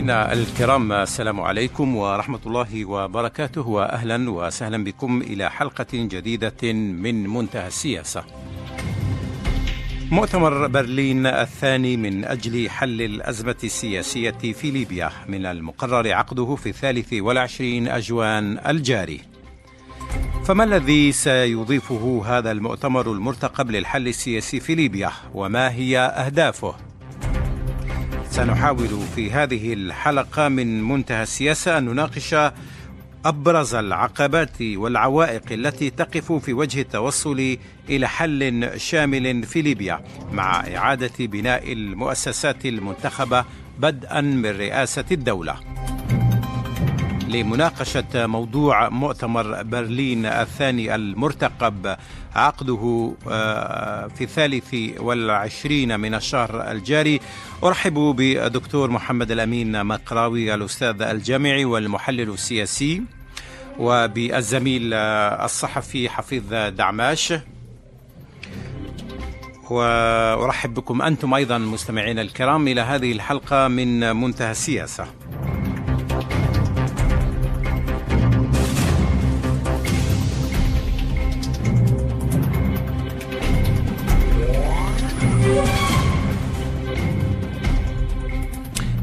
مستمعينا 0.00 0.32
الكرام 0.32 0.92
السلام 0.92 1.40
عليكم 1.40 1.96
ورحمة 1.96 2.40
الله 2.46 2.84
وبركاته 2.84 3.68
وأهلا 3.68 4.30
وسهلا 4.30 4.84
بكم 4.84 5.22
إلى 5.22 5.50
حلقة 5.50 5.86
جديدة 5.92 6.72
من 6.72 7.28
منتهى 7.28 7.66
السياسة. 7.66 8.24
مؤتمر 10.10 10.66
برلين 10.66 11.26
الثاني 11.26 11.96
من 11.96 12.24
أجل 12.24 12.70
حل 12.70 13.02
الأزمة 13.02 13.56
السياسية 13.64 14.30
في 14.30 14.70
ليبيا 14.70 15.10
من 15.28 15.46
المقرر 15.46 16.12
عقده 16.12 16.54
في 16.54 16.68
الثالث 16.68 17.12
والعشرين 17.12 17.88
أجوان 17.88 18.58
الجاري. 18.68 19.20
فما 20.44 20.64
الذي 20.64 21.12
سيضيفه 21.12 22.22
هذا 22.26 22.50
المؤتمر 22.50 23.12
المرتقب 23.12 23.70
للحل 23.70 24.08
السياسي 24.08 24.60
في 24.60 24.74
ليبيا؟ 24.74 25.10
وما 25.34 25.70
هي 25.70 25.98
أهدافه؟ 25.98 26.89
سنحاول 28.30 28.88
في 29.14 29.30
هذه 29.30 29.72
الحلقة 29.72 30.48
من 30.48 30.82
منتهى 30.88 31.22
السياسة 31.22 31.78
أن 31.78 31.84
نناقش 31.84 32.36
أبرز 33.24 33.74
العقبات 33.74 34.62
والعوائق 34.62 35.52
التي 35.52 35.90
تقف 35.90 36.32
في 36.32 36.52
وجه 36.52 36.80
التوصل 36.80 37.56
إلى 37.88 38.08
حل 38.08 38.70
شامل 38.80 39.42
في 39.42 39.62
ليبيا 39.62 40.00
مع 40.32 40.60
إعادة 40.76 41.26
بناء 41.26 41.72
المؤسسات 41.72 42.66
المنتخبة 42.66 43.44
بدءا 43.78 44.20
من 44.20 44.46
رئاسة 44.46 45.04
الدولة. 45.12 45.54
لمناقشة 47.28 48.26
موضوع 48.26 48.88
مؤتمر 48.88 49.62
برلين 49.62 50.26
الثاني 50.26 50.94
المرتقب 50.94 51.96
عقده 52.34 53.14
في 54.14 54.20
الثالث 54.20 54.74
والعشرين 55.00 56.00
من 56.00 56.14
الشهر 56.14 56.70
الجاري. 56.70 57.20
أرحب 57.64 57.94
بدكتور 57.94 58.90
محمد 58.90 59.30
الأمين 59.30 59.86
مقراوي 59.86 60.54
الأستاذ 60.54 61.02
الجامعي 61.02 61.64
والمحلل 61.64 62.30
السياسي 62.30 63.02
وبالزميل 63.78 64.94
الصحفي 64.94 66.08
حفيظ 66.08 66.54
دعماش. 66.54 67.34
وأرحب 69.70 70.74
بكم 70.74 71.02
أنتم 71.02 71.34
أيضا 71.34 71.58
مستمعينا 71.58 72.22
الكرام 72.22 72.68
إلى 72.68 72.80
هذه 72.80 73.12
الحلقة 73.12 73.68
من 73.68 74.16
منتهى 74.16 74.50
السياسة. 74.50 75.06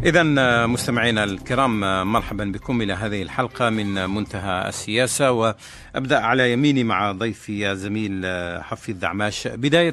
إذا 0.07 0.23
مستمعينا 0.65 1.23
الكرام 1.23 1.79
مرحبا 2.11 2.45
بكم 2.45 2.81
إلى 2.81 2.93
هذه 2.93 3.21
الحلقة 3.21 3.69
من 3.69 4.09
منتهى 4.09 4.69
السياسة. 4.69 5.31
وأبدأ 5.31 6.19
على 6.19 6.51
يميني 6.51 6.83
مع 6.83 7.11
ضيفي 7.11 7.75
زميل 7.75 8.25
حفيظ 8.63 8.97
دعماش. 8.97 9.47
بداية 9.47 9.91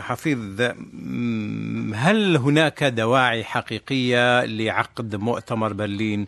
حفيظ 0.00 0.60
هل 1.94 2.36
هناك 2.36 2.84
دواعي 2.84 3.44
حقيقية 3.44 4.44
لعقد 4.44 5.16
مؤتمر 5.16 5.72
برلين 5.72 6.26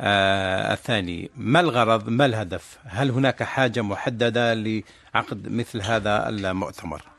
الثاني؟ 0.00 1.30
ما 1.36 1.60
الغرض؟ 1.60 2.08
ما 2.08 2.26
الهدف؟ 2.26 2.78
هل 2.84 3.10
هناك 3.10 3.42
حاجة 3.42 3.82
محددة 3.82 4.54
لعقد 4.54 5.48
مثل 5.48 5.82
هذا 5.82 6.28
المؤتمر؟ 6.28 7.11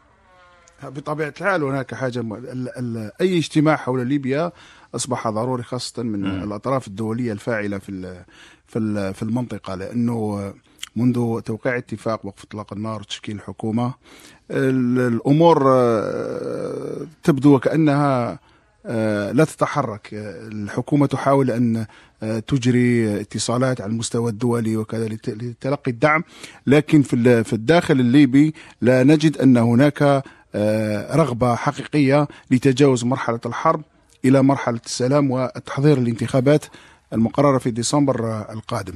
بطبيعة 0.89 1.33
الحال 1.37 1.63
هناك 1.63 1.93
حاجة 1.93 2.21
م... 2.21 2.33
ال... 2.33 2.69
ال... 2.77 3.11
أي 3.21 3.37
اجتماع 3.37 3.75
حول 3.75 4.07
ليبيا 4.07 4.51
أصبح 4.95 5.29
ضروري 5.29 5.63
خاصة 5.63 6.03
من 6.03 6.21
م. 6.21 6.43
الأطراف 6.43 6.87
الدولية 6.87 7.31
الفاعلة 7.31 7.77
في 7.77 7.89
ال... 7.89 8.23
في 8.67 8.79
ال... 8.79 9.13
في 9.13 9.23
المنطقة 9.23 9.75
لأنه 9.75 10.53
منذ 10.95 11.41
توقيع 11.41 11.77
اتفاق 11.77 12.25
وقف 12.25 12.43
إطلاق 12.43 12.73
النار 12.73 13.01
وتشكيل 13.01 13.35
الحكومة 13.35 13.93
الأمور 14.51 15.57
تبدو 17.23 17.55
وكانها 17.55 18.39
لا 19.33 19.45
تتحرك 19.45 20.09
الحكومة 20.13 21.05
تحاول 21.05 21.51
أن 21.51 21.85
تجري 22.47 23.21
اتصالات 23.21 23.81
على 23.81 23.91
المستوى 23.91 24.31
الدولي 24.31 24.77
وكذا 24.77 25.07
لتلقي 25.07 25.91
الدعم 25.91 26.23
لكن 26.67 27.01
في 27.01 27.53
الداخل 27.53 27.99
الليبي 27.99 28.53
لا 28.81 29.03
نجد 29.03 29.37
أن 29.37 29.57
هناك 29.57 30.23
رغبة 31.15 31.55
حقيقية 31.55 32.27
لتجاوز 32.51 33.03
مرحلة 33.03 33.39
الحرب 33.45 33.81
إلى 34.25 34.43
مرحلة 34.43 34.79
السلام 34.85 35.31
والتحضير 35.31 35.97
الانتخابات 35.97 36.65
المقررة 37.13 37.57
في 37.57 37.71
ديسمبر 37.71 38.45
القادم. 38.51 38.93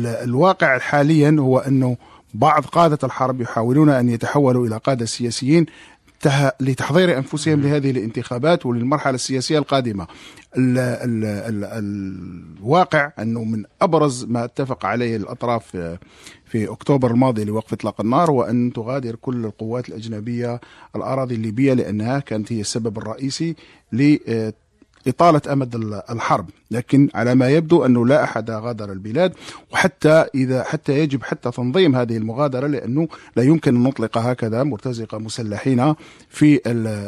الواقع 0.00 0.78
حاليا 0.78 1.36
هو 1.38 1.58
أنه 1.58 1.96
بعض 2.34 2.64
قادة 2.64 2.98
الحرب 3.04 3.40
يحاولون 3.40 3.88
أن 3.90 4.08
يتحولوا 4.08 4.66
إلى 4.66 4.76
قادة 4.76 5.06
سياسيين 5.06 5.66
لتحضير 6.60 7.18
أنفسهم 7.18 7.60
لهذه 7.60 7.90
الانتخابات 7.90 8.66
وللمرحلة 8.66 9.14
السياسية 9.14 9.58
القادمة. 9.58 10.06
ال 10.56 10.78
ال 10.78 11.24
ال 11.24 11.64
الواقع 12.58 13.12
أنه 13.18 13.44
من 13.44 13.64
أبرز 13.82 14.24
ما 14.24 14.44
اتفق 14.44 14.86
عليه 14.86 15.16
الأطراف 15.16 15.76
في 16.46 16.68
أكتوبر 16.70 17.10
الماضي 17.10 17.44
لوقف 17.44 17.72
إطلاق 17.72 18.00
النار 18.00 18.30
هو 18.30 18.42
ان 18.42 18.72
تغادر 18.72 19.14
كل 19.14 19.44
القوات 19.44 19.88
الأجنبية 19.88 20.60
الأراضي 20.96 21.34
الليبية 21.34 21.72
لأنها 21.72 22.18
كانت 22.18 22.52
هي 22.52 22.60
السبب 22.60 22.98
الرئيسي 22.98 23.56
ل 23.92 24.16
إطالة 25.06 25.40
أمد 25.52 25.74
الحرب. 26.10 26.50
لكن 26.70 27.08
على 27.14 27.34
ما 27.34 27.48
يبدو 27.48 27.84
أنه 27.86 28.06
لا 28.06 28.24
أحد 28.24 28.50
غادر 28.50 28.92
البلاد 28.92 29.32
وحتى 29.72 30.26
إذا 30.34 30.62
حتى 30.62 30.98
يجب 30.98 31.22
حتى 31.22 31.50
تنظيم 31.50 31.96
هذه 31.96 32.16
المغادرة 32.16 32.66
لأنه 32.66 33.08
لا 33.36 33.42
يمكن 33.42 33.76
أن 33.76 33.82
نطلق 33.82 34.18
هكذا 34.18 34.62
مرتزقة 34.62 35.18
مسلحين 35.18 35.94
في 36.28 36.60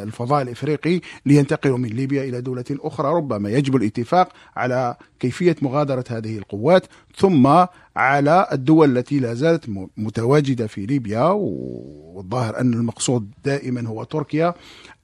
الفضاء 0.02 0.42
الإفريقي 0.42 1.00
لينتقلوا 1.26 1.78
من 1.78 1.88
ليبيا 1.88 2.24
إلى 2.24 2.40
دولة 2.40 2.64
أخرى. 2.70 3.14
ربما 3.14 3.50
يجب 3.50 3.76
الاتفاق 3.76 4.28
على 4.56 4.96
كيفية 5.20 5.56
مغادرة 5.62 6.04
هذه 6.10 6.38
القوات 6.38 6.86
ثم 7.16 7.64
على 7.96 8.48
الدول 8.52 8.98
التي 8.98 9.18
لا 9.18 9.34
زالت 9.34 9.64
متواجدة 9.96 10.66
في 10.66 10.86
ليبيا. 10.86 11.24
والظاهر 11.24 12.60
أن 12.60 12.74
المقصود 12.74 13.30
دائما 13.44 13.88
هو 13.88 14.04
تركيا 14.04 14.54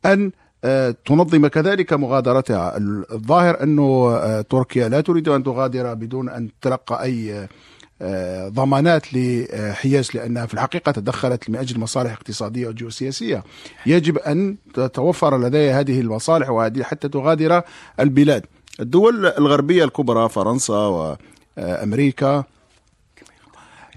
أن 0.06 0.32
تنظم 1.04 1.46
كذلك 1.46 1.92
مغادرتها. 1.92 2.76
الظاهر 3.12 3.62
أنه 3.62 4.40
تركيا 4.40 4.88
لا 4.88 5.00
تريد 5.00 5.28
أن 5.28 5.42
تغادر 5.42 5.94
بدون 5.94 6.28
أن 6.28 6.48
تلقى 6.62 7.02
أي 7.02 7.48
ضمانات 8.48 9.06
لحياز 9.14 10.10
لأنها 10.14 10.46
في 10.46 10.54
الحقيقة 10.54 10.92
تدخلت 10.92 11.50
من 11.50 11.56
أجل 11.56 11.80
مصالح 11.80 12.12
اقتصادية 12.12 12.68
وجيوسياسية. 12.68 13.44
يجب 13.86 14.18
أن 14.18 14.56
تتوفر 14.74 15.38
لديها 15.38 15.80
هذه 15.80 16.00
المصالح 16.00 16.50
وهذه 16.50 16.82
حتى 16.82 17.08
تغادر 17.08 17.62
البلاد. 18.00 18.46
الدول 18.80 19.26
الغربية 19.26 19.84
الكبرى 19.84 20.28
فرنسا 20.28 21.14
وأمريكا 21.58 22.44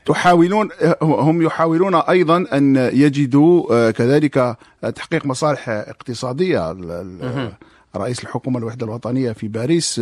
تحاولون 0.05 0.69
هم 1.01 1.41
يحاولون 1.41 1.95
أيضا 1.95 2.45
أن 2.53 2.75
يجدوا 2.75 3.91
كذلك 3.91 4.57
تحقيق 4.95 5.25
مصالح 5.25 5.69
اقتصادية. 5.69 6.71
رئيس 7.95 8.23
الحكومة 8.23 8.59
الوحدة 8.59 8.85
الوطنية 8.85 9.31
في 9.31 9.47
باريس 9.47 10.01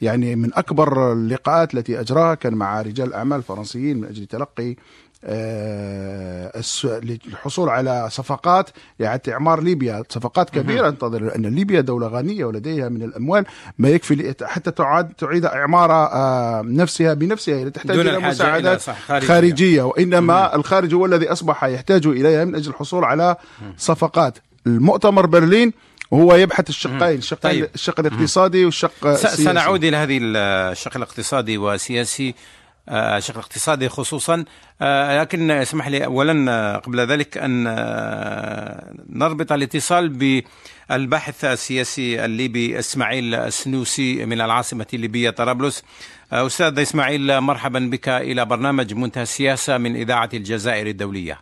يعني 0.00 0.36
من 0.36 0.54
أكبر 0.54 1.12
اللقاءات 1.12 1.74
التي 1.74 2.00
أجراها 2.00 2.34
كان 2.34 2.54
مع 2.54 2.82
رجال 2.82 3.14
أعمال 3.14 3.42
فرنسيين 3.42 3.96
من 4.00 4.08
أجل 4.08 4.26
تلقي 4.26 4.76
للحصول 7.02 7.68
على 7.68 8.08
صفقات 8.10 8.70
لإعادة 8.98 9.32
إعمار 9.32 9.62
ليبيا. 9.62 10.02
صفقات 10.08 10.50
كبيرة. 10.50 10.88
انتظر 10.88 11.22
لأن 11.22 11.46
ليبيا 11.46 11.80
دولة 11.80 12.06
غنية 12.06 12.44
ولديها 12.44 12.88
من 12.88 13.02
الأموال 13.02 13.44
ما 13.78 13.88
يكفي 13.88 14.34
حتى 14.42 14.70
تعاد 14.70 15.12
تعيد 15.12 15.44
إعمار 15.44 15.90
نفسها 16.66 17.14
بنفسها 17.14 17.64
لا 17.64 17.70
تحتاج 17.70 17.98
إلى 17.98 18.18
مساعدات 18.18 18.82
خارجية. 18.82 19.28
خارجية. 19.28 19.82
وإنما. 19.82 20.56
الخارج 20.56 20.94
هو 20.94 21.06
الذي 21.06 21.32
أصبح 21.32 21.64
يحتاج 21.64 22.06
إليها 22.06 22.44
من 22.44 22.54
أجل 22.54 22.70
الحصول 22.70 23.04
على 23.04 23.36
صفقات. 23.78 24.38
المؤتمر 24.66 25.26
برلين 25.26 25.72
وهو 26.10 26.34
يبحث 26.34 26.68
الشقين 26.68 27.18
الشق 27.18 27.40
طيب. 27.40 27.68
الشق 27.74 28.00
الاقتصادي 28.00 28.64
والشق 28.64 29.06
السياسي 29.06 29.44
سنعود 29.44 29.84
إلى 29.84 29.96
هذه 29.96 30.18
الشق 30.22 30.96
الاقتصادي 30.96 31.58
والسياسي. 31.58 32.34
الشق 32.90 33.34
الاقتصادي 33.34 33.88
خصوصا. 33.88 34.44
لكن 35.20 35.50
اسمح 35.50 35.88
لي 35.88 36.04
اولا 36.04 36.76
قبل 36.76 37.00
ذلك 37.00 37.38
أن 37.38 37.64
نربط 39.08 39.52
الاتصال 39.52 40.08
بالباحث 40.88 41.44
السياسي 41.44 42.24
الليبي 42.24 42.78
إسماعيل 42.78 43.34
السنوسي 43.34 44.26
من 44.26 44.40
العاصمة 44.40 44.86
الليبيه 44.94 45.30
طرابلس. 45.30 45.84
أستاذ 46.32 46.78
إسماعيل 46.78 47.40
مرحبا 47.40 47.78
بك 47.78 48.08
إلى 48.08 48.44
برنامج 48.44 48.94
منتهى 48.94 49.22
السياسة 49.22 49.78
من 49.78 49.96
إذاعة 49.96 50.30
الجزائر 50.34 50.86
الدولية. 50.86 51.38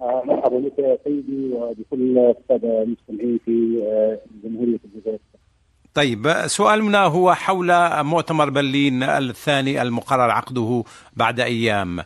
مرحبا 0.00 0.58
بك 0.58 1.00
سيدي 1.04 1.50
وبكل 1.52 2.18
الساده 2.18 2.82
المستمعين 2.82 3.40
في 3.44 3.82
جمهورية 4.44 4.78
الجزائر. 4.84 5.18
طيب 5.98 6.46
سؤالنا 6.46 7.04
هو 7.04 7.34
حول 7.34 8.02
مؤتمر 8.04 8.50
برلين 8.50 9.02
الثاني 9.02 9.82
المقرر 9.82 10.30
عقده 10.30 10.84
بعد 11.16 11.40
أيام 11.40 12.04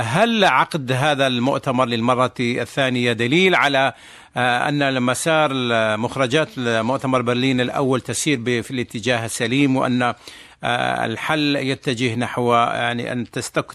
هل 0.00 0.44
عقد 0.44 0.92
هذا 0.92 1.26
المؤتمر 1.26 1.84
للمرة 1.84 2.34
الثانية 2.40 3.12
دليل 3.12 3.54
على 3.54 3.92
أن 4.36 5.02
مسار 5.02 5.50
مخرجات 5.96 6.48
مؤتمر 6.58 7.22
برلين 7.22 7.60
الأول 7.60 8.00
تسير 8.00 8.62
في 8.62 8.70
الاتجاه 8.70 9.24
السليم 9.24 9.76
وأن 9.76 10.14
الحل 11.04 11.56
يتجه 11.56 12.14
نحو 12.14 12.54
يعني 12.54 13.12
أن 13.12 13.30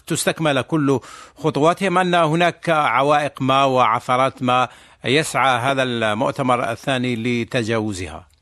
تستكمل 0.06 0.62
كل 0.62 1.00
خطواتها 1.38 1.88
ام 1.88 1.98
أن 1.98 2.14
هناك 2.14 2.70
عوائق 2.70 3.42
ما 3.42 3.64
وعثرات 3.64 4.42
ما 4.42 4.68
يسعى 5.04 5.58
هذا 5.58 5.82
المؤتمر 5.82 6.70
الثاني 6.70 7.16
لتجاوزها؟ 7.16 8.37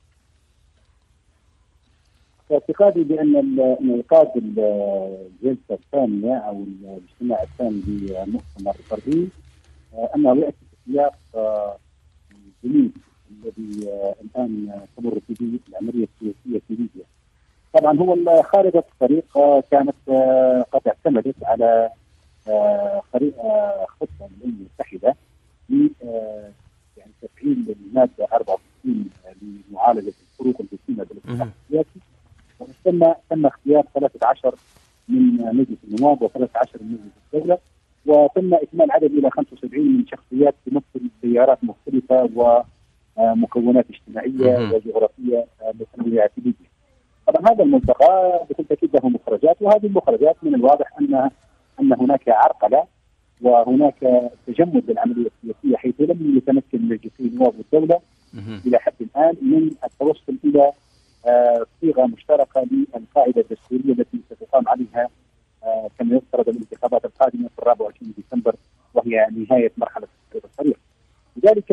اعتقادي 2.52 3.04
بأن 3.04 3.36
انعقاد 3.80 4.30
الجلسة 4.36 5.70
الثانية 5.70 6.34
أو 6.36 6.64
الاجتماع 6.64 7.42
الثاني 7.42 7.82
لمؤتمر 7.88 8.76
برلين 8.90 9.30
أنه 10.16 10.36
ياتي 10.36 10.56
في 10.70 10.92
سياق 10.92 11.14
الجديد 12.64 12.92
الذي 13.30 13.88
الآن 14.20 14.80
تمر 14.96 15.18
به 15.28 15.58
العملية 15.68 16.08
السياسية 16.14 16.60
في 16.68 16.74
ليبيا. 16.74 17.04
طبعا 17.72 17.98
هو 17.98 18.42
خارطه 18.42 18.84
الطريق 18.92 19.38
كانت 19.70 19.94
قد 20.72 20.80
اعتمدت 20.86 21.44
على 21.44 21.90
خطة 24.00 24.08
الامم 24.20 24.56
المتحده 24.60 25.14
ل 25.70 25.88
يعني 26.96 27.12
تفعيل 27.22 27.76
المادة 27.86 28.24
64 28.32 29.10
لمعالجة 29.70 30.12
الفروق 30.32 30.60
الجسيمه 30.60 31.04
بالاتفاق 31.04 31.48
السياسي 31.64 32.00
تم 32.86 33.12
تم 33.30 33.46
اختيار 33.46 33.84
13 33.94 34.54
من 35.08 35.36
مجلس 35.36 35.78
النواب 35.88 36.18
و13 36.28 36.82
من 36.82 36.92
مجلس 36.92 37.34
الدولة 37.34 37.58
وتم 38.06 38.54
إكمال 38.54 38.92
عدد 38.92 39.10
إلى 39.10 39.30
75 39.30 39.86
من 39.98 40.06
شخصيات 40.06 40.54
تمثل 40.66 41.10
تيارات 41.22 41.58
مختلفة 41.64 42.30
ومكونات 43.16 43.86
اجتماعية 43.90 44.58
وجغرافية 44.74 45.46
متنوعة 45.74 46.28
في 46.28 46.40
ليبيا. 46.40 46.66
طبعا 47.26 47.52
هذا 47.52 47.62
الملتقى 47.64 48.46
بكل 48.50 48.64
تأكيد 48.64 48.96
له 48.96 49.08
مخرجات 49.08 49.56
وهذه 49.60 49.86
المخرجات 49.86 50.36
من 50.42 50.54
الواضح 50.54 50.98
أن 51.00 51.30
أن 51.80 51.92
هناك 51.92 52.28
عرقلة 52.28 52.84
وهناك 53.42 54.30
تجمد 54.46 54.90
للعملية 54.90 55.30
السياسية 55.44 55.76
حيث 55.76 55.94
لم 56.00 56.36
يتمكن 56.36 56.88
مجلسي 56.88 57.20
النواب 57.20 57.54
والدولة 57.58 58.00
إلى 58.66 58.78
حد 58.78 58.94
الآن 59.00 59.34
من 59.42 59.70
التوصل 59.84 60.36
إلى 60.44 60.72
صيغة 61.80 62.06
مشتركة 62.06 62.66
للقاعدة 62.70 63.40
الدستورية 63.40 63.92
التي 63.92 64.20
ستقام 64.30 64.68
عليها 64.68 65.08
كما 65.98 66.16
يفترض 66.16 66.48
الانتخابات 66.48 67.04
القادمة 67.04 67.48
في 67.48 67.62
24 67.62 68.12
ديسمبر 68.16 68.56
وهي 68.94 69.26
نهاية 69.36 69.72
مرحلة 69.76 70.06
الطريق. 70.34 70.78
لذلك 71.36 71.72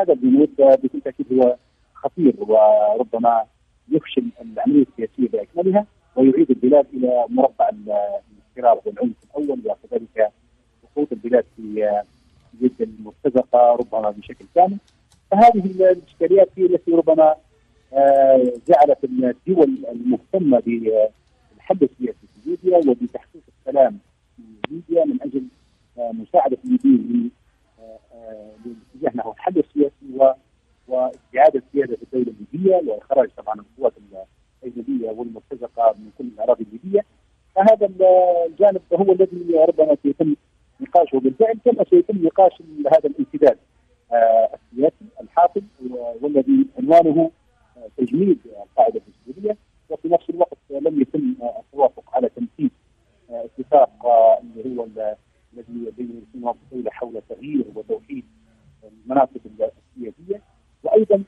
هذا 0.00 0.12
الجنود 0.12 0.48
بكل 0.58 1.00
تأكيد 1.00 1.26
هو 1.32 1.56
خطير 1.94 2.34
وربما 2.38 3.44
يفشل 3.88 4.24
العملية 4.40 4.82
السياسية 4.92 5.28
بأكملها 5.28 5.86
ويعيد 6.16 6.50
البلاد 6.50 6.86
إلى 6.94 7.24
مربع 7.28 7.68
الاضطراب 7.68 8.80
والعنف 8.86 9.14
الأول 9.24 9.60
وكذلك 9.64 10.30
سقوط 10.82 11.12
البلاد 11.12 11.44
في 11.56 12.00
يد 12.60 12.72
المرتزقة 12.80 13.72
ربما 13.72 14.10
بشكل 14.10 14.44
كامل 14.54 14.76
فهذه 15.30 15.64
الاشكاليات 15.92 16.48
هي 16.56 16.66
التي 16.66 16.90
ربما 16.90 17.34
جعلت 18.68 19.04
الدول 19.04 19.76
المهتمة 19.92 20.58
السياسي 21.82 22.26
في 22.44 22.50
ليبيا 22.50 22.76
وبتحقيق 22.78 23.42
السلام 23.58 23.98
في 24.36 24.42
ليبيا 24.70 25.04
من 25.04 25.22
أجل 25.22 25.42
مساعدة 25.98 26.58
الليبيين 26.64 27.30
للاتجاه 28.66 29.16
نحو 29.18 29.32
الحل 29.32 29.58
السياسي 29.58 30.34
واستعاده 30.88 31.62
سياده 31.72 31.98
الدولة 32.02 32.34
الليبية 32.52 32.90
وإخراج 32.92 33.28
طبعا 33.36 33.54
القوات 33.60 33.92
الأجنبية 34.62 35.10
والمرتزقة 35.10 35.94
من 35.98 36.10
كل 36.18 36.24
الأراضي 36.24 36.64
الليبية. 36.64 37.04
فهذا 37.54 37.86
الجانب 38.46 38.80
هو 38.92 39.12
الذي 39.12 39.54
ربما 39.68 39.96
سيتم 40.02 40.34
نقاشه 40.80 41.18
بالفعل 41.20 41.58
كما 41.64 41.84
سيتم 41.90 42.24
نقاش 42.26 42.52
هذا 42.86 43.08
الامتداد 43.08 43.58
السياسي 44.54 45.04
الحاصل 45.20 45.62
والذي 46.20 46.66
عنوانه 46.78 47.30
تجميد 47.96 48.38
القاعده 48.62 49.00
الدستوريه 49.06 49.56
وفي 49.90 50.08
نفس 50.08 50.30
الوقت 50.30 50.58
لم 50.70 51.00
يتم 51.00 51.34
التوافق 51.60 52.04
على 52.16 52.28
تنفيذ 52.28 52.68
اتفاق 53.30 53.90
اللي 54.56 54.78
هو 54.78 54.84
الذي 55.54 55.90
بين 55.98 56.24
النواب 56.34 56.56
الدولة 56.72 56.90
حول 56.90 57.22
تغيير 57.28 57.64
وتوحيد 57.74 58.24
المناصب 59.04 59.36
السياسية 59.46 60.40
وأيضا 60.82 61.22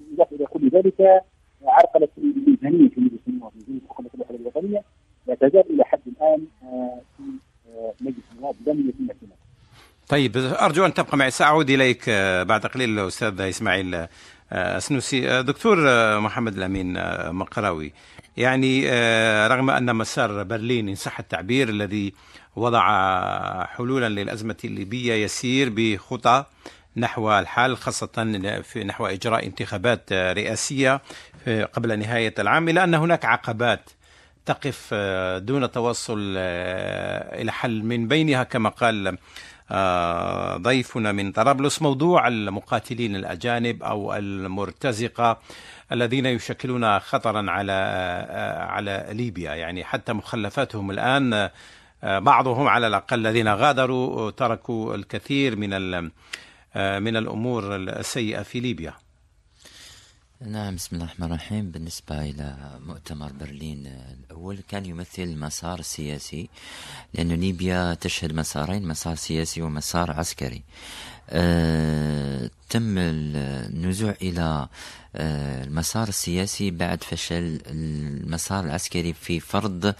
بالاضافه 0.00 0.36
إلى 0.36 0.46
كل 0.46 0.68
ذلك 0.68 1.22
عرقلة 1.62 2.08
الميزانيه 2.18 2.88
في 2.88 3.00
مجلس 3.00 3.20
النواب 3.28 3.52
ميزانيه 3.56 3.80
حكومه 3.88 4.10
الوحده 4.14 4.34
الوطنية 4.36 4.82
لا 5.26 5.34
تزال 5.34 5.64
إلى 5.74 5.84
حد 5.84 6.00
الآن 6.06 6.46
في 7.16 7.22
مجلس 8.04 8.24
النواب 8.36 8.54
لم 8.66 8.88
يتم 8.88 9.06
اعتمادها. 9.10 9.36
طيب 10.08 10.36
أرجو 10.36 10.86
أن 10.86 10.94
تبقى 10.94 11.16
معي 11.16 11.30
ساعود 11.30 11.70
إليك 11.70 12.10
بعد 12.48 12.66
قليل 12.66 12.98
أستاذ 12.98 13.40
إسماعيل 13.40 14.06
سنوسي 14.78 15.42
دكتور 15.42 15.76
محمد 16.20 16.56
الأمين 16.56 16.92
مقراوي. 17.34 17.92
يعني 18.36 18.90
رغم 19.46 19.70
أن 19.70 19.96
مسار 19.96 20.42
برلين 20.42 20.88
ان 20.88 20.94
صح 20.94 21.18
التعبير 21.18 21.68
الذي 21.68 22.14
وضع 22.56 22.84
حلولا 23.64 24.08
للأزمة 24.08 24.56
الليبية 24.64 25.14
يسير 25.14 25.72
بخطى 25.76 26.44
نحو 26.96 27.38
الحل 27.38 27.76
خاصة 27.76 28.40
في 28.62 28.84
نحو 28.84 29.06
إجراء 29.06 29.46
انتخابات 29.46 30.12
رئاسية 30.12 31.00
قبل 31.72 31.98
نهاية 31.98 32.34
العام 32.38 32.68
إلا 32.68 32.84
أن 32.84 32.94
هناك 32.94 33.24
عقبات 33.24 33.90
تقف 34.46 34.94
دون 35.38 35.70
توصل 35.70 36.34
إلى 36.38 37.52
حل 37.52 37.82
من 37.82 38.08
بينها 38.08 38.42
كما 38.42 38.68
قال 38.68 39.18
ضيفنا 40.62 41.12
من 41.12 41.32
طرابلس 41.32 41.82
موضوع 41.82 42.28
المقاتلين 42.28 43.16
الأجانب 43.16 43.82
أو 43.82 44.14
المرتزقة 44.14 45.40
الذين 45.92 46.26
يشكلون 46.26 46.98
خطرا 46.98 47.50
على 47.50 47.72
على 48.68 49.06
ليبيا 49.12 49.54
يعني 49.54 49.84
حتى 49.84 50.12
مخلفاتهم 50.12 50.90
الآن 50.90 51.50
بعضهم 52.02 52.68
على 52.68 52.86
الأقل 52.86 53.18
الذين 53.26 53.48
غادروا 53.48 54.30
تركوا 54.30 54.94
الكثير 54.94 55.56
من 55.56 55.70
من 56.76 57.16
الأمور 57.16 57.76
السيئة 57.76 58.42
في 58.42 58.60
ليبيا. 58.60 58.94
نعم 60.46 60.74
بسم 60.74 60.96
الله 60.96 61.04
الرحمن 61.04 61.26
الرحيم. 61.26 61.70
بالنسبة 61.70 62.22
إلى 62.22 62.78
مؤتمر 62.86 63.32
برلين 63.32 63.86
الأول 63.86 64.58
كان 64.68 64.86
يمثل 64.86 65.36
مسار 65.36 65.82
سياسي 65.82 66.48
لأن 67.14 67.32
ليبيا 67.32 67.94
تشهد 67.94 68.32
مسارين 68.32 68.88
مسار 68.88 69.14
سياسي 69.14 69.62
ومسار 69.62 70.10
عسكري. 70.10 70.62
أه 71.30 72.50
تم 72.70 72.94
النزوع 72.98 74.14
إلى 74.22 74.68
أه 75.16 75.64
المسار 75.64 76.08
السياسي 76.08 76.70
بعد 76.70 77.04
فشل 77.04 77.60
المسار 77.66 78.64
العسكري 78.64 79.12
في 79.12 79.40
فرض 79.40 79.94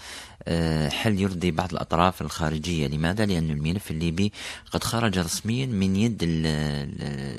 أه 0.47 0.89
حل 0.89 1.19
يرضي 1.19 1.51
بعض 1.51 1.71
الأطراف 1.71 2.21
الخارجية. 2.21 2.87
لماذا؟ 2.87 3.25
لأن 3.25 3.49
الملف 3.49 3.91
الليبي 3.91 4.33
قد 4.71 4.83
خرج 4.83 5.19
رسميا 5.19 5.65
من 5.65 5.95
يد 5.95 6.17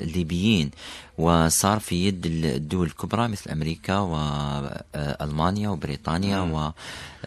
الليبيين 0.01 0.71
وصار 1.17 1.79
في 1.79 2.07
يد 2.07 2.25
الدول 2.25 2.87
الكبرى 2.87 3.27
مثل 3.27 3.51
أمريكا 3.51 3.97
وألمانيا 3.97 5.69
وبريطانيا 5.69 6.73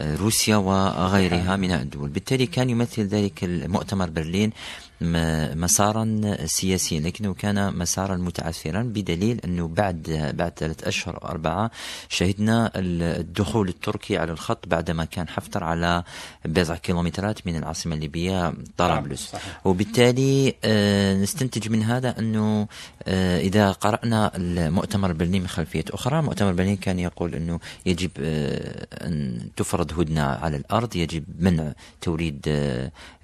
وروسيا 0.00 0.56
وغيرها 0.56 1.56
من 1.56 1.70
الدول. 1.70 2.08
بالتالي 2.08 2.46
كان 2.46 2.70
يمثل 2.70 3.02
ذلك 3.02 3.44
المؤتمر 3.44 4.11
برلين 4.11 4.52
مسارا 5.01 6.37
سياسيا 6.47 7.01
لكنه 7.01 7.35
كان 7.35 7.79
مسارا 7.79 8.17
متعثرا 8.17 8.83
بدليل 8.83 9.41
أنه 9.45 9.69
بعد 9.69 10.33
بعد 10.35 10.53
ثلاث 10.57 10.85
أشهر 10.85 11.23
أو 11.23 11.29
أربعة 11.29 11.71
شهدنا 12.09 12.71
الدخول 12.77 13.69
التركي 13.69 14.19
على 14.19 14.33
الخط 14.33 14.69
بعدما 14.69 15.05
كان 15.05 15.29
حفتر 15.29 15.65
على 15.65 16.03
بضع 16.45 16.77
كيلومترات 16.77 17.47
من 17.47 17.57
العاصمة 17.57 17.95
الليبية 17.95 18.55
طرابلس. 18.77 19.33
وبالتالي 19.65 20.55
نستنتج 21.23 21.69
من 21.69 21.83
هذا 21.83 22.19
أنه 22.19 22.69
إذا 23.39 23.73
قرأنا 23.73 24.33
المؤتمر 24.37 25.11
البرليني 25.11 25.41
من 25.41 25.49
خلفية 25.49 25.85
أخرى 25.91 26.23
مؤتمر 26.23 26.53
برلين 26.53 26.77
كان 26.77 26.99
يقول 26.99 27.35
أنه 27.35 27.61
يجب 27.87 28.11
أن 28.93 29.41
تفرض 29.57 30.01
هدنة 30.01 30.23
على 30.23 30.57
الأرض 30.57 30.97
يجب 30.97 31.25
منع 31.39 31.73
توريد 32.01 32.41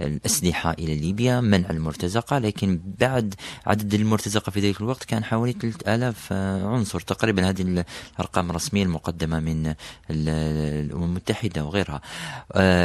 الأسلحة 0.00 0.73
إلى 0.73 0.95
ليبيا 0.95 1.41
منع 1.41 1.70
المرتزقة 1.71 2.39
لكن 2.39 2.81
بعد 3.00 3.35
عدد 3.67 3.95
المرتزقة 3.95 4.50
في 4.50 4.61
ذلك 4.61 4.81
الوقت 4.81 5.05
كان 5.05 5.25
حوالي 5.25 5.53
3000 5.53 6.33
عنصر 6.33 7.00
تقريبا 7.00 7.49
هذه 7.49 7.62
الأرقام 7.62 8.50
الرسمية 8.50 8.83
المقدمة 8.83 9.41
من 9.41 9.75
الأمم 10.11 11.21
المتحدة 11.21 11.65
وغيرها. 11.65 12.00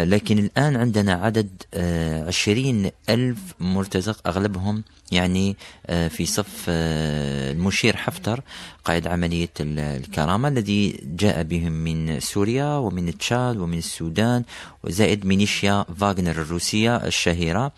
لكن 0.04 0.38
الآن 0.38 0.75
عندنا 0.75 1.13
عدد 1.13 1.50
20 2.27 2.92
ألف 3.10 3.39
مرتزق 3.60 4.27
أغلبهم 4.27 4.84
يعني 5.12 5.58
آه، 5.88 6.08
في 6.08 6.25
صف 6.25 6.65
آه، 6.70 7.51
المشير 7.51 7.98
حفتر 7.98 8.42
قائد 8.86 9.08
عملية 9.08 9.50
الكرامة 9.60 10.48
الذي 10.48 11.00
جاء 11.04 11.44
بهم 11.44 11.72
من 11.72 12.20
سوريا 12.20 12.77
ومن 12.77 13.18
تشاد 13.18 13.58
ومن 13.58 13.77
السودان 13.77 14.44
وزائد 14.84 15.25
مينيشيا 15.25 15.86
فاغنر 16.00 16.32
الروسية 16.32 16.96
الشهيرة. 16.96 17.72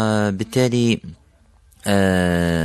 وبالتالي 0.00 1.00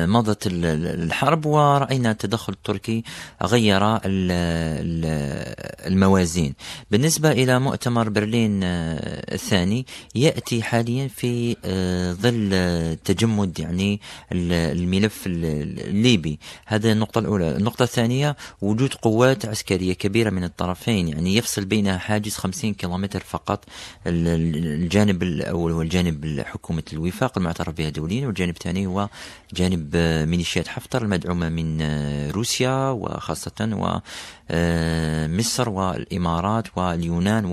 مضت 0.07 0.47
الحرب 0.47 1.45
ورأينا 1.45 2.11
التدخل 2.11 2.53
التركي 2.53 3.03
غير 3.43 3.99
الموازين. 5.87 6.53
بالنسبة 6.91 7.31
إلى 7.31 7.59
مؤتمر 7.59 8.09
برلين 8.09 8.63
آه، 8.63 9.33
الثاني 9.33 9.85
يأتي 10.15 10.63
حاليا 10.63 11.07
في 11.07 11.55
آه، 11.65 12.13
ظل 12.13 12.97
تجمد 13.05 13.59
يعني 13.59 14.01
الملف 14.31 15.23
الليبي. 15.25 16.39
هذه 16.65 16.91
النقطة 16.91 17.19
الأولى. 17.19 17.55
النقطة 17.57 17.83
الثانية 17.83 18.35
وجود 18.61 18.93
قوات 18.93 19.45
عسكرية 19.45 19.93
كبيرة 19.93 20.29
من 20.29 20.43
الطرفين 20.43 21.07
يعني 21.07 21.35
يفصل 21.35 21.65
بينها 21.65 21.97
حاجز 21.97 22.35
50 22.35 22.73
كيلومتر 22.73 23.19
فقط 23.19 23.65
الجانب 24.07 25.23
الأول 25.23 25.71
هو 25.71 25.81
الجانب 25.81 26.43
حكومة 26.45 26.83
الوفاق 26.93 27.37
المعترف 27.37 27.73
بها 27.73 27.89
دوليا 27.89 28.27
والجانب 28.27 28.55
الثاني 28.55 28.87
هو 28.87 29.04
جانب 29.53 29.95
ميليشيات 30.27 30.67
حفتر 30.67 31.01
المدعومة 31.01 31.49
من 31.49 31.81
روسيا 32.31 32.89
وخاصة 32.89 33.51
آه، 33.61 34.01
مصر 35.27 35.69
والإمارات 35.69 36.67
واليونان 36.77 37.45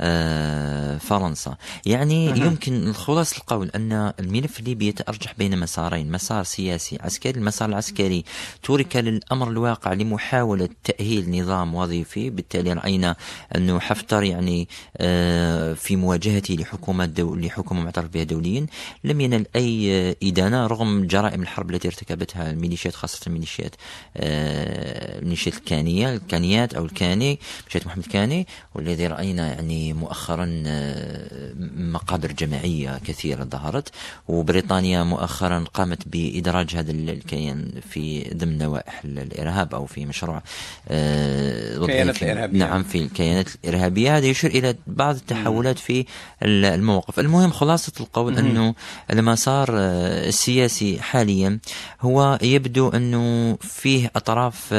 وفرنسا 0.00 1.56
يعني 1.86 2.26
يمكن 2.26 2.88
الخلاص 2.88 3.36
القول 3.36 3.70
أن 3.74 4.12
الملف 4.20 4.60
الليبي 4.60 4.88
يتأرجح 4.88 5.34
بين 5.38 5.58
مسارين 5.58 6.10
مسار 6.12 6.44
سياسي 6.44 6.98
عسكري 7.00 7.38
المسار 7.40 7.68
العسكري. 7.68 8.24
ترك 8.62 8.96
للأمر 8.96 9.50
الواقع 9.50 9.92
لمحاولة 9.92 10.68
تأهيل 10.84 11.40
نظام 11.42 11.74
وظيفي. 11.74 12.30
بالتالي 12.30 12.72
رأينا 12.72 13.16
أنه 13.56 13.80
حفتر 13.80 14.22
يعني 14.22 14.68
آه، 14.96 15.72
في 15.72 15.96
مواجهته 15.96 16.54
لحكومة 16.54 17.06
دو 17.06 17.34
لحكومة 17.36 17.82
معترف 17.82 18.08
بها 18.08 18.22
دوليا. 18.22 18.66
لم 19.04 19.20
ينل 19.20 19.46
أي 19.56 20.16
إدانة 20.22 20.66
رغم 20.66 21.06
جرائم 21.06 21.42
الحرب 21.42 21.70
التي 21.70 21.88
ارتكبتها 21.88 22.50
الميليشيات 22.50 22.94
خاصة 22.94 23.20
الميليشيات 23.26 23.74
آه، 24.16 25.18
الميليشيات 25.18 25.56
الكانية 25.56 26.20
الكانيات 26.28 26.74
أو 26.74 26.84
الكاني 26.84 27.38
مشيت 27.68 27.86
محمد 27.86 28.06
كاني 28.06 28.46
والذي 28.74 29.06
رأينا 29.06 29.46
يعني 29.48 29.92
مؤخرا 29.92 30.62
آه، 30.66 31.52
مقابر 31.76 32.32
جماعية 32.32 32.98
كثيرة 33.04 33.44
ظهرت. 33.44 33.88
وبريطانيا 34.28 35.02
مؤخرا 35.02 35.64
قامت 35.74 36.08
بإدراج 36.08 36.76
هذا 36.76 36.90
الكيان 36.90 37.70
في 37.90 38.30
ضمن 38.34 38.58
نوائح 38.58 39.02
الإرهاب 39.04 39.74
أو 39.74 39.86
في 39.86 40.06
مشروع 40.06 40.42
الكيانات 40.90 42.22
آه، 42.22 42.26
الإرهابية. 42.26 42.58
نعم 42.58 42.82
في 42.82 42.98
الكيانات 42.98 43.48
الإرهابية. 43.64 44.16
هذا 44.16 44.26
يشير 44.26 44.50
إلى 44.50 44.74
بعض 44.86 45.14
التحولات 45.14 45.78
في 45.78 46.04
الموقف 46.42 47.18
المهم 47.18 47.50
خلاصة 47.50 47.92
القول 48.00 48.38
أنه 48.38 48.74
المسار 49.10 49.68
آه، 49.72 50.28
السياسي 50.28 51.00
حاليا 51.00 51.58
هو 52.00 52.38
يبدو 52.42 52.88
أنه 52.88 53.56
فيه 53.60 54.10
أطراف 54.16 54.74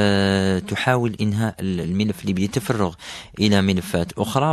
تحاول 0.68 1.16
إنهاء 1.22 1.39
الملف 1.60 2.22
الليبي 2.22 2.44
يتفرغ 2.44 2.94
إلى 3.40 3.62
ملفات 3.62 4.14
أخرى 4.14 4.52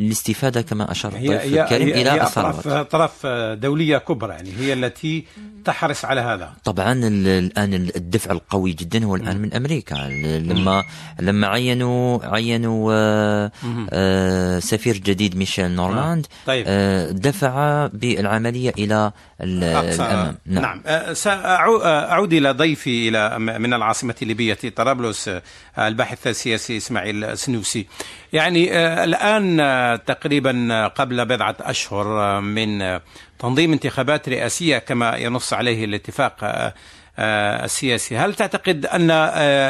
والاستفادة 0.00 0.62
كما 0.62 0.90
أشار 0.90 1.12
الضيف 1.14 1.44
الكريم 1.44 1.88
إلى 1.88 2.10
هي 2.10 2.20
اطراف 2.66 3.26
دولية 3.60 3.98
كبرى 3.98 4.32
يعني 4.32 4.50
هي 4.58 4.72
التي 4.72 5.24
تحرص 5.64 6.04
على 6.04 6.20
هذا. 6.20 6.52
طبعا 6.64 6.92
الآن 6.92 7.74
الدفع 7.74 8.30
القوي 8.30 8.72
جدا 8.72 9.04
هو 9.04 9.16
الآن 9.16 9.38
من 9.38 9.54
أمريكا. 9.54 9.94
لما 10.38 10.84
لما 11.20 11.46
عينوا 11.46 12.26
عينوا 12.26 12.92
آه، 12.94 13.50
آه، 13.90 14.58
سفير 14.58 14.96
جديد 14.96 15.36
ميشيل 15.36 15.70
نورلاند 15.70 16.26
طيب. 16.46 16.64
آه، 16.68 17.10
دفع 17.10 17.86
بالعملية 17.86 18.72
إلى 18.78 19.12
الأمام. 19.40 20.36
نعم, 20.46 20.82
نعم. 20.86 21.14
ساعود 21.14 22.32
إلى 22.32 22.50
ضيفي 22.50 23.08
إلى 23.08 23.38
من 23.38 23.74
العاصمة 23.74 24.14
الليبيه 24.22 24.58
طرابلس 24.76 25.30
الباحث 25.78 26.26
السياسي 26.26 26.76
إسماعيل 26.76 27.38
سنوسي. 27.38 27.86
يعني 28.32 28.72
آه، 28.72 29.04
الآن 29.04 29.60
آه، 29.60 29.96
تقريبا 29.96 30.68
آه، 30.72 30.86
قبل 30.86 31.24
بضعة 31.24 31.56
أشهر 31.60 32.40
من 32.40 33.00
تنظيم 33.38 33.72
انتخابات 33.72 34.28
رئاسية 34.28 34.78
كما 34.78 35.16
ينص 35.16 35.52
عليه 35.52 35.84
الاتفاق 35.84 36.72
السياسي. 37.18 38.16
هل 38.16 38.34
تعتقد 38.34 38.86
أن 38.86 39.10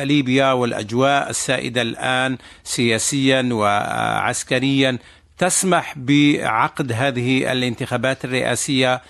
ليبيا 0.02 0.52
والأجواء 0.52 1.30
السائدة 1.30 1.82
الآن 1.82 2.38
سياسيا 2.64 3.48
وعسكريا 3.52 4.98
تسمح 5.38 5.94
بعقد 5.96 6.92
هذه 6.92 7.52
الانتخابات 7.52 8.24
الرئاسية 8.24 9.02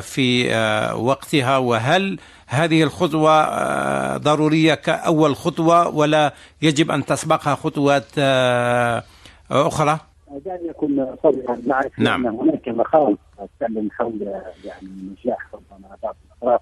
في 0.00 0.48
وقتها 0.94 1.58
وهل 1.58 2.18
هذه 2.46 2.82
الخطوة 2.82 3.30
آه، 3.30 4.16
ضرورية 4.16 4.74
كأول 4.74 5.36
خطوة 5.36 5.88
ولا 5.88 6.32
يجب 6.62 6.90
أن 6.90 7.04
تسبقها 7.04 7.54
خطوات 7.54 8.06
آه، 8.18 9.02
أخرى؟ 9.50 9.98
دعني 10.44 10.70
أكون 10.70 11.16
صريحا 11.22 11.62
معك 11.66 11.92
نعم. 11.98 12.26
أن 12.26 12.34
هناك 12.34 12.68
مخاوف 12.68 13.18
تتكلم 13.38 13.88
حول 13.90 14.22
يعني 14.64 14.88
نجاح 14.88 15.46
ربما 15.54 15.96
بعض 16.02 16.16
الأطراف 16.26 16.60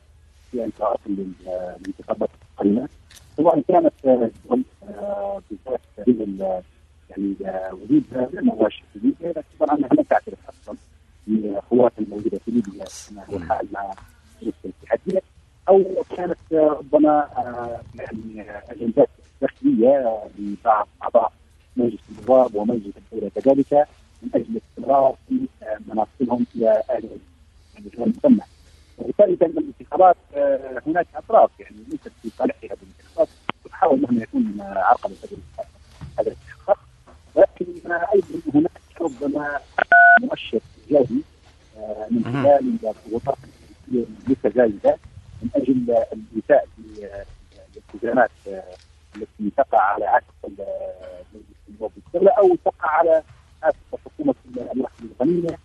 في 0.50 0.64
إجراءات 0.64 0.98
الانتخابات 1.06 2.28
القادمة 2.52 2.88
سواء 3.36 3.60
كانت 3.68 3.92
آه، 4.06 5.42
بالذات 6.06 6.64
يعني 7.10 7.34
وجودها 7.72 8.28
مباشر 8.32 8.82
طبعا 9.60 9.76
لا 9.76 10.02
تعترف 10.10 10.38
أصلا 10.48 10.76
بالقوات 11.26 11.93
الموجودة 11.99 12.38
في 12.38 12.50
ليبيا 12.50 12.85
كما 13.11 13.25
هو 13.25 13.37
الحال 13.37 13.69
مع 13.73 13.95
الاتحادية. 14.43 15.23
أو 15.69 15.85
كانت 16.16 16.38
ربما 16.52 17.19
آه، 17.37 17.81
يعني 17.95 18.50
أجندات 18.71 19.09
داخلية 19.40 20.23
لبعض 20.38 20.88
أعضاء 21.02 21.33
مجلس 21.76 22.00
النواب 22.19 22.54
ومجلس 22.54 22.95
الدولة. 22.97 23.31
كذلك 23.35 23.88
من 24.23 24.31
أجل 24.35 24.45
الاستمرار 24.57 25.14
في 25.28 25.49
آه، 25.62 25.78
مناصبهم 25.88 26.47
إلى 26.57 26.83
أهل 26.90 27.09
المسمى. 27.99 28.40
وبالتالي 28.99 29.37
كان 29.37 29.50
الانتخابات 29.50 30.16
آه، 30.35 30.83
هناك 30.87 31.07
أطراف 31.14 31.50
يعني 31.61 31.76
ليست 31.88 32.12
في 32.23 32.31
صالح 32.38 32.54
هذه 32.62 32.76
الانتخابات 32.83 33.28
تحاول 33.71 34.00
مهما 34.00 34.23
يكون 34.23 34.61
عرقله 34.61 35.14
هذا 36.19 36.28
الاستحقاق 36.28 36.78
ولكن 37.35 37.93
أيضا 37.93 38.40
هناك 38.54 38.81
ربما 39.00 39.59
مؤشر 40.23 40.61
ايجابي 40.91 41.23
من 42.11 42.25
خلال 42.25 42.79
الضغوطات 42.85 43.38
المتزايده 43.93 44.97
من 45.43 45.49
أجل 45.57 46.05
الوفاء 46.12 46.69
بالالتزامات 46.79 48.31
التي 49.17 49.50
تقع 49.57 49.81
على 49.81 50.05
عاتق 50.05 50.35
الدولة 51.69 52.31
أو 52.38 52.57
تقع 52.64 52.88
على 52.91 53.23
عاتق 53.62 53.76
حكومة 54.05 54.35
الوحده 54.57 55.09
الغنيه 55.21 55.59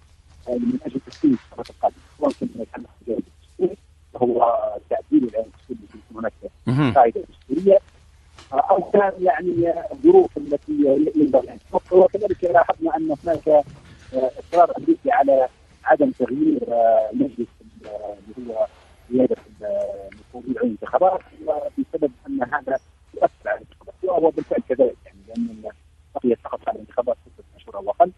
من 0.50 0.80
أجل 0.86 1.00
تسليم 1.08 1.38
السنوات 1.46 1.70
القادمة. 1.70 2.00
سواء 2.20 2.32
كان 2.74 2.86
احتجاج 2.86 3.20
دستوري 3.42 3.78
وهو 4.14 4.60
تعديل 4.90 5.24
الدستوري 5.24 5.80
يكون 6.10 6.30
هناك 6.68 6.96
قاعدة 6.96 7.22
دستورية 7.30 7.80
أو 8.54 8.92
كان 8.92 9.14
يعني 9.20 9.74
الظروف 9.92 10.38
التي 10.38 11.12
ينبغي 11.16 11.52
أن 11.52 11.60
وكذلك 11.92 12.44
لاحظنا 12.44 12.98
أن 12.98 13.16
هناك 13.24 13.64
اصرار 14.13 14.72
امريكي 14.78 15.12
على 15.12 15.48
عدم 15.84 16.12
تغيير 16.12 16.60
مجلس 17.13 17.48
اللي 17.62 18.50
هو 18.50 18.68
زيادة 19.12 19.36
المفوضين 19.62 20.58
الانتخابات 20.58 21.20
بسبب 21.78 22.12
أن 22.28 22.44
هذا 22.44 22.80
يؤثر 23.13 23.50
على 23.50 23.58
الانتخابات 23.58 23.96
وهو 24.04 24.30
بالفعل 24.32 24.62
كذلك 24.70 24.96
يعني 25.06 25.18
لأن 25.28 25.72
بقيت 26.16 26.39
فقط 26.44 26.60
على 26.68 26.75
الانتخابات 26.75 27.18
ستة 27.25 27.44
أشهر 27.58 27.75
أو 27.75 27.89
أقل 27.89 28.12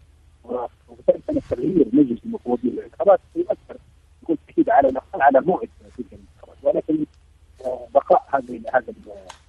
وبالتالي 0.44 1.20
كان 1.26 1.40
تغيير 1.50 1.86
مجلس 1.92 2.24
المفوضين 2.24 2.70
للانتخابات 2.72 3.20
يؤثر 3.36 3.76
يكون 4.22 4.36
تأكيد 4.46 4.70
على 4.70 4.88
الأقل 4.88 5.22
على 5.22 5.40
موعد 5.40 5.68
تلك 5.96 6.06
الانتخابات 6.12 6.56
ولكن 6.62 7.06
بقاء 7.94 8.24
هذا 8.28 8.62
هذا 8.74 8.94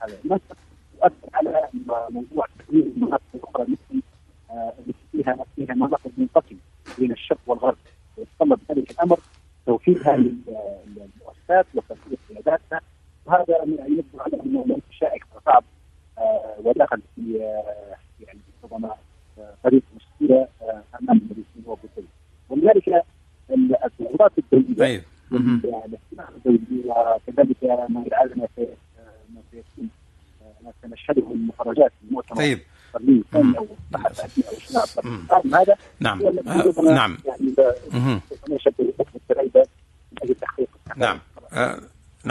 هذا 0.01 0.17
المنصب 0.25 0.55
يؤثر 0.95 1.29
على 1.33 1.69
موضوع 2.09 2.47
تغيير 2.67 2.85
المناطق 2.85 3.23
الأخرى 3.35 3.63
مثل 3.63 4.01
التي 4.79 4.93
فيها 5.11 5.37
فيها 5.55 5.73
مناطق 5.75 6.11
منقسمه 6.17 6.57
بين 6.99 7.11
الشرق 7.11 7.39
والغرب 7.47 7.77
ويتطلب 8.17 8.59
ذلك 8.71 8.91
الامر 8.91 9.19
توفير 9.65 9.92
هذه 10.03 10.31
المؤسسات 10.47 11.65
وتنفيذ 11.75 12.17
قياداتها 12.29 12.81
وهذا 13.25 13.55
يبدو 13.87 14.19
على 14.19 14.41
أنه 14.45 14.77
شائك 14.91 15.23
وصعب 15.35 15.63
ودخل 16.63 17.01
في 17.15 17.37
يعني 18.19 18.39
ربما 18.63 18.95
طريق 19.63 19.83
مشكلة 19.95 20.47
أمام 21.01 21.17
المدرسين 21.17 21.63
وبالتالي 21.65 22.07
ولذلك 22.49 23.03
الضغوطات 23.51 24.31
الدوليه 24.37 24.85
أيوه. 24.85 25.03
الاجتماع 25.31 26.29
الدولي 26.35 26.83
وكذلك 26.85 27.63
ما 27.63 28.03
يلعبنا 28.05 28.47
ما 29.29 29.41
سيكون 29.51 29.89
ما 30.63 30.71
سنشهده 30.81 31.31
المخرجات 31.31 31.91
في 31.99 32.07
المؤتمر. 32.09 32.37
طيب. 32.37 32.59
الثاني 32.95 33.57
أو 33.57 35.43
هذا 35.53 35.75
نعم. 35.99 36.21
آه، 36.47 36.81
نعم 36.81 37.17
يعني 37.25 37.53
مهم. 37.93 38.21
نشهد 38.49 38.73
التريبه 39.15 39.65
من 40.11 40.17
أجل 40.23 40.35
تحقيق 40.35 40.69
نعم 40.97 41.19
آه، 41.53 41.79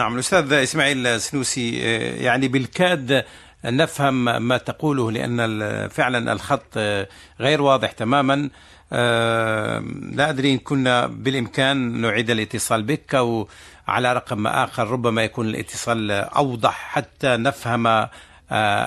نعم 0.02 0.14
الأستاذ 0.14 0.52
إسماعيل 0.52 1.20
سنوسي 1.20 1.80
آه، 1.82 2.14
يعني 2.22 2.48
بالكاد 2.48 3.24
نفهم 3.64 4.42
ما 4.42 4.58
تقوله 4.58 5.10
لأن 5.10 5.88
فعلا 5.88 6.32
الخط 6.32 6.66
آه، 6.76 7.08
غير 7.40 7.62
واضح 7.62 7.92
تماما. 7.92 8.50
آه، 8.92 9.84
لا 10.12 10.30
أدري 10.30 10.52
إن 10.52 10.58
كنا 10.58 11.06
بالإمكان 11.06 12.00
نعيد 12.00 12.30
الاتصال 12.30 12.82
بك 12.82 13.14
أو 13.14 13.48
على 13.88 14.12
رقم 14.12 14.46
آخر 14.46 14.90
ربما 14.90 15.22
يكون 15.24 15.48
الاتصال 15.48 16.10
أوضح 16.10 16.74
حتى 16.74 17.36
نفهم 17.36 18.08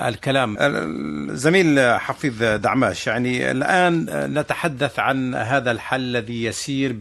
الكلام. 0.08 0.56
الزميل 0.60 1.80
حفيظ 2.00 2.42
دعماش 2.42 3.06
يعني 3.06 3.50
الآن 3.50 4.06
نتحدث 4.38 4.98
عن 4.98 5.34
هذا 5.34 5.70
الحل 5.70 6.00
الذي 6.00 6.44
يسير 6.44 6.92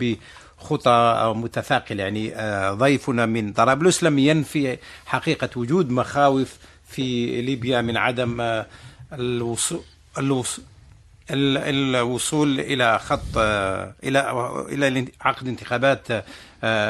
بخطى 0.69 1.33
متثاقلة 1.35 2.03
يعني 2.03 2.35
آه، 2.35 2.73
ضيفنا 2.73 3.25
من 3.25 3.53
طرابلس 3.53 4.03
لم 4.03 4.19
ينفي 4.19 4.77
حقيقة 5.05 5.49
وجود 5.55 5.89
مخاوف 5.89 6.57
في 6.87 7.41
ليبيا 7.41 7.81
من 7.81 7.97
عدم 7.97 8.41
آه، 8.41 8.65
الوصول 9.13 9.81
الوصول 10.17 10.63
ال- 11.31 11.57
الوصول 11.95 12.59
إلى 12.59 12.99
خط 12.99 13.19
آه، 13.37 13.93
إلى 14.03 14.31
إلى 14.69 15.07
عقد 15.21 15.47
انتخابات 15.47 16.07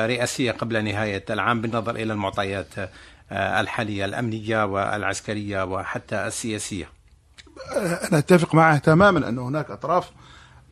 رئاسية 0.08 0.52
قبل 0.52 0.84
نهاية 0.84 1.26
العام 1.30 1.62
بالنظر 1.62 1.96
إلى 1.96 2.14
المعطيات 2.14 2.68
الحالية 3.32 4.06
الأمنية 4.06 4.66
والعسكرية 4.66 5.64
وحتى 5.64 6.28
السياسية. 6.28 6.90
أنا 8.10 8.18
أتفق 8.18 8.56
معه 8.56 8.78
تماما 8.78 9.30
أن 9.30 9.40
هناك 9.40 9.72
أطراف 9.72 10.10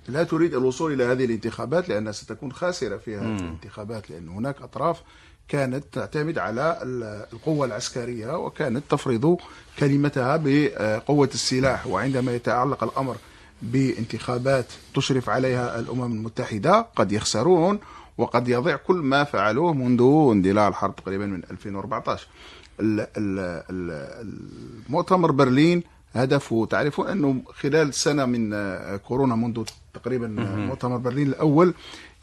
لا 0.08 0.24
تريد 0.24 0.54
الوصول 0.54 0.94
إلى 0.94 1.04
هذه 1.04 1.26
الانتخابات 1.26 1.90
لأنها 1.90 2.12
ستكون 2.12 2.52
خاسرة 2.52 2.98
في 2.98 3.16
هذه 3.18 3.36
الانتخابات 3.40 4.10
لأن 4.10 4.30
هناك 4.30 4.62
أطراف 4.62 5.02
كانت 5.48 5.84
تعتمد 5.92 6.38
على 6.38 6.80
ال- 6.84 7.26
القوة 7.34 7.66
العسكرية 7.66 8.38
وكانت 8.38 8.84
تفرض 8.90 9.38
كلمتها 9.80 10.38
بقوة 10.44 11.30
السلاح. 11.34 11.88
وعندما 11.88 12.36
يتعلق 12.36 12.84
الأمر 12.84 13.16
بانتخابات 13.62 14.66
تشرف 14.96 15.30
عليها 15.30 15.80
الأمم 15.80 16.04
المتحدة 16.14 16.88
قد 16.96 17.12
يخسرون 17.12 17.80
وقد 18.18 18.48
يضيع 18.48 18.76
كل 18.76 18.96
ما 18.96 19.24
فعلوه 19.24 19.74
منذ 19.74 20.02
اندلاع 20.32 20.68
الحرب 20.68 20.96
تقريبا 20.96 21.26
من 21.26 21.42
2014 21.52 22.28
ال- 22.80 23.00
ال- 23.00 23.08
ال- 23.70 24.26
المؤتمر 24.90 25.32
برلين 25.32 25.84
هدفه 26.14 26.66
تعرفون 26.70 27.08
أنه 27.08 27.42
خلال 27.54 27.94
سنة 27.94 28.26
من 28.26 28.50
كورونا 28.98 29.36
منذ 29.36 29.64
تقريبا 29.94 30.26
آه، 30.40 30.56
مؤتمر 30.56 30.98
برلين 30.98 31.28
الأول. 31.28 31.74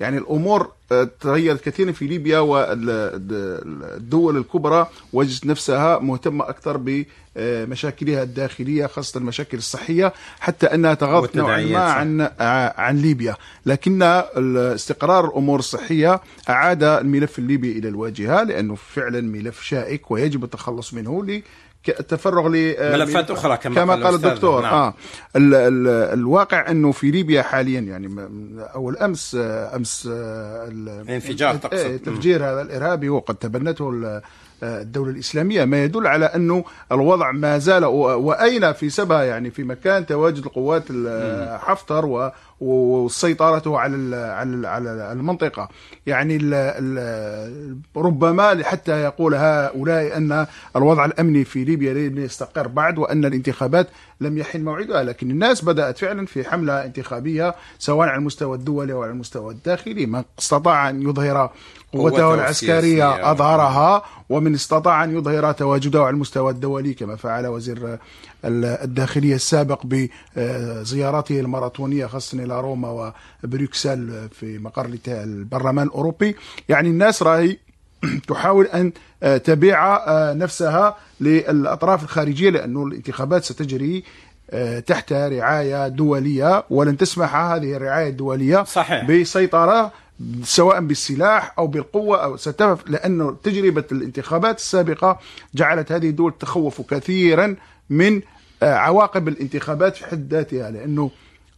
يعني 0.01 0.19
الأمور 0.19 0.73
آه، 0.93 1.09
تغيرت 1.21 1.65
كثيرا 1.65 1.93
في 1.93 2.07
ليبيا 2.07 2.39
والدول 2.39 4.37
الكبرى 4.37 4.87
وجدت 5.13 5.47
نفسها 5.47 5.99
مهتمة 5.99 6.49
أكثر 6.49 7.05
بمشاكلها 7.37 8.23
الداخلية 8.23 8.87
خاصة 8.87 9.19
المشاكل 9.19 9.59
الصحية 9.59 10.13
حتى 10.41 10.67
أنها 10.67 10.95
تغاضت 10.95 11.37
نوعا 11.37 11.61
ما. 11.63 11.79
عن 11.79 12.21
عن 12.21 12.31
عن 12.77 12.97
ليبيا. 12.97 13.37
لكن 13.67 14.03
استقرار 14.03 15.25
الأمور 15.25 15.59
الصحية 15.59 16.21
أعاد 16.49 16.83
الملف 16.83 17.39
الليبي 17.39 17.79
إلى 17.79 17.89
الواجهة 17.89 18.43
لأنه 18.43 18.75
فعلا 18.75 19.21
ملف 19.21 19.63
شائك 19.63 20.11
ويجب 20.11 20.45
التخلص 20.45 20.95
منه 20.95 21.25
ل 21.89 22.01
التفرغ 22.01 22.49
ل 22.49 22.75
ملفات 22.93 23.31
أخرى 23.31 23.57
كما 23.57 23.75
كما 23.75 23.95
قال 23.95 24.15
الدكتور. 24.15 24.63
نعم. 24.63 24.75
آه. 24.75 24.95
ال 25.37 25.55
ال 25.55 25.89
الواقع 26.19 26.71
أنه 26.71 26.93
في 26.93 27.11
ليبيا 27.11 27.43
حاليا 27.43 27.81
يعني 27.81 28.09
اول 28.75 28.97
امس 28.97 29.37
آه، 29.41 29.77
أمس 29.77 30.09
آه، 30.13 30.69
ال- 30.69 31.11
انفجار 31.11 31.51
إيه، 31.51 31.57
تقصد. 31.59 31.99
تفجير 31.99 32.45
هذا 32.45 32.63
الإرهابي 32.63 33.09
وقد 33.09 33.35
تبنته 33.35 33.91
آه، 34.07 34.23
الدولة 34.83 35.11
الإسلامية. 35.11 35.65
ما 35.65 35.85
يدل 35.85 36.07
على 36.07 36.25
أنه 36.27 36.65
الوضع 36.93 37.33
ما 37.33 37.59
زال 37.59 37.85
وأين 37.85 38.73
في 38.73 38.91
سبها 38.91 39.23
يعني 39.25 39.51
في 39.51 39.63
مكان 39.65 40.07
تواجد 40.07 40.45
القوات 40.45 40.85
ال- 40.91 41.59
حفتر 41.61 42.07
و- 42.07 42.31
وسيطرته 42.61 43.79
على 43.79 44.17
على 44.17 44.69
على 44.69 45.13
المنطقة 45.13 45.69
يعني 46.07 46.37
ال 46.37 46.55
ال 46.55 47.79
ربما 47.97 48.65
حتى 48.65 49.03
يقول 49.03 49.35
هؤلاء 49.35 50.17
أن 50.17 50.47
الوضع 50.77 51.05
الأمني 51.05 51.45
في 51.45 51.65
ليبيا 51.65 51.95
لم 51.95 52.19
يستقر 52.19 52.69
بعد 52.69 52.99
وأن 52.99 53.25
الانتخابات 53.25 53.89
لم 54.21 54.39
يحن 54.39 54.65
موعدها 54.65 55.03
لكن 55.03 55.31
الناس 55.31 55.65
بدأت 55.65 55.99
فعلا 55.99 56.27
في 56.27 56.45
حملة 56.51 56.85
انتخابية 56.85 57.55
سواء 57.79 58.09
على 58.09 58.19
المستوى 58.19 58.57
الدولي 58.57 58.93
أو 58.93 59.03
على 59.03 59.11
المستوى 59.13 59.53
الداخلي 59.55 60.07
من 60.07 60.23
استطاع 60.39 60.89
أن 60.91 61.03
يظهر 61.03 61.51
قوته 61.93 62.35
السياسية. 62.51 63.31
أظهرها 63.31 64.03
ومن 64.29 64.55
استطاع 64.55 65.05
أن 65.05 65.17
يظهر 65.17 65.53
تواجده 65.53 66.01
على 66.01 66.11
المستوى 66.11 66.51
الدولي 66.53 66.95
كما 66.95 67.17
فعل 67.17 67.47
وزير 67.47 67.99
ال- 68.45 68.65
الداخلية 68.65 69.35
السابق 69.35 69.83
بزيارته 70.37 71.41
الماراثونية 71.41 72.07
خاصة 72.07 72.39
إلى 72.51 72.61
روما 72.61 73.15
وبروكسل 73.45 74.29
في 74.33 74.59
مقر 74.59 74.99
البرلمان 75.09 75.87
الأوروبي 75.87 76.37
يعني 76.69 76.89
الناس 76.89 77.23
راهي 77.23 77.57
تحاول 78.29 78.67
أن 78.67 78.93
آه، 79.23 79.37
تبيع 79.37 79.97
آه، 79.97 80.33
نفسها 80.33 80.97
للأطراف 81.21 82.03
الخارجية 82.03 82.51
لأنه 82.51 82.87
الانتخابات 82.87 83.45
ستجري 83.45 84.05
آه، 84.51 84.81
تحت 84.81 85.13
رعاية 85.13 85.89
دولية 85.89 86.65
ولن 86.71 86.97
تسمح 86.97 87.37
هذه 87.37 87.77
الرعاية 87.77 88.09
الدولية 88.09 88.65
صحيح. 88.65 89.05
بسيطرة 89.11 89.93
سواء 90.43 90.81
بالسلاح 90.81 91.55
أو 91.59 91.67
بالقوة 91.67 92.25
أو 92.25 92.37
ستف 92.37 92.89
لأنه 92.89 93.37
تجربة 93.43 93.85
الانتخابات 93.93 94.59
السابقة 94.59 95.19
جعلت 95.55 95.93
هذه 95.93 96.09
الدول 96.09 96.33
تخوف 96.41 96.81
كثيرا 96.81 97.57
من 97.91 98.21
عواقب 98.63 99.29
الانتخابات 99.29 99.97
في 99.97 100.07
حد 100.07 100.35
ذاتها 100.35 100.71
لأنه 100.71 101.11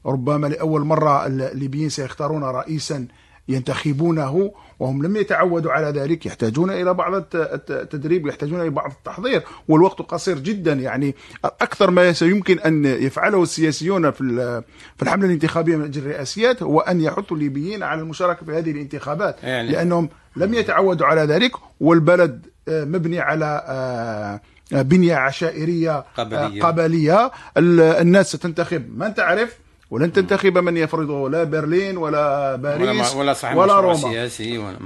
ربما 0.06 0.46
لأول 0.46 0.80
مرة 0.84 1.26
الليبيين 1.26 1.88
سيختارون 1.88 2.44
رئيسا 2.44 3.06
ينتخبونه 3.48 4.52
وهم 4.78 5.02
لم 5.02 5.16
يتعودوا 5.16 5.72
على 5.72 6.00
ذلك 6.00 6.26
يحتاجون 6.26 6.70
إلى 6.70 6.94
بعض 6.94 7.14
الت- 7.14 7.34
الت- 7.36 7.70
التدريب 7.70 8.26
يحتاجون 8.26 8.60
إلى 8.60 8.70
بعض 8.70 8.90
التحضير 8.90 9.42
والوقت 9.68 10.02
قصير 10.02 10.38
جدا. 10.38 10.72
يعني 10.72 11.14
أكثر 11.44 11.90
ما 11.90 12.12
سيمكن 12.12 12.58
أن 12.58 12.84
يفعله 12.84 13.42
السياسيون 13.42 14.10
في 14.10 14.62
في 14.96 15.02
الحملة 15.02 15.26
الانتخابية 15.26 15.76
من 15.76 15.84
أجل 15.84 16.02
الرئاسيات 16.02 16.62
هو 16.62 16.80
أن 16.80 17.00
يحثوا 17.00 17.36
الليبيين 17.36 17.82
على 17.82 18.00
المشاركة 18.00 18.46
في 18.46 18.52
هذه 18.52 18.70
الانتخابات 18.70 19.36
يعني- 19.42 19.72
لأنهم 19.72 20.08
لم 20.36 20.54
يتعودوا 20.54 21.06
على 21.06 21.20
ذلك 21.20 21.52
والبلد 21.80 22.46
آه، 22.68 22.84
مبني 22.84 23.20
على 23.20 23.64
آه، 23.66 24.40
آه، 24.78 24.82
بنية 24.82 25.14
عشائرية 25.14 26.04
قبلية. 26.16 26.62
قبلية. 26.62 27.30
ال- 27.56 27.80
الناس 27.80 28.36
ستنتخب. 28.36 28.98
من 28.98 29.14
تعرف؟ 29.14 29.58
ولن 29.92 30.12
تنتخب 30.12 30.58
من 30.58 30.76
يفرضه 30.76 31.30
لا 31.30 31.44
برلين 31.44 31.96
ولا 31.96 32.56
باريس 32.56 33.14
ولا 33.14 33.20
ولا 33.20 33.32
صاحب 33.32 33.56
ولا 33.56 33.80
روما. 33.80 33.94
سياسي 33.94 34.58
ولا 34.58 34.76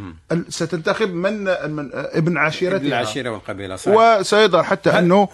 ستنتخب 0.49 1.15
من 1.15 1.45
من 1.71 1.91
ابن 1.95 2.37
عشيرتها 2.37 2.77
ابن 2.77 2.87
العشيره 2.87 3.31
والقبيلة 3.31 3.77
صحيح. 3.77 3.97
وسيظهر 4.21 4.63
حتى 4.63 4.91
أنه 4.91 5.29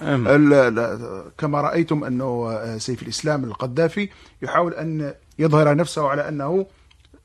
كما 1.39 1.61
رأيتم 1.61 2.05
أنه 2.05 2.61
سيف 2.79 3.03
الإسلام 3.03 3.45
القذافي 3.45 4.09
يحاول 4.43 4.75
أن 4.75 5.15
يظهر 5.39 5.75
نفسه 5.75 6.09
على 6.09 6.29
أنه 6.29 6.67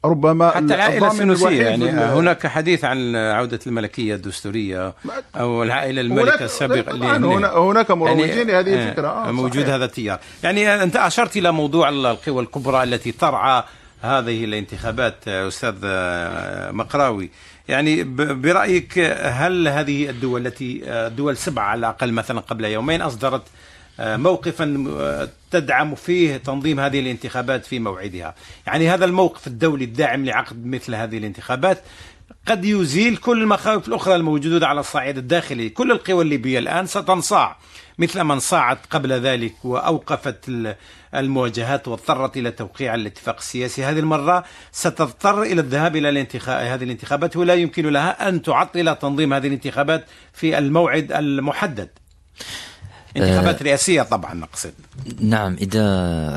ربما 0.06 0.50
حتى 0.50 0.98
السنوسية 1.08 1.46
الوحيد 1.48 1.62
يعني 1.62 1.90
ال- 1.90 2.00
هناك 2.18 2.48
حديث 2.48 2.86
عن 2.86 3.16
عودة 3.16 3.60
الملكية 3.68 4.16
الدستورية 4.16 4.94
أو 5.36 5.64
العائلة 5.64 6.02
هناك- 6.02 6.12
الملكة 6.12 6.46
السابقة 6.46 6.82
طبعاً 6.82 7.16
اللي- 7.16 7.28
هنا- 7.28 7.58
هناك 7.58 7.92
مروجين 7.92 8.28
يعني- 8.30 8.44
لهذه 8.44 8.74
آه، 8.84 8.88
الفكرة. 8.90 9.08
آه 9.08 9.32
موجود 9.32 9.62
صحيح. 9.62 9.74
هذا 9.74 9.86
التيار. 9.86 10.20
يعني 10.44 10.84
أنت 10.84 10.96
أشرت 10.96 11.38
إلى 11.38 11.52
موضوع 11.52 11.90
القوى 11.90 12.44
الكبرى 12.44 12.84
التي 12.84 13.12
ترعى 13.12 13.64
هذه 14.02 14.46
الانتخابات 14.46 15.16
آه، 15.28 15.48
أستاذ 15.48 15.76
آه، 15.84 16.72
مقراوي. 16.72 17.30
يعني 17.68 18.04
ب- 18.04 18.42
برأيك 18.42 19.00
هل 19.22 19.68
هذه 19.68 20.10
الدول 20.10 20.48
التي 20.48 20.82
آه، 20.86 21.08
دول 21.08 21.38
سبعة 21.38 21.64
على 21.66 21.80
الأقل 21.80 22.12
مثلا 22.12 22.40
قبل 22.40 22.66
يومين 22.66 23.02
أصدرت 23.02 23.42
آه، 24.00 24.18
موقفا 24.18 24.86
آه، 25.00 25.30
تدعم 25.52 25.96
فيه 25.96 26.38
تنظيم 26.38 26.80
هذه 26.80 27.00
الانتخابات 27.00 27.66
في 27.66 27.80
موعدها. 27.80 28.36
يعني 28.68 28.90
هذا 28.90 29.06
الموقف 29.06 29.48
الدولي 29.48 29.86
الداعم 29.86 30.26
لعقد 30.26 30.66
مثل 30.66 30.96
هذه 30.96 31.18
الانتخابات 31.18 31.84
قد 32.48 32.66
يزيل 32.66 33.18
كل 33.18 33.42
المخاوف 33.42 33.88
الأخرى 33.88 34.16
الموجودة 34.16 34.68
على 34.68 34.80
الصعيد 34.80 35.18
الداخلي. 35.18 35.70
كل 35.70 35.92
القوى 35.92 36.24
الليبية 36.24 36.60
الآن 36.60 36.86
ستنصاع 36.86 37.58
مثل 37.98 38.22
ما 38.22 38.34
انصاعت 38.34 38.78
قبل 38.90 39.14
ذلك 39.14 39.54
وأوقفت 39.66 40.52
المواجهات 41.16 41.88
واضطرت 41.88 42.38
إلى 42.38 42.52
توقيع 42.52 42.96
الاتفاق 42.96 43.38
السياسي. 43.38 43.84
هذه 43.84 44.00
المرة 44.00 44.44
ستضطر 44.72 45.44
إلى 45.44 45.62
الذهاب 45.62 45.96
إلى 45.96 46.10
الانتخاب 46.10 46.66
هذه 46.66 46.84
الانتخابات 46.84 47.38
ولا 47.38 47.54
يمكن 47.54 47.86
لها 47.86 48.30
أن 48.30 48.42
تعطل 48.42 48.96
تنظيم 48.96 49.34
هذه 49.34 49.48
الانتخابات 49.48 50.06
في 50.34 50.58
الموعد 50.58 51.12
المحدد. 51.12 51.90
انتخابات 53.18 53.64
رئاسية 53.64 54.02
طبعا 54.02 54.34
نقصد. 54.34 54.74
نعم 55.20 55.54
إذا 55.62 55.86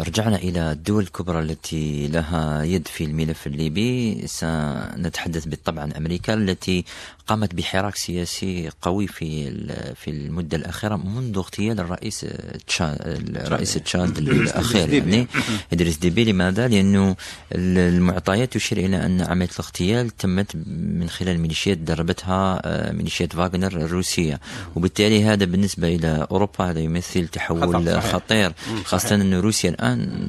رجعنا 0.01 0.37
إلى 0.37 0.73
الدول 0.73 1.03
الكبرى 1.03 1.38
التي 1.40 2.09
لها 2.09 2.62
يد 2.62 2.88
في 2.88 3.05
الملف 3.05 3.47
الليبي 3.47 4.23
سنتحدث 4.27 5.45
بالطبع 5.45 5.83
عن 5.83 5.93
أمريكا 5.93 6.35
التي 6.35 6.85
قامت 7.31 7.55
بحراك 7.55 7.97
سياسي 7.97 8.71
قوي 8.83 9.07
في 9.07 9.51
في 9.95 10.11
المدة 10.11 10.57
الأخيرة 10.57 10.97
منذ 10.97 11.37
اغتيال 11.37 11.81
الرئيس 11.81 12.27
تشاد 12.66 12.97
الرئيس 13.37 13.75
تشاد 13.75 14.19
الأخير. 14.19 14.93
يعني 14.93 15.27
إدريس 15.73 15.99
ديبي. 15.99 16.25
لماذا؟ 16.25 16.69
لأنه 16.69 17.16
المعطيات 17.53 18.53
تشير 18.53 18.79
إلى 18.79 19.07
أن 19.07 19.21
عملية 19.21 19.49
الاغتيال 19.53 20.11
تمت 20.11 20.57
من 20.66 21.09
خلال 21.09 21.40
ميليشيات 21.40 21.79
دربتها 21.79 22.61
آه، 22.64 22.93
ميليشيات 22.93 23.33
فاغنر 23.33 23.73
الروسية. 23.73 24.40
وبالتالي 24.77 25.25
هذا 25.25 25.45
بالنسبة 25.45 25.88
إلى 25.88 26.27
أوروبا 26.31 26.71
هذا 26.71 26.81
يمثل 26.81 27.29
تحول 27.29 28.03
خطير. 28.03 28.53
خاصة 28.85 29.14
أن 29.14 29.35
روسيا 29.35 29.71
الآن 29.71 30.29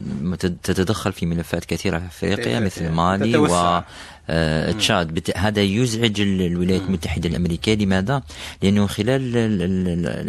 تتدخل 0.63 1.13
في 1.13 1.25
ملفات 1.25 1.65
كثيرة 1.65 1.97
في 1.97 2.33
أفريقيا 2.33 2.59
مثل 2.59 2.89
مالي 2.89 3.37
و 3.37 3.81
آه، 4.33 4.71
تشاد. 4.71 5.31
هذا 5.35 5.61
يزعج 5.61 6.21
الولايات 6.21 6.81
المتحدة 6.81 7.29
الأمريكية. 7.29 7.75
لماذا؟ 7.75 8.21
لأنه 8.63 8.87
خلال 8.87 9.21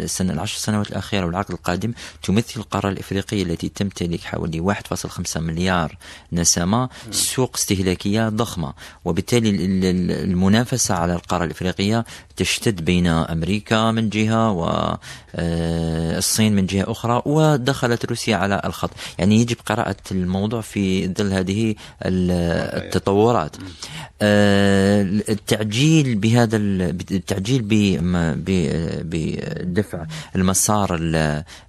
السنة 0.01 0.33
العشر 0.33 0.57
سنوات 0.57 0.91
الأخيرة 0.91 1.25
والعقد 1.25 1.51
القادم 1.51 1.93
تمثل 2.23 2.59
القارة 2.59 2.89
الإفريقية 2.89 3.43
التي 3.43 3.69
تمتلك 3.69 4.21
حوالي 4.21 4.59
1.5 4.59 5.37
مليار 5.37 5.97
نسمة. 6.33 6.89
سوق 7.11 7.51
استهلاكية 7.55 8.29
ضخمة. 8.29 8.73
وبالتالي 9.05 9.49
المنافسة 10.23 10.95
على 10.95 11.13
القارة 11.13 11.45
الإفريقية 11.45 12.05
تشتد 12.35 12.85
بين 12.85 13.07
أمريكا 13.07 13.91
من 13.91 14.09
جهة 14.09 14.51
والصين 14.51 16.51
آه، 16.51 16.55
من 16.55 16.65
جهة 16.65 16.91
أخرى 16.91 17.21
ودخلت 17.25 18.05
روسيا 18.05 18.35
على 18.35 18.61
الخط. 18.65 18.89
يعني 19.19 19.41
يجب 19.41 19.57
قراءة 19.65 19.95
الموضوع 20.11 20.61
في 20.61 21.07
ظل 21.07 21.33
هذه 21.33 21.75
التطورات. 22.05 23.55
التعجيل 25.29 26.15
بهذا 26.15 26.57
التعجيل 26.57 27.61
بدفع 29.03 30.05
المسار 30.35 30.99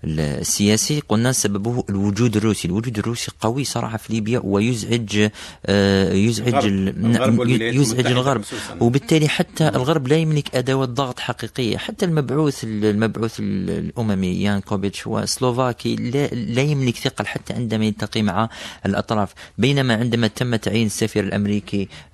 السياسي. 0.04 1.00
قلنا 1.08 1.32
سببه 1.32 1.84
الوجود 1.90 2.37
الروسي. 2.37 2.68
الوجود 2.68 2.98
الروسي 2.98 3.30
قوي 3.40 3.64
صراحة 3.64 3.96
في 3.96 4.12
ليبيا 4.12 4.40
ويزعج 4.44 5.28
آه، 5.66 6.12
يزعج 6.12 6.64
الغرب. 6.64 7.48
يزعج 7.50 8.06
الغرب. 8.06 8.42
وبالتالي 8.80 9.28
حتى 9.28 9.68
الغرب 9.68 10.08
لا 10.08 10.16
يملك 10.16 10.56
ادوات 10.56 10.88
ضغط 10.88 11.18
حقيقيه 11.20 11.76
حتى 11.76 12.04
المبعوث 12.04 12.64
المبعوث 12.64 13.37
الأممي 13.40 14.42
يان 14.42 14.60
كوبيتش 14.60 15.06
وسلوفاكي 15.06 15.96
لا, 15.96 16.26
لا 16.26 16.62
يملك 16.62 16.96
ثقل 16.96 17.26
حتى 17.26 17.52
عندما 17.52 17.84
يلتقي 17.84 18.22
مع 18.22 18.48
الأطراف. 18.87 19.32
بينما 19.58 19.94
عندما 19.96 20.26
تم 20.26 20.56
تعيين 20.56 20.87
السفير 20.87 21.24
الأمريكي 21.24 21.88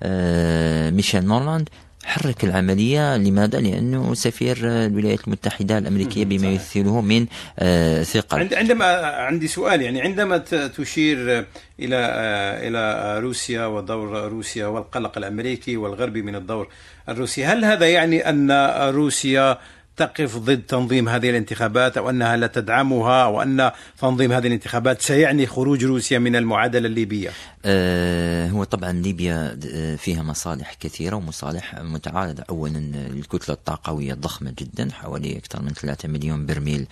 ميشيل 0.91 1.25
نورلاند. 1.25 1.69
حرك 2.03 2.43
العملية 2.43 3.17
لماذا؟ 3.17 3.59
لأنه 3.59 4.13
سفير 4.13 4.57
الولايات 4.61 5.27
المتحدة 5.27 5.77
الأمريكية 5.77 6.25
بما 6.25 6.47
يمثله 6.47 7.01
من 7.01 7.25
آه، 7.59 8.03
ثقل. 8.03 8.49
عندما 8.55 8.85
عندي 9.05 9.47
سؤال 9.47 9.81
يعني 9.81 10.01
عندما 10.01 10.37
تشير 10.77 11.45
إلى 11.79 11.95
آه، 11.95 12.67
إلى 12.67 13.19
روسيا 13.19 13.65
ودور 13.65 14.27
روسيا 14.27 14.65
والقلق 14.65 15.17
الأمريكي 15.17 15.77
والغربي 15.77 16.21
من 16.21 16.35
الدور 16.35 16.67
الروسي 17.09 17.45
هل 17.45 17.65
هذا 17.65 17.89
يعني 17.89 18.29
أن 18.29 18.51
روسيا 18.89 19.57
تقف 20.01 20.37
ضد 20.37 20.61
تنظيم 20.61 21.09
هذه 21.09 21.29
الانتخابات 21.29 21.97
أو 21.97 22.09
أنها 22.09 22.37
لا 22.37 22.47
تدعمها 22.47 23.23
أو 23.23 23.41
أن 23.41 23.71
تنظيم 24.01 24.31
هذه 24.31 24.47
الانتخابات 24.47 25.01
سيعني 25.01 25.47
خروج 25.47 25.85
روسيا 25.85 26.19
من 26.19 26.35
المعادلة 26.35 26.87
الليبية؟ 26.87 27.29
آه 27.65 28.49
هو 28.49 28.63
طبعا 28.63 28.91
ليبيا 28.91 29.59
آه، 29.73 29.95
فيها 29.95 30.23
مصالح 30.23 30.73
كثيرة 30.79 31.15
ومصالح 31.15 31.75
متعارضة، 31.81 32.43
اولا 32.49 32.79
الكتلة 32.95 33.55
الطاقوية 33.55 34.13
ضخمة 34.13 34.53
جدا 34.59 34.91
حوالي 34.91 35.37
أكثر 35.37 35.61
من 35.61 35.73
3 35.73 36.09
مليون 36.09 36.45
برميل 36.45 36.87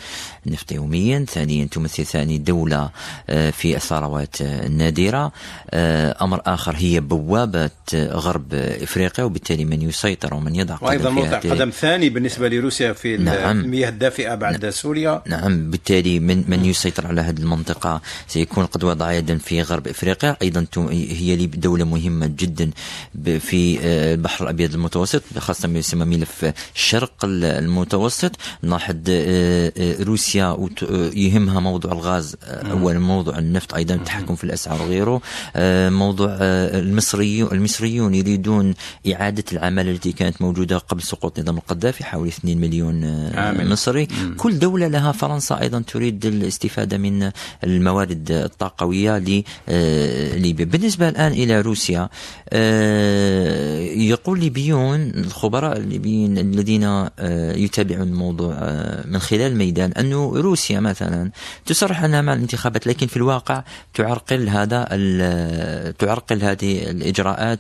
نفط 0.46 0.72
يوميا، 0.72 1.26
ثانيا 1.30 1.66
تمثل 1.66 2.06
ثاني 2.06 2.38
دولة 2.38 2.90
آه، 3.30 3.50
في 3.50 3.76
الثروات 3.76 4.42
النادرة، 4.42 5.32
آه، 5.70 6.24
أمر 6.24 6.42
آخر 6.46 6.76
هي 6.76 7.00
بوابة 7.00 7.70
غرب 7.96 8.54
إفريقيا 8.54 9.26
وبالتالي 9.26 9.66
من 9.66 9.82
يسيطر 9.82 10.34
ومن 10.34 10.56
يضع 10.56 10.76
قدم 10.76 10.88
وأيضا 10.88 11.10
موضع 11.10 11.38
قدم 11.38 11.70
ثاني 11.70 12.10
بالنسبة 12.10 12.50
لروسيا 12.50 12.94
في 13.02 13.18
نعم. 13.18 13.60
المياه 13.60 13.90
الدافئة 13.90 14.36
بعد 14.36 14.62
نعم. 14.62 14.72
سوريا. 14.72 15.22
نعم 15.28 15.72
بالتالي 15.72 16.20
من 16.20 16.44
من 16.48 16.66
يسيطر 16.66 17.08
على 17.08 17.22
هذه 17.22 17.40
المنطقة 17.40 18.02
سيكون 18.28 18.66
قد 18.66 18.84
وضع 18.84 19.12
يدا 19.12 19.38
في 19.38 19.62
غرب 19.62 19.88
إفريقيا. 19.88 20.38
أيضا 20.42 20.66
هي 20.92 21.46
دولة 21.46 21.86
مهمة 21.86 22.28
جدا 22.28 22.72
في 23.40 23.80
آه، 23.82 24.14
البحر 24.14 24.44
الأبيض 24.44 24.74
المتوسط 24.74 25.24
خاصة 25.38 25.68
ما 25.68 25.80
يسمى 25.80 26.06
ملف 26.06 26.54
الشرق 26.76 27.14
المتوسط. 27.24 28.32
نلاحظ 28.64 28.96
آه، 29.10 29.74
آه، 29.78 30.04
روسيا 30.04 30.58
يهمها 31.14 31.60
موضوع 31.60 31.92
الغاز 31.92 32.36
اولا 32.44 33.00
موضوع 33.00 33.38
النفط 33.38 33.74
أيضا 33.74 33.96
التحكم 33.96 34.36
في 34.36 34.44
الأسعار 34.44 34.82
وغيره. 34.82 35.22
موضوع 35.90 36.38
المصريون 36.40 37.52
المصريون 37.52 38.16
يريدون 38.16 38.74
إعادة 39.14 39.44
العماله 39.52 39.92
التي 39.92 40.12
كانت 40.12 40.42
موجودة 40.42 40.78
قبل 40.78 41.02
سقوط 41.02 41.40
نظام 41.40 41.58
القذافي 41.58 42.04
حوالي 42.04 42.30
2 42.30 42.58
مليون 42.58 42.89
مليون 42.92 43.34
آه، 43.36 43.64
مصري 43.64 44.08
مم. 44.12 44.36
كل 44.38 44.60
دولة 44.60 44.88
لها 44.88 45.12
فرنسا 45.12 45.62
أيضا 45.62 45.80
تريد 45.80 46.26
الاستفادة 46.26 46.98
من 46.98 47.32
الموارد 47.64 48.32
الطاقوية 48.32 49.18
لليبيا 49.18 50.66
آه، 50.66 50.70
بالنسبة 50.70 51.10
الآن 51.10 51.32
إلى 51.32 51.62
روسيا 51.62 52.10
آه، 52.50 53.80
يقول 53.80 54.40
ليبيون 54.40 55.02
الخبراء 55.02 55.78
الليبيين 55.78 56.38
الذين 56.38 57.10
يتابعون 57.56 58.08
الموضوع 58.08 58.54
من 59.06 59.20
خلال 59.20 59.52
الميدان 59.52 59.92
أن 59.92 60.14
روسيا 60.14 60.80
مثلا 60.80 61.32
تصرح 61.66 62.04
أنها 62.04 62.22
مع 62.22 62.34
الانتخابات 62.34 62.88
لكن 62.88 63.08
في 63.08 63.18
الواقع 63.18 63.64
تعرقل 63.94 64.50
هذا 64.50 64.84
تعرقل 66.00 66.44
هذه 66.44 66.90
الإجراءات 66.92 67.60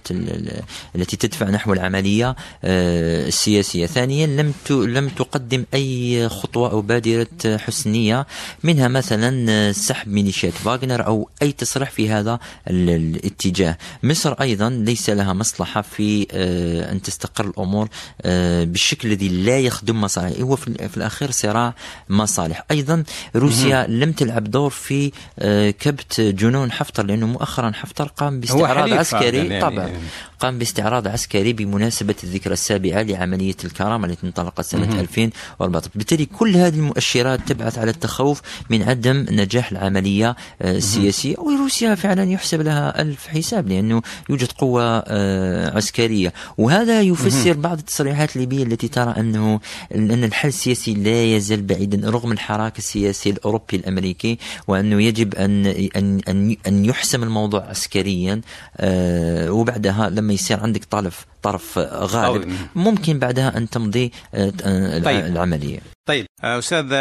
التي 0.95 1.17
تدفع 1.17 1.49
نحو 1.49 1.73
العملية 1.73 2.35
السياسية. 2.63 3.85
ثانيا 3.85 4.27
لم 4.27 4.53
لم 4.69 5.08
تقدم 5.09 5.65
أي 5.73 6.29
خطوة 6.29 6.71
أو 6.71 6.81
بادرة 6.81 7.27
حسنية 7.45 8.27
منها 8.63 8.87
مثلا 8.87 9.71
سحب 9.71 10.07
ميليشيات 10.07 10.53
فاغنر 10.53 11.05
أو 11.05 11.29
أي 11.41 11.51
تصريح 11.51 11.89
في 11.91 12.09
هذا 12.09 12.39
الاتجاه. 12.67 13.77
مصر 14.03 14.33
أيضا 14.33 14.69
ليس 14.69 15.09
لها 15.09 15.33
مصلحة 15.33 15.81
في 15.81 16.27
آه، 16.31 16.91
أن 16.91 17.01
تستقر 17.01 17.45
الأمور 17.45 17.89
آه، 18.21 18.63
بالشكل 18.63 19.07
الذي 19.07 19.29
لا 19.29 19.59
يخدم 19.59 20.01
مصالح. 20.01 20.39
هو 20.41 20.55
في 20.55 20.97
الأخير 20.97 21.31
صراع 21.31 21.73
مصالح. 22.09 22.65
أيضا 22.71 23.03
روسيا 23.35 23.87
لم 23.87 24.11
تلعب 24.11 24.43
دور 24.43 24.69
في 24.69 25.11
آه، 25.39 25.71
كبت 25.71 26.21
جنون 26.21 26.71
حفتر 26.71 27.05
لأنه 27.05 27.27
مؤخرا 27.27 27.71
حفتر 27.71 28.07
قام 28.07 28.39
باستعراض 28.39 28.93
عسكري. 28.93 29.37
يعني 29.37 29.61
طبعا. 29.61 29.91
قام 30.39 30.59
باستعراض 30.59 31.07
عسكري 31.07 31.53
بمناسبة 31.53 32.15
الذكرى 32.23 32.53
السابعة 32.53 33.01
لعملية 33.01 33.55
الكرامة 33.65 34.07
التي 34.07 34.27
انطلقت 34.27 34.65
سنة 34.65 34.98
2014 34.99 35.89
بالتالي 35.95 36.25
كل 36.25 36.55
هذه 36.57 36.75
المؤشرات 36.75 37.39
تبعث 37.47 37.77
على 37.77 37.91
التخوف 37.91 38.41
من 38.69 38.83
عدم 38.83 39.25
نجاح 39.29 39.71
العملية 39.71 40.35
آه، 40.61 40.77
السياسية 40.77 41.35
وروسيا 41.37 41.95
فعلا 41.95 42.23
يحسب 42.23 42.61
لها 42.61 43.01
ألف 43.01 43.27
حساب 43.27 43.67
لأنه 43.67 44.01
يوجد 44.29 44.51
قوة 44.51 45.03
آه، 45.07 45.77
عسكرية. 45.77 46.33
وهذا 46.57 47.01
يفسر 47.01 47.53
بعض 47.53 47.77
التصريحات 47.77 48.35
الليبية 48.35 48.63
التي 48.63 48.87
ترى 48.87 49.13
أنه 49.17 49.59
أن 49.95 50.23
الحل 50.23 50.47
السياسي 50.47 50.93
لا 50.93 51.23
يزال 51.23 51.61
بعيدا 51.61 52.09
رغم 52.09 52.31
الحراك 52.31 52.77
السياسي 52.77 53.29
الأوروبي 53.29 53.77
الأمريكي 53.77 54.37
وأنه 54.67 55.03
يجب 55.03 55.35
أن 55.35 55.65
أن 55.95 56.21
أن, 56.27 56.55
أن 56.67 56.85
يحسم 56.85 57.23
الموضوع 57.23 57.65
عسكريا 57.65 58.41
آه، 58.77 59.51
وبعدها 59.51 60.09
لما 60.09 60.33
يصير 60.33 60.59
عندك 60.59 60.83
طرف 60.85 61.25
طرف 61.41 61.77
غالب 61.93 62.53
ممكن 62.75 63.19
بعدها 63.19 63.57
أن 63.57 63.69
تمضي 63.69 64.11
طيب. 64.89 65.25
العملية 65.25 65.79
طيب 66.05 66.25
أستاذ 66.43 66.93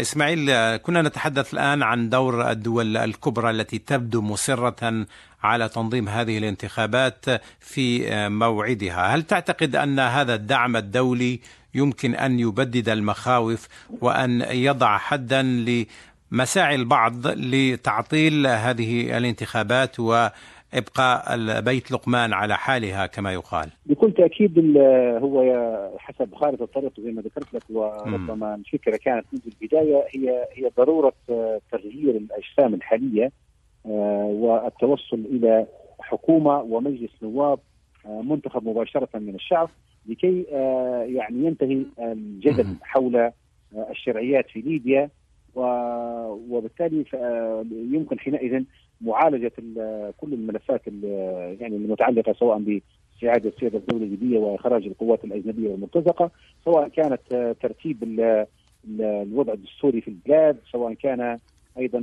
إسماعيل 0.00 0.76
كنا 0.76 1.02
نتحدث 1.02 1.54
الآن 1.54 1.82
عن 1.82 2.10
دور 2.10 2.50
الدول 2.50 2.96
الكبرى 2.96 3.50
التي 3.50 3.78
تبدو 3.78 4.20
مصرة 4.20 5.06
على 5.42 5.68
تنظيم 5.68 6.08
هذه 6.08 6.38
الانتخابات 6.38 7.24
في 7.60 8.08
موعدها 8.28 9.14
هل 9.14 9.22
تعتقد 9.22 9.76
أن 9.76 9.98
هذا 9.98 10.34
الدعم 10.34 10.76
الدولي 10.76 11.40
يمكن 11.74 12.14
أن 12.14 12.40
يبدد 12.40 12.88
المخاوف 12.88 13.68
وأن 14.00 14.40
يضع 14.50 14.98
حدا 14.98 15.42
لمساعي 15.42 16.74
البعض 16.74 17.26
لتعطيل 17.26 18.46
هذه 18.46 19.18
الانتخابات 19.18 20.00
و 20.00 20.28
إبقاء 20.74 21.60
بيت 21.60 21.92
لقمان 21.92 22.32
على 22.32 22.56
حالها 22.56 23.06
كما 23.06 23.32
يقال. 23.32 23.68
بكل 23.86 24.12
تأكيد 24.12 24.76
هو 25.22 25.42
حسب 25.98 26.34
خارطه 26.34 26.64
الطريق 26.64 27.00
زي 27.00 27.12
ما 27.12 27.22
ذكرت 27.22 27.54
لك 27.54 27.62
وربما 27.70 28.54
الفكرة 28.54 28.96
كانت 28.96 29.26
منذ 29.32 29.42
البداية 29.46 30.04
هي 30.14 30.48
هي 30.52 30.70
ضرورة 30.76 31.12
تغيير 31.72 32.16
الأجسام 32.16 32.74
الحالية 32.74 33.32
آه، 33.86 34.24
والتوصل 34.24 35.24
إلى 35.30 35.66
حكومة 36.00 36.60
ومجلس 36.60 37.10
نواب 37.22 37.58
آه، 38.06 38.22
منتخب 38.22 38.68
مباشرة 38.68 39.08
من 39.14 39.34
الشعب 39.34 39.70
لكي 40.06 40.46
آه، 40.52 41.02
يعني 41.02 41.46
ينتهي 41.46 41.84
الجدل 41.98 42.76
حول 42.82 43.30
الشرعيات 43.90 44.50
في 44.50 44.60
ليبيا 44.60 45.10
وبالتالي 45.54 47.04
يمكن 47.70 48.18
حينئذ 48.18 48.64
معالجة 49.02 49.52
كل 50.20 50.32
الملفات 50.32 50.86
يعني 51.60 51.76
المتعلقة 51.76 52.32
سواء 52.32 52.58
باستعاده 52.58 53.48
السياده 53.48 53.78
الدولة 53.78 54.04
الليبيه 54.04 54.38
وإخراج 54.38 54.86
القوات 54.86 55.24
الأجنبية 55.24 55.68
والمرتزقة 55.68 56.30
سواء 56.64 56.88
كانت 56.88 57.54
ترتيب 57.60 58.02
الوضع 59.00 59.52
الدستوري 59.52 60.00
في 60.00 60.08
البلاد 60.08 60.56
سواء 60.72 60.94
كان 60.94 61.38
أيضا 61.78 61.98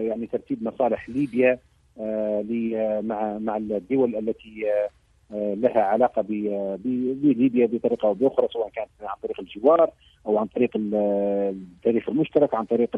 يعني 0.00 0.26
ترتيب 0.26 0.64
مصالح 0.64 1.08
ليبيا 1.08 1.58
آه، 2.00 3.00
مع 3.00 3.38
مع 3.38 3.56
الدول 3.56 4.16
التي 4.16 4.64
آه، 5.34 5.54
لها 5.54 5.80
علاقة 5.82 6.22
بليبيا 6.22 7.66
بطريقة 7.66 8.08
أو 8.08 8.14
بأخرى 8.14 8.48
سواء 8.52 8.68
كانت 8.68 8.88
عن 9.02 9.16
طريق 9.22 9.40
الجوار 9.40 9.90
أو 10.26 10.38
عن 10.38 10.46
طريق 10.46 10.70
التاريخ 10.76 12.08
المشترك 12.08 12.54
عن 12.54 12.64
طريق 12.64 12.96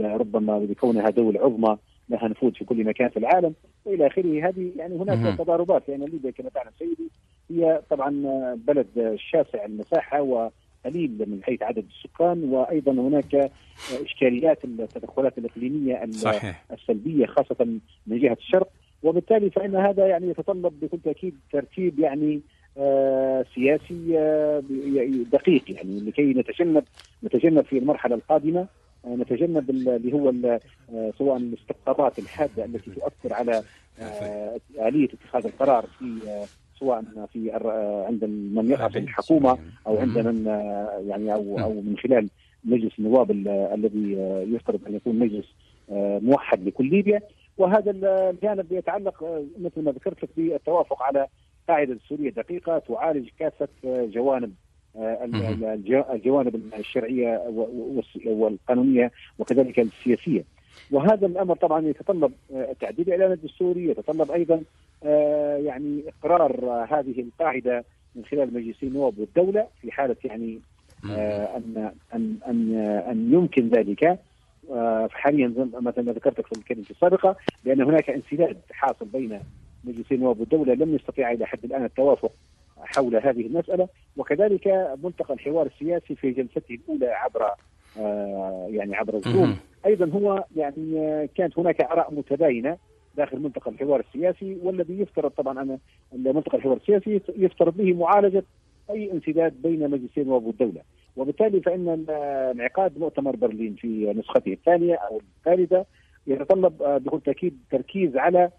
ربما 0.00 0.58
بكونها 0.58 1.10
دولة 1.10 1.40
عظمى. 1.40 1.76
لها 2.10 2.28
نفوذ 2.28 2.52
في 2.52 2.64
كل 2.64 2.84
مكان 2.84 3.08
في 3.08 3.16
العالم 3.16 3.54
وإلى 3.84 4.06
آخره. 4.06 4.48
هذه 4.48 4.70
يعني 4.76 4.96
هناك 4.96 5.38
تضاربات 5.38 5.82
لأن 5.88 6.04
ليبيا 6.04 6.30
كما 6.30 6.48
تعلم 6.48 6.70
سيدي 6.78 7.10
هي 7.50 7.82
طبعا 7.90 8.10
بلد 8.66 9.16
شاسع 9.30 9.64
المساحة 9.64 10.22
وقليل 10.22 11.24
من 11.26 11.40
حيث 11.42 11.62
عدد 11.62 11.84
السكان 11.90 12.44
وأيضا 12.44 12.92
هناك 12.92 13.50
إشكاليات 14.04 14.64
التدخلات 14.64 15.38
الإقليمية 15.38 16.06
صحيح. 16.10 16.64
السلبية 16.72 17.26
خاصة 17.26 17.64
من 18.06 18.18
جهة 18.18 18.36
الشرق. 18.40 18.68
وبالتالي 19.02 19.50
فإن 19.50 19.76
هذا 19.76 20.06
يعني 20.06 20.28
يتطلب 20.28 20.80
بكل 20.80 20.98
تأكيد 21.04 21.34
ترتيب 21.52 21.98
يعني 21.98 22.40
آه 22.78 23.44
سياسي 23.54 24.18
آه 24.18 24.62
دقيق 25.32 25.62
يعني 25.68 26.00
لكي 26.00 26.22
نتجنب 26.22 26.84
نتجنب 27.24 27.64
في 27.64 27.78
المرحلة 27.78 28.14
القادمة. 28.14 28.66
نتجنب 29.06 29.70
اللي 29.70 30.12
هو 30.12 30.28
آه، 30.28 31.12
سواء 31.18 31.36
الاستقطابات 31.36 32.18
الحادة 32.18 32.64
التي 32.64 32.90
تؤثر 32.90 33.34
على 33.34 33.62
آه، 34.00 34.60
آلية 34.78 35.08
اتخاذ 35.12 35.46
القرار 35.46 35.86
في 35.98 36.20
آه، 36.28 36.44
سواء 36.78 37.04
في 37.32 37.50
عند 38.08 38.24
من 38.24 38.70
يرأس 38.70 38.96
الحكومة 38.96 39.58
أو 39.86 39.98
عند 39.98 40.18
من 40.18 40.46
يعني 41.08 41.34
أو 41.34 41.58
أو 41.58 41.72
من 41.72 41.96
خلال 41.98 42.28
مجلس 42.64 42.92
النواب 42.98 43.30
الذي 43.74 44.12
يفترض 44.54 44.80
أن 44.86 44.94
يكون 44.94 45.18
مجلس 45.18 45.44
موحد 46.22 46.66
لكل 46.66 46.90
ليبيا. 46.90 47.20
وهذا 47.58 47.90
الجانب 47.90 48.72
يتعلق 48.72 49.44
مثل 49.58 49.82
ما 49.82 49.92
ذكرت 49.92 50.22
لك 50.22 50.30
بالتوافق 50.36 51.02
على 51.02 51.26
قاعدة 51.68 51.98
سورية 52.08 52.30
دقيقة 52.30 52.78
تعالج 52.78 53.28
كافة 53.38 53.68
جوانب 53.84 54.54
الجوانب 54.96 56.60
الشرعية 56.78 57.42
والقانونية 58.26 59.10
وكذلك 59.38 59.80
السياسية. 59.80 60.44
وهذا 60.90 61.26
الأمر 61.26 61.56
طبعا 61.56 61.86
يتطلب 61.86 62.32
آه، 62.54 62.72
تعديل 62.80 63.06
الاعلان 63.06 63.32
الدستوري 63.32 63.84
يتطلب 63.90 64.30
أيضا 64.30 64.62
آه، 65.04 65.56
يعني 65.56 66.02
إقرار 66.08 66.84
هذه 66.90 67.20
القاعدة 67.20 67.84
من 68.16 68.24
خلال 68.24 68.54
مجلس 68.54 68.82
النواب 68.82 69.18
والدولة 69.18 69.66
في 69.82 69.92
حالة 69.92 70.16
يعني 70.24 70.60
ان 71.04 71.92
ان 72.14 72.36
ان 72.46 72.76
أن 73.10 73.32
يمكن 73.32 73.68
ذلك. 73.68 74.18
حاليا 75.10 75.68
مثل 75.80 76.02
ما 76.02 76.12
ذكرت 76.12 76.40
في 76.40 76.52
الكلمة 76.52 76.84
السابقة 76.90 77.36
بأن 77.64 77.82
هناك 77.82 78.10
انسداد 78.10 78.56
حاصل 78.70 79.06
بين 79.06 79.40
مجلس 79.84 80.12
النواب 80.12 80.40
والدولة 80.40 80.74
لم 80.74 80.94
يستطيع 80.94 81.32
إلى 81.32 81.46
حد 81.46 81.64
الآن 81.64 81.84
التوافق 81.84 82.32
حول 82.84 83.16
هذه 83.16 83.46
المسألة 83.46 83.88
وكذلك 84.16 84.96
ملتقى 85.02 85.34
الحوار 85.34 85.66
السياسي 85.66 86.14
في 86.14 86.30
جلسته 86.30 86.74
الأولى 86.74 87.06
عبر 87.06 87.50
آه، 87.98 88.66
يعني 88.70 88.96
عبر 88.96 89.14
الزوم. 89.16 89.56
أيضا 89.86 90.06
هو 90.10 90.44
يعني 90.56 90.98
آه، 90.98 91.28
كانت 91.34 91.58
هناك 91.58 91.80
آراء 91.80 92.14
متباينة 92.14 92.76
داخل 93.16 93.38
ملتقى 93.38 93.70
الحوار 93.70 94.00
السياسي 94.00 94.58
والذي 94.62 95.00
يفترض 95.00 95.30
طبعا 95.30 95.62
أن 95.62 95.78
ملتقى 96.12 96.58
الحوار 96.58 96.76
السياسي 96.76 97.20
يفترض 97.36 97.76
به 97.76 97.92
معالجة 97.94 98.44
أي 98.90 99.12
انسداد 99.12 99.62
بين 99.62 99.90
مجلسين 99.90 100.22
النواب 100.22 100.46
والدولة 100.46 100.80
وبالتالي 101.16 101.60
فإن 101.60 102.04
انعقاد 102.54 102.98
مؤتمر 102.98 103.36
برلين 103.36 103.74
في 103.74 104.12
نسخته 104.16 104.52
الثانية 104.52 104.94
أو 104.94 105.20
الثالثة 105.38 105.84
يتطلب 106.26 106.82
آه، 106.82 106.98
بكل 106.98 107.20
تأكيد 107.20 107.58
تركيز 107.70 108.16
على 108.16 108.50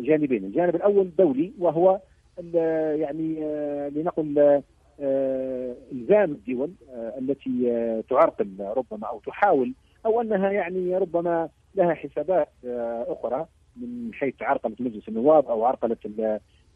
جانبين. 0.00 0.44
الجانب 0.44 0.76
الأول 0.76 1.10
دولي 1.18 1.52
وهو 1.58 2.00
يعني 2.94 3.44
آه، 3.44 3.88
لنقل 3.88 4.62
آه، 5.00 5.76
إلزام 5.92 6.30
الدول 6.30 6.70
آه، 6.90 7.14
التي 7.18 8.02
تعرقل 8.10 8.48
ربما 8.60 9.06
أو 9.06 9.20
تحاول 9.26 9.72
أو 10.06 10.20
أنها 10.20 10.50
يعني 10.50 10.96
ربما 10.96 11.48
لها 11.74 11.94
حسابات 11.94 12.48
أخرى 13.08 13.46
من 13.76 14.10
حيث 14.14 14.34
عرقلة 14.42 14.74
مجلس 14.80 15.08
النواب 15.08 15.46
أو 15.46 15.64
عرقلة 15.64 15.96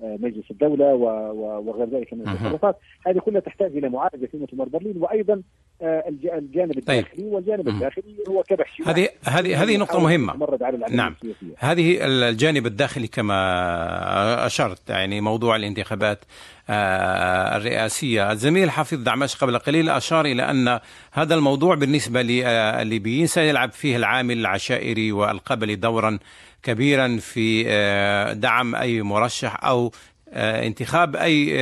مجلس 0.02 0.50
الدولة 0.50 0.94
وغير 1.34 1.88
ذلك 1.88 2.12
من 2.12 2.28
التصرفات 2.28 2.76
هذه 3.06 3.18
كلها 3.18 3.40
تحتاج 3.40 3.76
إلى 3.76 3.88
معالجة 3.88 4.26
في 4.26 4.36
مؤتمر 4.36 4.68
برلين 4.68 4.96
وأيضا 4.96 5.42
الجانب 5.82 6.72
طيب. 6.72 6.78
الداخلي 6.78 7.22
طيب. 7.22 7.32
والجانب 7.32 7.68
الداخلي 7.68 8.16
هو 8.28 8.42
كبح 8.42 8.78
هذه 8.86 9.08
هذه 9.24 9.62
هذه 9.62 9.76
نقطة 9.76 10.00
مهمة 10.00 10.48
نعم 10.90 11.14
السياسية. 11.24 11.54
هذه 11.58 11.98
الجانب 12.06 12.66
الداخلي 12.66 13.06
كما 13.06 14.46
أشرت 14.46 14.90
يعني 14.90 15.20
موضوع 15.20 15.56
الانتخابات 15.56 16.24
آه، 16.70 17.56
الرئاسية 17.56 18.32
الزميل 18.32 18.70
حفيظ 18.70 19.02
دعماش 19.02 19.36
قبل 19.36 19.58
قليل 19.58 19.88
أشار 19.88 20.24
إلى 20.24 20.42
أن 20.42 20.80
هذا 21.12 21.34
الموضوع 21.34 21.74
بالنسبة 21.74 22.22
للليبيين 22.22 23.26
سيلعب 23.26 23.72
فيه 23.72 23.96
العامل 23.96 24.38
العشائري 24.38 25.12
والقبلي 25.12 25.74
دورا 25.74 26.18
كبيرا 26.62 27.18
في 27.20 27.64
آه، 27.66 28.32
دعم 28.32 28.74
أي 28.74 29.02
مرشح 29.02 29.64
أو 29.64 29.92
آه، 30.28 30.66
انتخاب 30.66 31.16
أي 31.16 31.52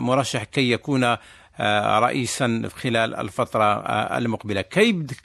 مرشح 0.00 0.44
كي 0.44 0.70
يكون 0.70 1.16
رئيسا 1.98 2.70
خلال 2.76 3.14
الفترة 3.14 3.80
المقبلة. 4.16 4.60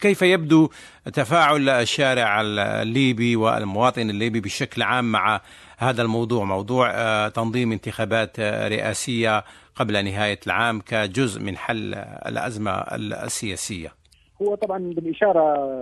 كيف 0.01 0.21
يبدو 0.21 0.69
تفاعل 1.13 1.69
الشارع 1.69 2.41
الليبي 2.41 3.35
والمواطن 3.35 4.09
الليبي 4.09 4.39
بشكل 4.39 4.81
عام 4.81 5.11
مع 5.11 5.41
هذا 5.77 6.01
الموضوع؟ 6.01 6.45
موضوع 6.45 6.91
آه، 6.93 7.27
تنظيم 7.27 7.71
انتخابات 7.71 8.39
آه، 8.39 8.67
رئاسية 8.67 9.43
قبل 9.75 10.05
نهاية 10.05 10.39
العام 10.47 10.81
كجزء 10.81 11.41
من 11.41 11.57
حل 11.57 11.93
الأزمة 12.25 12.71
السياسية. 12.71 13.98
هو 14.41 14.55
طبعا 14.55 14.93
بالإشارة 14.93 15.73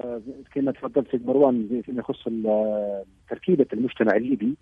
كما 0.53 0.71
تفضلت 0.71 1.11
سيد 1.11 1.27
مروان 1.27 1.81
فيما 1.85 1.99
يخص 1.99 2.23
تركيبة 3.29 3.65
المجتمع 3.73 4.15
الليبي 4.15 4.55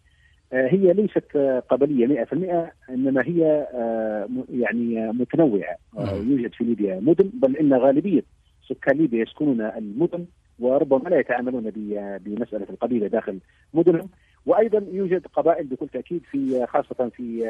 آه، 0.53 0.67
هي 0.67 0.93
ليست 0.93 1.37
قبلية 1.69 2.25
100% 2.25 2.71
إنما 2.89 3.21
هي 3.21 3.67
يعني 4.53 5.11
متنوعة. 5.11 5.77
يوجد 5.99 6.53
في 6.53 6.63
ليبيا 6.63 6.99
مدن 6.99 7.29
بل 7.33 7.57
إن 7.57 7.73
غالبية 7.73 8.23
سكان 8.69 8.97
ليبيا 8.97 9.21
يسكنون 9.21 9.61
المدن 9.61 10.25
وربما 10.59 11.09
لا 11.09 11.19
يتعاملون 11.19 11.71
بمسألة 12.25 12.65
القبيلة 12.69 13.07
داخل 13.07 13.39
مدنهم. 13.73 14.09
وأيضا 14.45 14.85
يوجد 14.91 15.27
قبائل 15.27 15.65
بكل 15.67 15.87
تأكيد 15.87 16.21
في 16.31 16.65
خاصة 16.67 17.09
في 17.09 17.43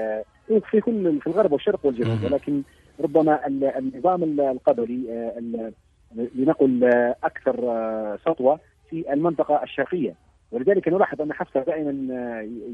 في 0.71 0.81
كل 0.81 1.19
في 1.21 1.27
الغرب 1.27 1.51
والشرق 1.51 1.85
والجنوب. 1.85 2.23
ولكن 2.23 2.61
ربما 2.99 3.47
النظام 3.47 4.23
القبلي 4.39 5.11
آه، 5.11 5.71
لنقل 6.35 6.83
أكثر 7.23 7.55
سطوة 8.25 8.59
في 8.89 9.13
المنطقة 9.13 9.63
الشرقية. 9.63 10.13
ولذلك 10.51 10.87
نلاحظ 10.87 11.21
أن 11.21 11.33
حفتر 11.33 11.63
دائما 11.63 11.91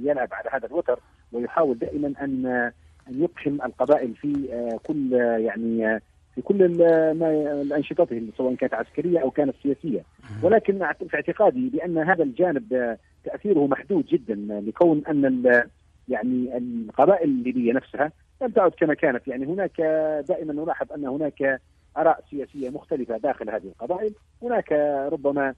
يلعب 0.04 0.34
على 0.34 0.50
هذا 0.54 0.68
الوتر 0.68 1.00
ويحاول 1.32 1.80
دائما 1.80 2.14
أن 2.22 2.46
أن 3.08 3.22
يقحم 3.22 3.58
القبائل 3.66 4.14
في 4.16 4.50
كل 4.84 5.14
يعني 5.40 6.00
في 6.36 6.42
كل 6.42 6.82
الانشطته 7.62 8.28
سواء 8.38 8.56
كانت 8.56 8.74
عسكرية 8.74 9.20
أو 9.20 9.32
كانت 9.32 9.56
سياسية. 9.64 10.02
ولكن 10.44 10.80
في 11.10 11.16
اعتقادي 11.16 11.70
بأن 11.70 11.98
هذا 11.98 12.24
الجانب 12.24 12.98
تأثيره 13.24 13.68
محدود 13.68 14.06
جدا 14.06 14.36
لكون 14.68 15.04
أن 15.10 15.64
يعني 16.10 16.58
القبائل 16.58 17.30
الليبية 17.30 17.74
نفسها 17.74 18.12
لم 18.42 18.50
تعد 18.50 18.72
كما 18.72 18.94
كانت. 18.94 19.28
يعني 19.28 19.46
هناك 19.46 19.82
دائما 20.28 20.54
نلاحظ 20.54 20.94
أن 20.94 21.06
هناك 21.06 21.60
آراء 21.98 22.24
سياسية 22.30 22.70
مختلفة 22.70 23.18
داخل 23.18 23.50
هذه 23.50 23.68
القبائل 23.68 24.14
هناك 24.42 24.72
ربما 25.12 25.54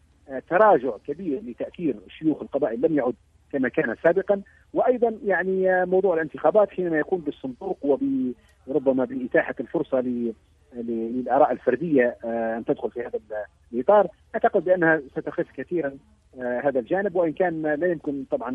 تراجع 0.50 0.92
كبير 1.08 1.42
لتأثير 1.44 1.96
شيوخ 2.08 2.42
القبائل 2.42 2.82
لم 2.82 2.98
يعد 2.98 3.16
كما 3.54 3.70
كان 3.70 3.96
سابقا. 4.04 4.42
وأيضا 4.74 5.18
يعني 5.26 5.86
موضوع 5.86 6.14
الانتخابات 6.14 6.70
حينما 6.70 6.98
يكون 6.98 7.20
بالصندوق 7.20 7.78
وربما 8.68 9.06
بإتاحة 9.06 9.56
الفرصة 9.60 10.04
للآراء 10.74 11.52
الفردية 11.52 12.18
آه، 12.26 12.58
أن 12.58 12.66
تدخل 12.66 12.92
في 12.92 13.02
هذا 13.02 13.20
الإطار. 13.74 14.08
أعتقد 14.36 14.64
بأنها 14.64 15.02
ستخف 15.12 15.52
كثيرا 15.58 15.98
آه، 16.40 16.62
هذا 16.64 16.80
الجانب. 16.80 17.16
وإن 17.16 17.34
كان 17.34 17.62
لا 17.62 17.88
يمكن 17.88 18.24
طبعا 18.32 18.50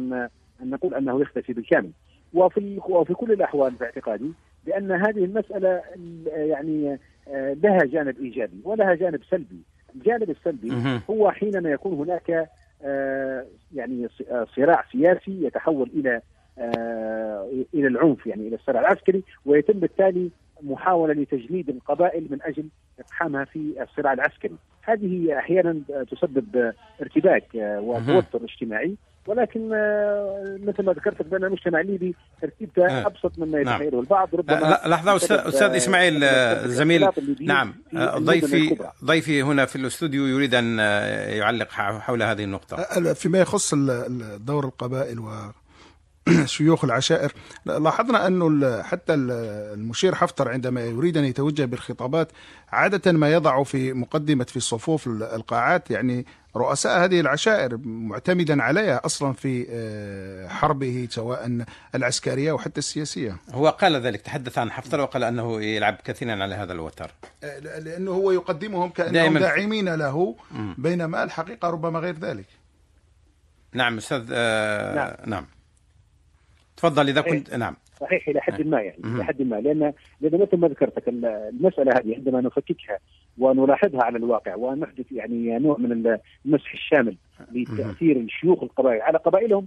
أن 0.62 0.70
نقول 0.70 0.94
أنه 0.94 1.20
يختفي 1.20 1.52
بالكامل. 1.52 1.90
وفي 2.34 2.80
وفي 2.88 3.14
كل 3.14 3.32
الأحوال 3.32 3.70
باعتقادي 3.74 4.32
بأن 4.66 4.92
هذه 4.92 5.24
المسألة 5.24 5.82
يعني 6.26 6.92
آه، 6.92 6.98
لها 7.34 7.84
جانب 7.84 8.18
إيجابي 8.20 8.60
ولها 8.64 8.94
جانب 8.94 9.20
سلبي. 9.30 9.62
الجانب 9.94 10.30
السلبي 10.30 11.00
هو 11.10 11.30
حينما 11.30 11.70
يكون 11.70 11.92
هناك 11.94 12.48
يعني 13.74 14.08
صراع 14.56 14.84
سياسي 14.92 15.44
يتحول 15.44 15.90
إلى 15.94 16.20
إلى 17.74 17.86
العنف 17.86 18.26
يعني 18.26 18.48
إلى 18.48 18.56
الصراع 18.56 18.80
العسكري 18.80 19.22
ويتم 19.46 19.78
بالتالي 19.78 20.30
محاولة 20.62 21.14
لتجنيد 21.14 21.68
القبائل 21.68 22.26
من 22.30 22.38
أجل 22.42 22.64
اقحامها 23.00 23.44
في 23.44 23.74
الصراع 23.82 24.12
العسكري، 24.12 24.56
هذه 24.82 25.38
أحيانا 25.38 25.80
تسبب 26.10 26.72
ارتباك 27.00 27.44
وتوتر 27.54 28.44
اجتماعي. 28.44 28.94
ولكن 29.28 29.68
مثل 30.66 30.82
ما 30.82 30.92
ذكرت 30.92 31.22
بان 31.22 31.44
المجتمع 31.44 31.80
الليبي 31.80 32.14
ترتيبته 32.42 32.86
آه. 32.86 33.06
أبسط 33.06 33.38
مما 33.38 33.62
نعم. 33.62 33.82
يتخيله. 33.82 34.00
البعض 34.00 34.34
ربما 34.34 34.80
لحظة 34.86 35.16
أستاذ 35.48 35.70
إسماعيل 35.76 36.24
زميل. 36.68 37.08
نعم. 37.40 37.74
ضيفي 38.16 38.76
ضيفي 39.04 39.42
هنا 39.42 39.66
في 39.66 39.76
الاستوديو 39.76 40.26
يريد 40.26 40.54
أن 40.54 40.78
يعلق 41.38 41.70
حول 41.70 42.22
هذه 42.22 42.44
النقطة. 42.44 43.12
فيما 43.14 43.38
يخص 43.38 43.74
دور 44.38 44.64
القبائل 44.64 45.18
و 45.18 45.30
شيوخ 46.44 46.84
العشائر 46.84 47.32
لاحظنا 47.66 48.26
أنه 48.26 48.82
حتى 48.82 49.14
المشير 49.14 50.14
حفتر 50.14 50.48
عندما 50.48 50.80
يريد 50.80 51.16
أن 51.16 51.24
يتوجه 51.24 51.64
بالخطابات 51.64 52.32
عادة 52.68 53.12
ما 53.12 53.32
يضع 53.32 53.62
في 53.62 53.92
مقدمة 53.92 54.44
في 54.44 54.60
صفوف 54.60 55.06
القاعات 55.06 55.90
يعني 55.90 56.26
رؤساء 56.58 57.04
هذه 57.04 57.20
العشائر 57.20 57.78
معتمدا 57.84 58.62
عليها 58.62 59.00
أصلا 59.06 59.32
في 59.32 59.66
آه، 59.70 60.48
حربه 60.48 61.06
سواء 61.10 61.64
العسكرية 61.94 62.52
وحتى 62.52 62.78
السياسية. 62.78 63.36
هو 63.50 63.68
قال 63.68 63.96
ذلك 63.96 64.20
تحدث 64.20 64.58
عن 64.58 64.70
حفتر 64.70 65.00
وقال 65.00 65.24
أنه 65.24 65.62
يلعب 65.62 65.96
كثيرا 66.04 66.42
على 66.42 66.54
هذا 66.54 66.72
الوتر. 66.72 67.10
آه، 67.44 67.58
لأنه 67.58 68.10
هو 68.10 68.30
يقدمهم 68.30 68.90
كأنهم 68.90 69.38
داعمين 69.38 69.94
له 69.94 70.36
بينما 70.78 71.22
الحقيقة 71.22 71.70
ربما 71.70 71.98
غير 71.98 72.14
ذلك. 72.14 72.46
نعم 73.72 73.96
أستاذ 73.96 74.28
آه 74.32 74.94
نعم. 74.94 75.14
نعم. 75.26 75.46
تفضل 76.76 77.08
إذا 77.08 77.20
كنت 77.20 77.54
نعم 77.54 77.76
صحيح 78.00 78.28
إلى 78.28 78.40
حد 78.40 78.66
ما 78.66 78.80
يعني 78.80 78.98
إلى 79.04 79.24
حد 79.24 79.42
ما 79.42 79.56
لأن 79.56 79.92
لأن 80.20 80.40
مثل 80.40 80.56
ما 80.56 80.68
ذكرتك 80.68 81.08
المسألة 81.08 81.92
هذه 81.92 82.14
عندما 82.14 82.40
نفككها 82.40 82.98
ونلاحظها 83.38 84.04
على 84.04 84.18
الواقع 84.18 84.54
ونحدث 84.54 85.12
يعني 85.12 85.58
نوع 85.58 85.76
من 85.78 86.18
المسح 86.46 86.72
الشامل 86.72 87.16
لتأثير 87.52 88.26
شيوخ 88.28 88.62
القبائل. 88.62 89.02
على 89.02 89.18
قبائلهم 89.18 89.66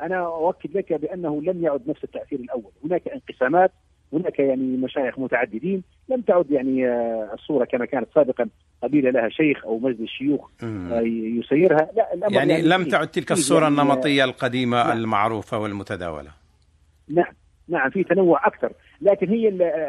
أنا 0.00 0.26
أؤكد 0.26 0.76
لك 0.76 0.92
بأنه 0.92 1.42
لم 1.42 1.64
يعد 1.64 1.80
نفس 1.88 2.04
التأثير 2.04 2.40
الأول، 2.40 2.72
هناك 2.84 3.08
انقسامات 3.08 3.72
هناك 4.12 4.38
يعني 4.38 4.76
مشايخ 4.76 5.18
متعددين. 5.18 5.82
لم 6.08 6.20
تعد 6.20 6.50
يعني 6.50 6.88
آه، 6.88 7.30
الصورة 7.34 7.64
كما 7.64 7.84
كانت 7.84 8.08
سابقا 8.14 8.48
قبيلة 8.82 9.10
لها 9.10 9.28
شيخ 9.28 9.64
أو 9.64 9.78
مجلس 9.78 10.10
شيوخ 10.10 10.50
آه، 10.62 11.00
يسيرها. 11.38 11.90
لا 11.96 12.14
الأمر 12.14 12.32
يعني, 12.32 12.52
يعني 12.52 12.68
لم 12.68 12.84
تعد 12.84 13.08
تلك 13.08 13.32
الصورة 13.32 13.62
يعني 13.62 13.80
النمطية 13.80 14.24
القديمة 14.24 14.84
نعم. 14.86 14.98
المعروفة 14.98 15.58
والمتداولة. 15.58 16.30
نعم. 17.08 17.32
نعم 17.68 17.90
في 17.90 18.04
تنوع 18.04 18.46
أكثر 18.46 18.72
لكن 19.00 19.28
هي 19.28 19.48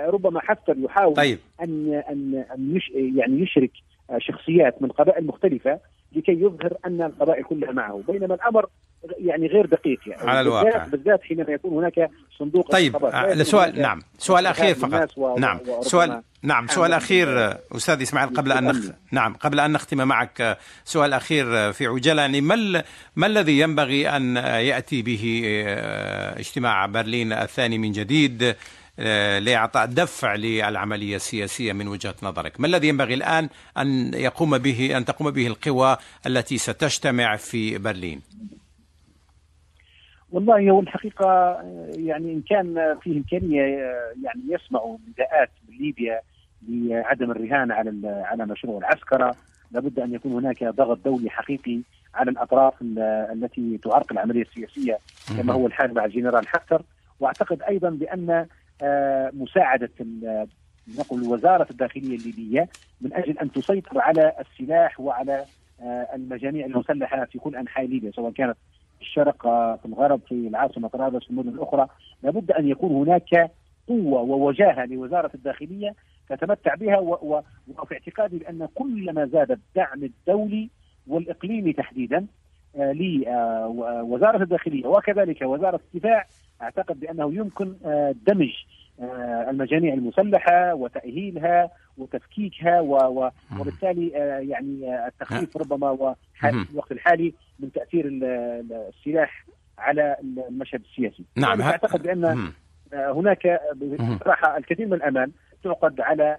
ربما 0.10 0.40
حفتر 0.40 0.76
يحاول 0.78 1.16
طيب. 1.16 1.40
أن 1.62 2.04
أن 2.10 2.46
أن 2.56 2.76
يش 2.76 2.92
يعني 2.96 3.42
يشرك 3.42 3.72
شخصيات 4.18 4.82
من 4.82 4.90
قبائل 4.90 5.26
مختلفة 5.26 5.80
لكي 6.16 6.32
يظهر 6.32 6.74
أن 6.86 7.02
القبائل 7.02 7.44
كلها 7.44 7.72
معه. 7.72 8.04
بينما 8.08 8.36
الأمر 8.36 8.66
يعني 9.18 9.48
غير 9.48 9.66
دقيق 9.66 10.00
يعني. 10.08 10.30
على 10.30 10.42
الواقع. 10.42 10.86
بالذات 10.86 11.24
حينما 11.24 11.52
يكون 11.52 11.74
هناك 11.74 12.10
صندوق 12.40 12.72
طيب 12.72 13.06
السؤال 13.06 13.82
نعم. 13.82 14.00
سؤال 14.18 14.46
أخير 14.46 14.76
فقط. 14.76 15.18
و... 15.18 15.40
نعم. 15.40 15.60
سؤال 15.82 16.22
نعم. 16.44 16.68
سؤال 16.68 16.94
أخير 16.94 17.58
أستاذ 17.76 18.02
إسماعيل 18.02 18.30
قبل 18.30 18.52
أن 18.52 18.64
نخ... 18.64 18.78
نعم. 19.12 19.34
قبل 19.34 19.60
أن 19.60 19.72
نختم 19.72 20.08
معك 20.08 20.58
سؤال 20.84 21.14
أخير 21.14 21.72
في 21.74 21.88
عجاله 21.88 22.22
يعني 22.22 22.42
ما 22.42 22.84
ما 23.16 23.28
الذي 23.28 23.60
ينبغي 23.60 24.10
أن 24.10 24.36
يأتي 24.38 25.02
به 25.02 25.44
آه، 25.68 26.40
اجتماع 26.40 26.86
برلين 26.86 27.34
الثاني 27.34 27.78
من 27.78 27.92
جديد؟ 27.92 28.44
آه، 28.44 28.56
لإعطاء 29.40 29.86
دفع 29.86 30.36
للعملية 30.36 31.16
السياسية 31.16 31.74
من 31.74 31.88
وجهة 31.88 32.16
نظرك، 32.24 32.60
ما 32.60 32.68
الذي 32.68 32.88
ينبغي 32.88 33.14
الآن 33.14 33.50
أن 33.78 34.14
يقوم 34.14 34.58
به 34.58 34.98
أن 34.98 35.06
تقوم 35.06 35.32
به 35.32 35.48
القوى 35.48 35.98
التي 36.28 36.58
ستجتمع 36.58 37.36
في 37.36 37.78
برلين؟ 37.78 38.22
والله 40.32 40.70
هو 40.70 40.80
الحقيقة 40.80 41.58
يعني 41.98 42.34
إن 42.34 42.42
كان 42.50 42.98
فيه 43.02 43.18
إمكانية 43.18 43.62
يعني 44.24 44.42
يسمعوا 44.50 44.98
نداءات 45.10 45.50
من 45.70 45.78
ليبيا 45.78 46.22
لعدم 46.70 47.32
الرهان 47.32 47.72
على 47.72 48.24
على 48.26 48.46
مشروع 48.46 48.78
العسكره 48.78 49.36
لابد 49.72 50.00
أن 50.00 50.14
يكون 50.14 50.32
هناك 50.32 50.64
ضغط 50.64 51.00
دولي 51.06 51.30
حقيقي 51.30 51.82
على 52.16 52.32
الأطراف 52.32 52.74
التي 53.34 53.78
تعرقل 53.84 54.16
العملية 54.16 54.42
السياسية 54.42 54.98
كما 55.38 55.54
هو 55.54 55.68
الحال 55.68 55.94
مع 55.94 56.06
الجنرال 56.06 56.48
حفتر 56.48 56.82
وأعتقد 57.20 57.62
أيضا 57.62 57.90
بأن 57.90 58.30
آه، 58.30 58.48
مساعدة 59.34 59.90
نقول 60.88 61.24
وزارة 61.24 61.68
الداخلية 61.72 62.18
الليبية 62.18 62.70
من 63.02 63.14
أجل 63.14 63.40
أن 63.40 63.52
تسيطر 63.52 64.00
على 64.02 64.34
السلاح 64.40 65.00
وعلى 65.00 65.46
آه، 65.82 66.08
المجاميع 66.16 66.66
المسلحة 66.66 67.26
في 67.26 67.40
كل 67.40 67.56
أنحاء 67.56 67.86
ليبيا 67.86 68.12
سواء 68.12 68.32
كانت 68.32 68.58
في 68.98 69.02
الشرق 69.02 69.42
في 69.78 69.86
الغرب 69.86 70.22
في 70.28 70.48
العاصمة 70.48 70.88
طرابلس 70.88 71.24
في 71.24 71.30
المدن 71.30 71.50
الأخرى. 71.50 71.88
لابد 72.24 72.52
أن 72.52 72.68
يكون 72.68 72.92
هناك 72.92 73.52
قوة 73.88 74.22
ووجاهة 74.22 74.86
لوزارة 74.86 75.32
الداخلية 75.36 75.96
تتمتع 76.30 76.76
بها 76.76 76.98
وفي 76.98 77.94
اعتقادي 77.94 78.38
بأن 78.38 78.68
كلما 78.76 79.26
زاد 79.26 79.52
الدعم 79.52 80.04
الدولي 80.04 80.70
والإقليمي 81.08 81.74
تحديدا 81.74 82.18
آه، 82.18 82.26
لوزاره 82.78 84.44
الداخلية 84.44 84.88
وكذلك 84.88 85.42
وزارة 85.42 85.80
الدفاع 85.94 86.28
أعتقد 86.62 87.00
بأنه 87.00 87.34
يمكن 87.34 87.76
آه، 87.86 88.16
دمج 88.28 88.52
آه، 89.00 89.50
المجاميع 89.50 89.94
المسلحة 89.94 90.74
وتأهيلها 90.74 91.70
وتفكيكها 91.98 92.82
وبالتالي 93.60 94.08
يعني 94.50 95.06
التخفيف 95.08 95.58
ربما 95.58 96.16
في 96.34 96.72
الوقت 96.72 96.92
الحالي 96.92 97.34
من 97.60 97.72
تأثير 97.72 98.06
السلاح 98.08 99.46
على 99.78 100.16
المشهد 100.50 100.82
السياسي. 100.82 101.24
نعم 101.36 101.60
يعني 101.60 101.72
أعتقد 101.72 102.04
بأن 102.04 102.52
هناك 102.94 103.60
بصراحه 104.22 104.58
الكثير 104.58 104.88
من 104.88 104.94
الأمان 104.94 105.32
تعقد 105.64 106.02
على 106.02 106.38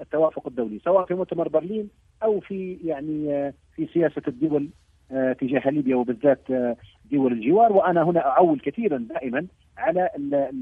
التوافق 0.00 0.46
الدولي 0.46 0.80
سواء 0.84 1.06
في 1.06 1.14
مؤتمر 1.14 1.48
برلين 1.48 1.88
أو 2.22 2.40
في 2.40 2.78
يعني 2.84 3.52
في 3.76 3.88
سياسة 3.94 4.22
الدول 4.28 4.68
تجاه 5.10 5.70
ليبيا 5.70 5.96
وبالذات 5.96 6.40
دول 7.12 7.32
الجوار. 7.32 7.72
وأنا 7.72 8.02
هنا 8.02 8.26
أعول 8.26 8.60
كثيرا 8.60 9.06
دائما 9.10 9.46
على 9.78 10.08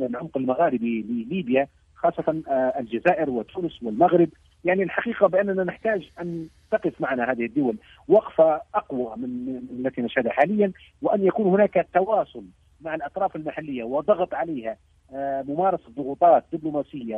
العمق 0.00 0.36
المغاربي 0.36 1.02
لليبيا 1.02 1.66
خاصة 1.94 2.42
الجزائر 2.78 3.30
وتونس 3.30 3.82
والمغرب. 3.82 4.28
يعني 4.64 4.82
الحقيقة 4.82 5.26
بأننا 5.26 5.64
نحتاج 5.64 6.10
أن 6.20 6.48
تقف 6.70 7.00
معنا 7.00 7.30
هذه 7.32 7.44
الدول 7.44 7.76
وقفة 8.08 8.60
أقوى 8.74 9.16
من 9.16 9.60
التي 9.78 10.02
نشهدها 10.02 10.32
حاليا 10.32 10.72
وأن 11.02 11.24
يكون 11.24 11.46
هناك 11.46 11.88
تواصل 11.94 12.44
مع 12.80 12.94
الأطراف 12.94 13.36
المحلية 13.36 13.84
وضغط 13.84 14.34
عليها 14.34 14.76
آه، 15.14 15.44
ممارسة 15.48 15.90
ضغوطات 15.96 16.44
دبلوماسية 16.52 17.16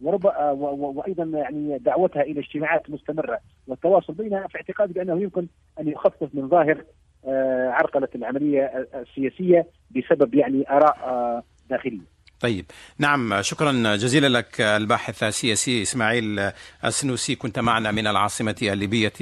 ورب 0.00 0.26
آه، 0.26 0.52
وأيضا 0.52 1.24
يعني 1.24 1.78
دعوتها 1.78 2.22
إلى 2.22 2.40
اجتماعات 2.40 2.90
مستمرة 2.90 3.38
والتواصل 3.66 4.12
بينها 4.12 4.46
في 4.46 4.56
اعتقادي 4.56 4.92
بأنه 4.92 5.22
يمكن 5.22 5.46
أن 5.80 5.88
يخفف 5.88 6.28
من 6.34 6.48
ظاهر 6.48 6.84
آه، 7.26 7.68
عرقلة 7.70 8.08
العملية 8.14 8.88
السياسية 8.94 9.66
بسبب 9.90 10.34
يعني 10.34 10.70
آراء 10.70 11.44
داخلية. 11.70 12.18
طيب 12.40 12.64
نعم 12.98 13.42
شكرا 13.42 13.96
جزيلا 13.96 14.38
لك 14.38 14.60
الباحث 14.60 15.22
السياسي 15.22 15.82
إسماعيل 15.82 16.50
السنوسي 16.84 17.34
كنت 17.34 17.58
معنا 17.58 17.90
من 17.90 18.06
العاصمة 18.06 18.56
الليبية 18.62 19.12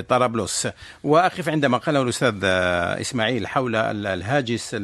طرابلس 0.00 0.68
واقف 1.04 1.48
عندما 1.48 1.78
قاله 1.78 2.02
الأستاذ 2.02 2.44
إسماعيل 3.00 3.46
حول 3.46 3.76
الهاجس 4.06 4.76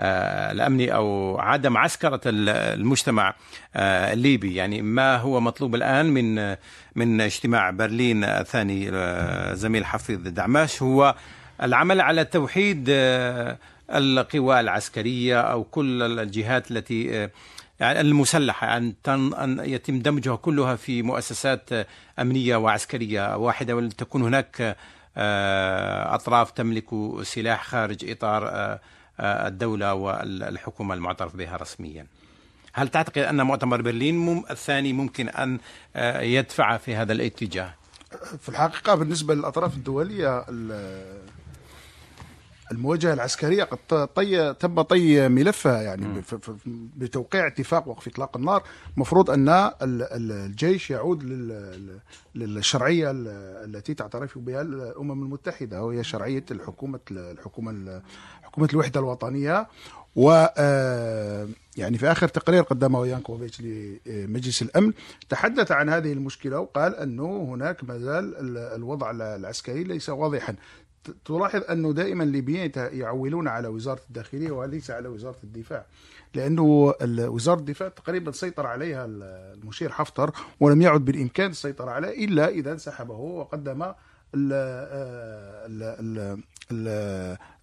الامني 0.00 0.94
أو 0.94 1.38
عدم 1.38 1.76
عسكرة 1.76 2.20
المجتمع 2.26 3.34
الليبي. 3.76 4.54
يعني 4.54 4.82
ما 4.82 5.16
هو 5.16 5.40
مطلوب 5.40 5.74
الآن 5.74 6.06
من 6.06 6.56
من 6.94 7.20
اجتماع 7.20 7.70
برلين 7.70 8.24
الثاني 8.24 8.90
زميل 9.56 9.84
حفيظ 9.86 10.20
دعماش 10.28 10.82
هو 10.82 11.14
العمل 11.62 12.00
على 12.00 12.24
توحيد 12.24 12.84
القوى 13.90 14.60
العسكرية 14.60 15.40
أو 15.40 15.64
كل 15.64 16.02
الجهات 16.20 16.70
التي 16.70 17.28
يعني 17.80 18.00
المسلحة 18.00 18.76
أن, 18.76 18.94
أن 19.08 19.60
يتم 19.64 19.98
دمجها 19.98 20.36
كلها 20.36 20.76
في 20.76 21.02
مؤسسات 21.02 21.70
أمنية 22.18 22.56
وعسكرية 22.56 23.36
واحدة 23.36 23.76
ولتكون 23.76 24.22
هناك 24.22 24.76
أطراف 26.06 26.50
تملك 26.50 26.84
سلاح 27.22 27.64
خارج 27.64 28.10
إطار 28.10 28.78
الدولة 29.20 29.94
والحكومة 29.94 30.94
المعترف 30.94 31.36
بها 31.36 31.56
رسميا. 31.56 32.06
هل 32.72 32.88
تعتقد 32.88 33.18
أن 33.18 33.42
مؤتمر 33.42 33.82
برلين 33.82 34.44
الثاني 34.50 34.92
ممكن 34.92 35.28
أن 35.28 35.58
يدفع 36.22 36.76
في 36.76 36.94
هذا 36.94 37.12
الاتجاه؟ 37.12 37.74
في 38.40 38.48
الحقيقة 38.48 38.94
بالنسبة 38.94 39.34
للأطراف 39.34 39.74
الدولية 39.74 40.44
المواجهة 42.72 43.12
العسكرية 43.12 43.64
قد 43.64 44.06
طي 44.06 44.54
تم 44.54 44.82
طي 44.82 45.28
ملفها 45.28 45.82
يعني 45.82 46.22
بتوقيع 46.96 47.46
اتفاق 47.46 47.88
وقف 47.88 48.08
إطلاق 48.08 48.36
النار. 48.36 48.62
المفروض 48.96 49.30
أن 49.30 49.48
الجيش 49.82 50.90
يعود 50.90 51.22
للشرعية 52.34 53.10
التي 53.64 53.94
تعترف 53.94 54.38
بها 54.38 54.62
الأمم 54.62 55.22
المتحدة 55.22 55.82
وهي 55.84 56.04
شرعية 56.04 56.44
الحكومة 56.50 57.00
الحكومة 57.10 58.02
حكومة 58.54 58.68
الوحدة 58.72 59.00
الوطنية 59.00 59.66
و 60.16 60.30
يعني 61.76 61.98
في 61.98 62.12
آخر 62.12 62.28
تقرير 62.28 62.62
قدمه 62.62 63.06
يانكوفيتش 63.06 63.60
لمجلس 64.06 64.62
الأمن 64.62 64.92
تحدث 65.28 65.72
عن 65.72 65.88
هذه 65.88 66.12
المشكلة 66.12 66.58
وقال 66.58 66.96
أنه 66.96 67.48
هناك 67.50 67.84
ما 67.84 67.98
زال 67.98 68.34
الوضع 68.58 69.10
العسكري 69.10 69.84
ليس 69.84 70.08
واضحا. 70.08 70.54
تلاحظ 71.24 71.62
أنه 71.70 71.92
دائما 71.92 72.24
الليبيين 72.24 72.72
يعولون 72.76 73.48
على 73.48 73.68
وزارة 73.68 74.00
الداخلية 74.08 74.50
وليس 74.50 74.90
على 74.90 75.08
وزارة 75.08 75.38
الدفاع. 75.44 75.86
لأنه 76.34 76.94
وزارة 77.02 77.58
الدفاع 77.58 77.88
تقريبا 77.88 78.32
سيطر 78.32 78.66
عليها 78.66 79.04
المشير 79.04 79.92
حفتر 79.92 80.30
ولم 80.60 80.82
يعد 80.82 81.04
بالإمكان 81.04 81.50
السيطرة 81.50 81.90
عليه 81.90 82.24
إلا 82.24 82.48
إذا 82.48 82.72
انسحبه 82.72 83.14
وقدم 83.14 83.92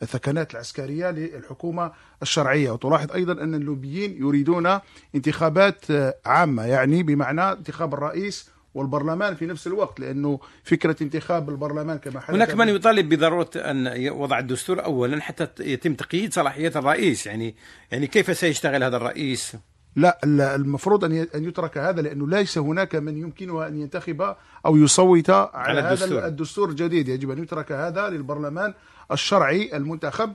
الثكنات 0.01 0.53
العسكرية 0.53 1.11
للحكومة 1.11 1.91
الشرعية 2.21 2.71
وتلاحظ 2.71 3.11
أيضا 3.11 3.33
أن 3.33 3.55
الليبيين 3.55 4.17
يريدون 4.21 4.79
انتخابات 5.15 5.85
عامة 6.25 6.65
يعني 6.65 7.03
بمعنى 7.03 7.51
انتخاب 7.51 7.93
الرئيس 7.93 8.49
والبرلمان 8.73 9.35
في 9.35 9.45
نفس 9.45 9.67
الوقت 9.67 9.99
لأنه 9.99 10.39
فكرة 10.63 10.95
انتخاب 11.01 11.49
البرلمان 11.49 11.97
كما 11.97 12.19
حدث 12.19 12.35
هناك 12.35 12.55
من 12.55 12.69
يطالب 12.69 13.13
بضرورة 13.13 13.49
أن 13.55 14.09
وضع 14.09 14.39
الدستور 14.39 14.85
اولا 14.85 15.21
حتى 15.21 15.47
يتم 15.59 15.93
تقييد 15.93 16.33
صلاحيات 16.33 16.77
الرئيس 16.77 17.25
يعني 17.25 17.55
يعني 17.91 18.07
كيف 18.07 18.37
سيشتغل 18.37 18.83
هذا 18.83 18.97
الرئيس؟ 18.97 19.55
لا 19.95 20.19
المفروض 20.55 21.05
أن 21.05 21.27
أن 21.35 21.43
يترك 21.43 21.77
هذا 21.77 22.01
لأنه 22.01 22.27
ليس 22.27 22.57
هناك 22.57 22.95
من 22.95 23.17
يمكنه 23.17 23.67
أن 23.67 23.81
ينتخب 23.81 24.35
أو 24.65 24.77
يصوت 24.77 25.29
على, 25.29 25.49
على 25.53 25.79
الدستور. 25.79 26.19
هذا 26.19 26.27
الدستور 26.27 26.69
الجديد 26.69 27.07
يجب 27.07 27.31
أن 27.31 27.43
يترك 27.43 27.71
هذا 27.71 28.09
للبرلمان 28.09 28.73
الشرعي 29.11 29.77
المنتخب 29.77 30.33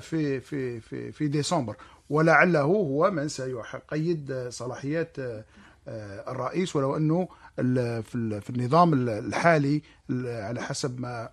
في 0.00 0.40
في 0.40 0.80
في 0.80 1.12
في 1.12 1.28
ديسمبر 1.28 1.76
ولعله 2.10 2.60
هو 2.60 3.10
من 3.10 3.28
سيقيد 3.28 4.46
صلاحيات 4.48 5.16
الرئيس 6.28 6.76
ولو 6.76 6.96
أنه 6.96 7.28
في 8.40 8.50
النظام 8.50 9.08
الحالي 9.08 9.82
على 10.26 10.62
حسب 10.62 11.00
ما 11.00 11.28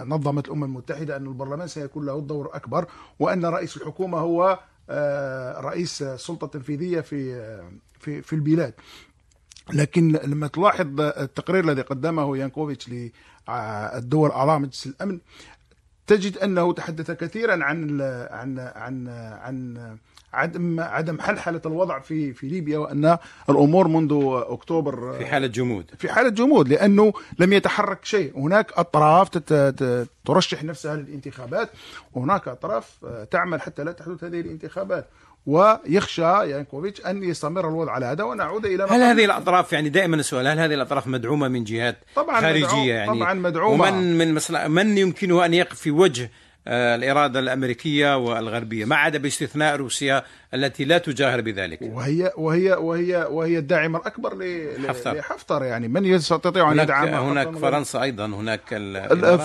نظمت 0.00 0.46
الأمم 0.46 0.64
المتحدة 0.64 1.16
أن 1.16 1.26
البرلمان 1.26 1.68
سيكون 1.68 2.06
له 2.06 2.20
دور 2.20 2.50
أكبر 2.56 2.86
وأن 3.18 3.44
رئيس 3.44 3.76
الحكومة 3.76 4.18
هو 4.18 4.58
رئيس 5.60 6.02
السلطه 6.02 6.44
التنفيذيه 6.44 7.00
في 7.00 7.42
في 8.00 8.22
في 8.22 8.32
البلاد. 8.32 8.74
لكن 9.72 10.12
لما 10.12 10.46
تلاحظ 10.46 11.00
التقرير 11.00 11.64
الذي 11.64 11.82
قدمه 11.82 12.36
يانكوفيتش 12.36 12.88
للدول 12.88 14.30
اعضاء 14.30 14.58
مجلس 14.58 14.86
الأمن 14.86 15.18
تجد 16.08 16.38
أنه 16.38 16.72
تحدث 16.72 17.10
كثيرا 17.10 17.64
عن 17.64 18.00
عن 18.30 18.58
عن 18.58 19.08
عن 19.42 19.96
عدم 20.32 20.80
عدم 20.80 21.20
حلحلة 21.20 21.60
الوضع 21.66 21.98
في 21.98 22.32
في 22.32 22.48
ليبيا 22.48 22.78
وأن 22.78 23.18
الأمور 23.50 23.88
منذ 23.88 24.20
أكتوبر 24.48 25.18
في 25.18 25.26
حالة 25.26 25.46
جمود. 25.46 25.90
في 25.98 26.12
حالة 26.12 26.28
جمود 26.28 26.68
لأنه 26.68 27.12
لم 27.38 27.52
يتحرك 27.52 28.04
شيء. 28.04 28.38
هناك 28.38 28.72
أطراف 28.72 29.28
ترشح 30.24 30.64
نفسها 30.64 30.96
للانتخابات. 30.96 31.68
وهناك 32.14 32.48
أطراف 32.48 33.04
تعمل 33.30 33.60
حتى 33.60 33.84
لا 33.84 33.92
تحدث 33.92 34.24
هذه 34.24 34.40
الانتخابات. 34.40 35.08
ويخشى 35.48 36.22
يانكوفيتش 36.22 37.06
أن 37.06 37.22
يستمر 37.22 37.68
الوضع 37.68 37.92
على 37.92 38.06
هذا 38.06 38.24
ونعود 38.24 38.66
إلى 38.66 38.84
هل 38.84 39.02
هذه 39.02 39.24
الأطراف 39.24 39.72
يعني 39.72 39.88
دائما 39.88 40.16
السؤال 40.16 40.46
هل 40.46 40.58
هذه 40.58 40.74
الأطراف 40.74 41.06
مدعومة 41.06 41.48
من 41.48 41.64
جهات 41.64 41.96
طبعا 42.16 42.40
خارجية 42.40 42.66
مدعوم 42.66 42.88
يعني؟ 42.88 43.18
طبعا 43.18 43.34
مدعومة. 43.34 43.88
ومن 43.88 44.18
من 44.18 44.34
مثلا 44.34 44.68
من 44.68 44.98
يمكنه 44.98 45.44
أن 45.44 45.54
يقف 45.54 45.80
في 45.80 45.90
وجه 45.90 46.30
الإرادة 46.68 47.40
الأمريكية 47.40 48.16
والغربية؟ 48.16 48.84
ما 48.84 48.96
عدا 48.96 49.18
باستثناء 49.18 49.76
روسيا 49.76 50.22
التي 50.54 50.84
لا 50.84 50.98
تجاهر 50.98 51.40
بذلك؟ 51.40 51.78
وهي 51.82 52.32
وهي 52.36 52.72
وهي 52.72 53.28
وهي 53.30 53.58
الداعمة 53.58 53.98
الأكبر 53.98 54.34
لحفتر, 54.78 55.12
لحفتر 55.12 55.64
يعني. 55.64 55.88
من 55.88 56.04
يستطيع 56.04 56.72
أن 56.72 56.78
يدعم؟ 56.78 57.08
هناك 57.08 57.56
فرنسا 57.56 58.02
أيضا 58.02 58.26
هناك 58.26 58.68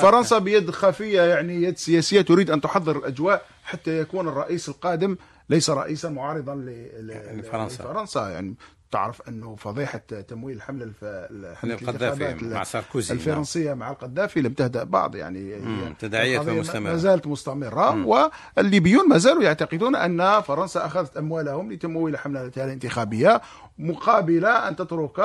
فرنسا 0.02 0.38
بيد 0.38 0.72
خفية 0.72 1.22
يعني 1.22 1.64
يد 1.64 1.78
سياسية 1.78 2.22
تريد 2.22 2.52
أن 2.52 2.62
تحضر 2.62 2.98
الأجواء 2.98 3.46
حتى 3.64 4.00
يكون 4.00 4.28
الرئيس 4.28 4.70
القادم 4.70 5.18
ليس 5.50 5.70
رئيسا 5.70 6.10
معارضا 6.10 6.56
لفرنسا 6.56 7.84
لفرنسا. 7.84 8.30
يعني 8.30 8.56
تعرف 8.92 9.22
أنه 9.28 9.56
فضيحة 9.56 9.98
تمويل 10.28 10.62
حمله 10.62 10.92
حمله 11.54 11.74
القذافي 11.74 12.46
مع 12.46 12.64
ساركوزي 12.64 13.14
الفرنسية 13.14 13.74
مع 13.74 13.92
القذافي 13.92 14.42
لم 14.42 14.54
تهدأ 14.54 14.84
بعض. 14.84 15.16
يعني 15.16 15.60
تداعيات 16.00 16.50
مستمرة. 16.50 16.80
ما 16.80 16.96
زالت 16.96 17.28
مستمرة. 17.28 17.92
مم. 17.92 18.06
والليبيون 18.58 19.10
ما 19.10 19.18
زالوا 19.18 19.44
يعتقدون 19.44 19.96
أن 19.96 20.42
فرنسا 20.42 20.86
أخذت 20.86 21.18
أموالهم 21.18 21.72
لتمويل 21.72 22.18
حملتها 22.18 22.66
الانتخابية 22.66 23.42
مقابل 23.78 24.46
أن 24.46 24.76
تترك 24.76 25.20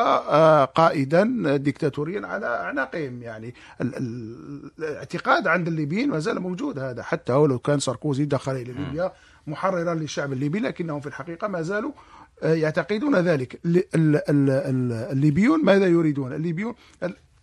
قائدا 0.74 1.56
ديكتاتوريا 1.56 2.26
على 2.26 2.46
أعناقهم. 2.46 3.22
يعني 3.22 3.54
الاعتقاد 3.80 5.46
عند 5.46 5.68
الليبيين 5.68 6.08
ما 6.08 6.18
زال 6.18 6.40
موجود. 6.40 6.78
هذا 6.78 7.02
حتى 7.02 7.32
ولو 7.32 7.58
كان 7.58 7.80
ساركوزي 7.80 8.24
دخل 8.24 8.52
إلى 8.52 8.72
ليبيا 8.72 9.12
محررا 9.48 9.94
للشعب 9.94 10.32
الليبي 10.32 10.58
لكنهم 10.58 11.00
في 11.00 11.06
الحقيقة 11.06 11.48
ما 11.48 11.62
زالوا 11.62 11.92
يعتقدون 12.42 13.16
ذلك. 13.16 13.60
الليبيون 13.94 15.64
ماذا 15.64 15.86
يريدون؟ 15.86 16.32
الليبيون 16.32 16.74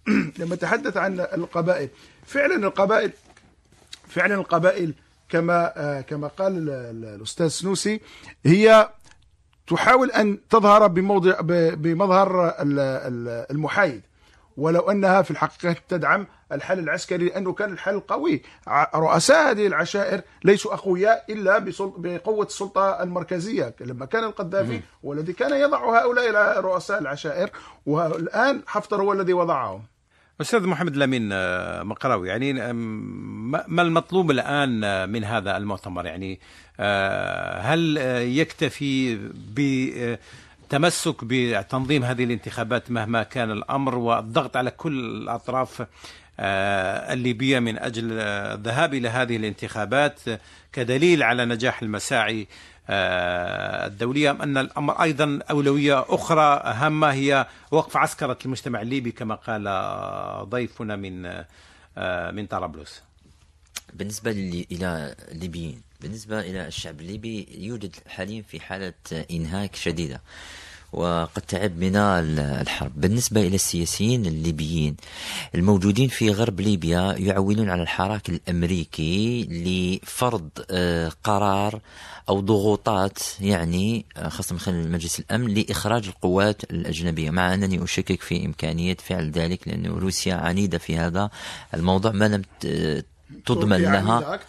لما 0.39 0.56
تحدث 0.56 0.97
عن 0.97 1.20
القبائل 1.20 1.89
فعلا 2.26 2.56
القبائل 2.56 3.12
فعلا 4.08 4.36
القبائل 4.36 4.93
كما 5.30 6.03
كما 6.10 6.28
قال 6.28 6.70
الأستاذ 6.70 7.47
سنوسي 7.47 8.01
هي 8.45 8.89
تحاول 9.68 10.12
أن 10.12 10.38
تظهر 10.49 10.88
بموضع 10.88 11.41
بمظهر 11.76 12.56
المحايد. 13.51 14.01
ولو 14.58 14.91
أنها 14.91 15.22
في 15.22 15.32
الحقيقة 15.32 15.76
تدعم 15.89 16.28
الحل 16.51 16.80
العسكري 16.80 17.26
لأنه 17.26 17.53
كان 17.53 17.74
الحل 17.74 17.99
قوي. 17.99 18.41
رؤساء 18.95 19.51
هذه 19.51 19.68
العشائر 19.68 20.22
ليسوا 20.43 20.74
أقوياء 20.74 21.26
إلا 21.30 21.58
بقوة 21.97 22.45
السلطة 22.45 23.03
المركزية. 23.03 23.76
لما 23.82 24.06
كان 24.06 24.24
القذافي 24.24 24.82
هو 25.06 25.14
الذي 25.14 25.34
كان 25.34 25.62
يضع 25.62 26.01
هؤلاء 26.01 26.60
رؤساء 26.60 27.01
العشائر 27.01 27.49
والآن 27.86 28.62
حفتر 28.68 29.01
هو 29.01 29.14
الذي 29.14 29.34
وضعهم. 29.34 29.82
أستاذ 30.41 30.68
محمد 30.68 30.95
لامين 30.95 31.30
مقراوي 31.84 32.28
يعني 32.28 32.74
ما 33.68 33.82
المطلوب 33.82 34.32
الآن 34.32 35.10
من 35.10 35.24
هذا 35.24 35.58
المؤتمر؟ 35.58 36.06
يعني 36.06 36.39
هل 37.62 37.97
يكتفي 38.38 39.16
التمسك 40.66 41.16
بتنظيم 41.24 42.03
هذه 42.03 42.24
الانتخابات 42.24 42.91
مهما 42.91 43.24
كان 43.24 43.51
الأمر 43.51 43.95
والضغط 43.95 44.57
على 44.57 44.72
كل 44.72 44.99
الأطراف 44.99 45.88
الليبية 46.39 47.59
من 47.59 47.80
أجل 47.80 48.11
الذهاب 48.11 48.93
إلى 48.93 49.09
هذه 49.09 49.36
الانتخابات 49.36 50.20
كدليل 50.74 51.24
على 51.24 51.45
نجاح 51.45 51.82
المساعي 51.82 52.47
الدولية 52.89 54.32
أم 54.32 54.41
أن 54.41 54.57
الأمر 54.57 55.01
أيضا 55.01 55.39
أولوية 55.49 56.05
أخرى 56.09 56.61
هامة 56.66 57.11
هي 57.11 57.47
وقف 57.72 57.97
عسكرة 57.97 58.38
المجتمع 58.45 58.82
الليبي 58.82 59.11
كما 59.11 59.36
قال 59.36 59.63
ضيفنا 60.49 60.95
من 60.95 61.22
من 62.36 62.45
طرابلس. 62.45 63.03
بالنسبة 63.93 64.32
إلى 64.72 65.16
الليبيين 65.32 65.82
بالنسبة 66.06 66.39
إلى 66.39 66.68
الشعب 66.68 67.01
الليبي 67.01 67.47
يوجد 67.58 67.95
حاليا 68.08 68.41
في 68.41 68.60
حالة 68.60 68.93
إنهاك 69.32 69.76
شديدة 69.76 70.22
وقد 70.93 71.41
تعب 71.41 71.78
من 71.78 71.95
الحرب. 71.95 72.91
بالنسبة 72.95 73.41
إلى 73.41 73.56
السياسيين 73.56 74.26
الليبيين 74.26 74.95
الموجودين 75.56 76.10
في 76.10 76.32
غرب 76.32 76.62
ليبيا 76.62 77.16
يعولون 77.18 77.70
على 77.70 77.82
الحراك 77.82 78.30
الأمريكي 78.30 79.43
لفرض 79.43 80.49
آه، 80.72 81.12
قرار 81.24 81.82
أو 82.30 82.39
ضغوطات 82.39 83.20
يعني 83.41 84.06
آه، 84.18 84.30
خاصة 84.30 84.53
من 84.53 84.60
خلال 84.60 84.91
مجلس 84.91 85.20
الأمن 85.20 85.53
لإخراج 85.53 86.08
القوات 86.08 86.64
الأجنبية. 86.64 87.30
مع 87.30 87.53
أنني 87.53 87.84
أشكك 87.84 88.22
في 88.22 88.45
إمكانية 88.45 88.97
فعل 88.99 89.32
ذلك 89.32 89.68
لأن 89.68 89.86
روسيا 89.86 90.36
عنيدة 90.36 90.78
في 90.78 90.97
هذا 90.97 91.30
الموضوع 91.74 92.12
ما 92.12 92.28
لم 92.28 92.41
تضمن 93.45 93.77
لها 93.77 94.39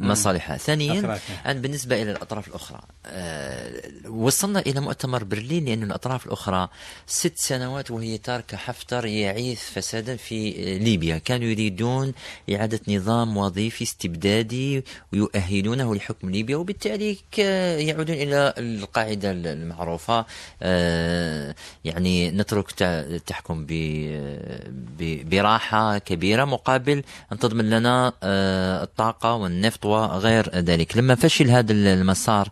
مصالحها. 0.00 0.56
ثانيا 0.56 1.18
بالنسبة 1.46 2.02
إلى 2.02 2.10
الأطراف 2.10 2.48
الأخرى 2.48 2.80
آه، 3.06 3.82
وصلنا 4.08 4.60
إلى 4.60 4.80
مؤتمر 4.80 5.24
برلين 5.24 5.64
لأن 5.64 5.82
الأطراف 5.82 6.26
الأخرى 6.26 6.68
ست 7.06 7.32
سنوات 7.36 7.90
وهي 7.90 8.18
تاركة 8.18 8.56
حفتر 8.56 9.06
يعيث 9.06 9.60
فسادا 9.60 10.16
في 10.16 10.50
ليبيا. 10.78 11.18
كانوا 11.18 11.48
يريدون 11.48 12.12
إعادة 12.52 12.80
نظام 12.88 13.36
وظيفي 13.36 13.84
استبدادي 13.84 14.84
ويؤهلونه 15.12 15.94
لحكم 15.94 16.30
ليبيا 16.30 16.56
وبالتالي 16.56 17.18
يعودون 17.88 18.16
إلى 18.16 18.54
القاعدة 18.58 19.30
المعروفة. 19.30 20.26
آه، 20.62 21.54
يعني 21.84 22.30
نترك 22.30 22.70
تحكم 23.26 23.66
براحة 25.00 25.98
كبيرة 25.98 26.44
مقابل 26.44 27.02
أن 27.32 27.38
تضمن 27.38 27.70
لنا 27.78 28.12
آه، 28.22 28.82
الطاقة 28.82 29.34
والنفط 29.34 29.86
وغير 29.86 30.50
ذلك. 30.54 30.96
لما 30.96 31.14
فشل 31.14 31.50
هذا 31.50 31.72
المسار 31.72 32.48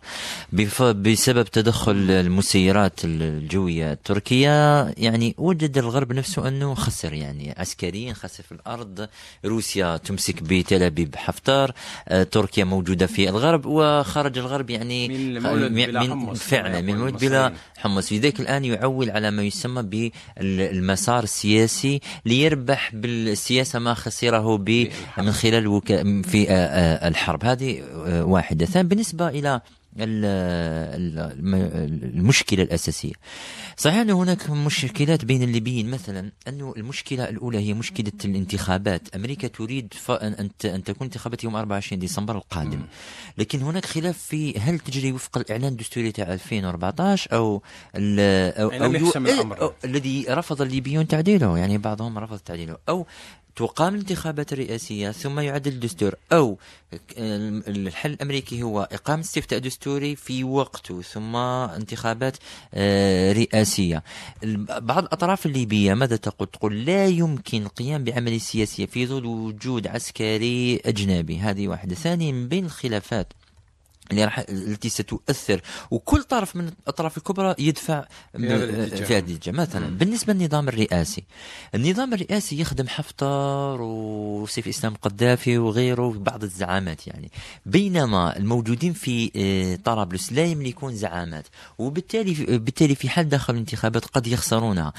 بسبب 0.93 1.43
تدخل 1.45 1.91
المسيرات 2.11 2.99
الجوية 3.03 3.91
التركية 3.91 4.83
يعني 4.97 5.35
وجد 5.37 5.77
الغرب 5.77 6.13
نفسه 6.13 6.47
أنه 6.47 6.73
خسر 6.73 7.13
يعني 7.13 7.55
عسكريا 7.57 8.13
خسر 8.13 8.43
في 8.43 8.51
الأرض. 8.51 9.07
روسيا 9.45 9.97
تمسك 9.97 10.43
بتل 10.43 10.83
أبيب 10.83 11.15
حفتر 11.15 11.71
آه، 12.07 12.23
تركيا 12.23 12.63
موجودة 12.63 13.05
في 13.05 13.29
الغرب 13.29 13.65
وخرج 13.65 14.37
الغرب 14.37 14.69
يعني 14.69 15.07
من 15.07 15.15
المولد 15.37 15.73
بلا 15.73 15.99
حمص 15.99 16.39
فعلا 16.39 16.81
من 16.81 16.89
المولد 16.89 17.17
بلا 17.19 17.53
حمص. 17.77 18.13
لذلك 18.13 18.39
الآن 18.39 18.65
يعول 18.65 19.11
على 19.11 19.31
ما 19.31 19.43
يسمى 19.43 20.11
بالمسار 20.37 21.23
السياسي 21.23 22.01
ليربح 22.25 22.91
بالسياسة 22.95 23.79
ما 23.79 23.93
خسره 23.93 24.57
ب 24.57 24.87
من 25.17 25.31
خلال 25.31 25.67
وكا 25.67 26.21
في 26.21 26.49
آه، 26.49 26.53
آه، 26.53 27.07
الحرب. 27.07 27.45
هذه 27.45 27.81
آه، 27.81 28.25
واحدة. 28.25 28.65
ثانيا 28.65 28.89
بالنسبة 28.89 29.29
إلى 29.29 29.61
المشكلة 32.13 32.63
الأساسية. 32.63 33.13
صحيح 33.77 33.97
أن 33.97 34.09
هناك 34.09 34.49
مشكلات 34.49 35.25
بين 35.25 35.43
الليبيين. 35.43 35.91
مثلا 35.91 36.31
أن 36.47 36.73
المشكلة 36.77 37.29
الأولى 37.29 37.57
هي 37.57 37.73
مشكلة 37.73 38.11
الانتخابات. 38.25 39.15
أمريكا 39.15 39.47
تريد 39.47 39.93
أن 40.09 40.83
تكون 40.83 41.07
انتخابات 41.07 41.43
يوم 41.43 41.55
24 41.55 41.99
ديسمبر 41.99 42.37
القادم. 42.37 42.81
لكن 43.37 43.61
هناك 43.61 43.85
خلاف 43.85 44.17
في 44.17 44.59
هل 44.59 44.79
تجري 44.79 45.11
وفق 45.11 45.37
الإعلان 45.37 45.71
الدستوري 45.71 46.11
تاع 46.11 46.33
2014 46.33 47.33
أو 47.33 47.37
أو, 47.37 47.61
أو, 47.95 48.69
أو, 48.69 49.53
أو 49.61 49.73
الذي 49.85 50.25
رفض 50.29 50.61
الليبيون 50.61 51.07
تعديله. 51.07 51.57
يعني 51.57 51.77
بعضهم 51.77 52.19
رفض 52.19 52.37
تعديله. 52.37 52.77
أو 52.89 53.05
تقام 53.55 53.93
الانتخابات 53.93 54.53
الرئاسية 54.53 55.11
ثم 55.11 55.39
يعدل 55.39 55.71
الدستور. 55.71 56.15
أو 56.31 56.57
الحل 57.17 58.13
الأمريكي 58.13 58.63
هو 58.63 58.87
إقامة 58.91 59.21
استفتاء 59.21 59.59
دستوري 59.59 60.15
في 60.15 60.43
وقته 60.43 61.01
ثم 61.01 61.35
انتخابات 61.35 62.37
آه، 62.73 63.31
رئاسية. 63.31 64.03
بعض 64.67 65.03
الأطراف 65.03 65.45
الليبية 65.45 65.93
ماذا 65.93 66.15
تقول؟ 66.15 66.47
تقول 66.47 66.85
لا 66.85 67.07
يمكن 67.07 67.63
القيام 67.63 68.03
بعملية 68.03 68.39
سياسية 68.39 68.85
في 68.85 69.07
ظل 69.07 69.25
وجود 69.25 69.87
عسكري 69.87 70.81
أجنبي. 70.85 71.37
هذه 71.37 71.67
واحدة. 71.67 71.95
ثانيا 71.95 72.31
من 72.31 72.47
بين 72.47 72.65
الخلافات 72.65 73.33
اللي 74.11 74.25
راح 74.25 74.39
التي 74.49 74.89
ستؤثر. 74.89 75.61
وكل 75.91 76.23
طرف 76.23 76.55
من 76.55 76.67
الأطراف 76.67 77.17
الكبرى 77.17 77.55
يدفع 77.59 78.05
في 78.37 79.17
هذه 79.17 79.19
الاتجاه. 79.19 79.51
مثلا 79.51 79.87
م. 79.87 79.97
بالنسبة 79.97 80.33
للنظام 80.33 80.69
الرئاسي. 80.69 81.23
النظام 81.75 82.13
الرئاسي 82.13 82.59
يخدم 82.59 82.87
حفتر 82.87 83.77
وسيف 83.81 84.65
الاسلام 84.65 84.93
القذافي 84.93 85.57
وغيره 85.57 86.13
بعض 86.17 86.43
الزعامات 86.43 87.07
يعني. 87.07 87.31
بينما 87.65 88.37
الموجودين 88.37 88.93
في 88.93 89.31
آه، 89.35 89.75
طرابلس 89.83 90.33
لا 90.33 90.43
يملكون 90.43 90.95
زعامات. 90.95 91.47
وبالتالي 91.77 92.57
بالتالي 92.57 92.95
في 92.95 93.09
حال 93.09 93.29
دخلوا 93.29 93.55
الانتخابات 93.57 94.05
قد 94.05 94.27
يخسرونها. 94.27 94.93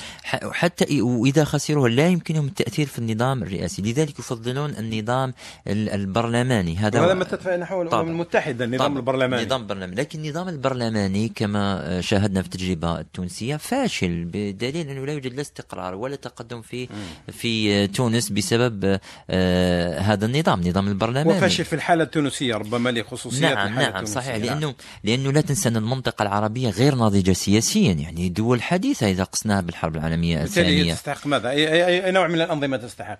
حتى 0.52 1.02
وإذا 1.02 1.44
خسروها 1.44 1.88
لا 1.88 2.08
يمكنهم 2.08 2.46
التأثير 2.46 2.86
في 2.86 2.98
النظام 2.98 3.42
الرئاسي. 3.42 3.82
لذلك 3.82 4.18
يفضلون 4.18 4.70
النظام 4.70 5.34
البرلماني. 5.66 6.76
هذا 6.76 7.00
وهذا 7.00 7.14
ما 7.14 7.24
تدفع 7.24 7.56
نحو 7.56 7.82
الامم 7.82 8.08
المتحدة 8.08 8.64
النظام 8.64 8.93
النظام 8.96 9.14
البرلماني. 9.14 9.46
نظام 9.46 9.60
البرلماني. 9.60 9.94
لكن 9.94 10.24
النظام 10.24 10.48
البرلماني 10.48 11.28
كما 11.28 12.00
شاهدنا 12.00 12.42
في 12.42 12.46
التجربة 12.46 13.00
التونسية 13.00 13.56
فاشل 13.56 14.24
بدليل 14.24 14.88
أنه 14.88 15.06
لا 15.06 15.12
يوجد 15.12 15.34
لا 15.34 15.40
استقرار 15.40 15.94
ولا 15.94 16.16
تقدم 16.16 16.62
في 16.62 16.88
في 17.32 17.86
تونس 17.86 18.30
بسبب 18.30 18.98
آه 19.30 19.98
هذا 19.98 20.26
النظام 20.26 20.60
نظام 20.60 20.88
البرلماني. 20.88 21.38
وفاشل 21.38 21.64
في 21.64 21.72
الحالة 21.72 22.04
التونسية 22.04 22.54
ربما 22.54 22.90
لخصوصيات 22.90 23.42
نعم 23.42 23.66
الحالة 23.66 23.88
نعم 23.88 23.88
التونسية. 23.88 24.14
صحيح 24.14 24.36
لأنه 24.36 24.66
نعم. 24.66 24.74
لأنه 25.04 25.32
لا 25.32 25.40
تنسى 25.40 25.68
أن 25.68 25.76
المنطقة 25.76 26.22
العربية 26.22 26.70
غير 26.70 26.94
ناضجة 26.94 27.32
سياسيا 27.32 27.92
يعني 27.92 28.28
دول 28.28 28.62
حديثة 28.62 29.10
إذا 29.10 29.24
قسناها 29.24 29.60
بالحرب 29.60 29.96
العالمية 29.96 30.42
الثانية. 30.42 30.94
تستحق 30.94 31.26
ماذا؟ 31.26 31.50
أي, 31.50 31.72
أي, 31.72 32.04
أي 32.06 32.10
نوع 32.10 32.28
من 32.28 32.34
الأنظمة 32.34 32.76
تستحق؟ 32.76 33.18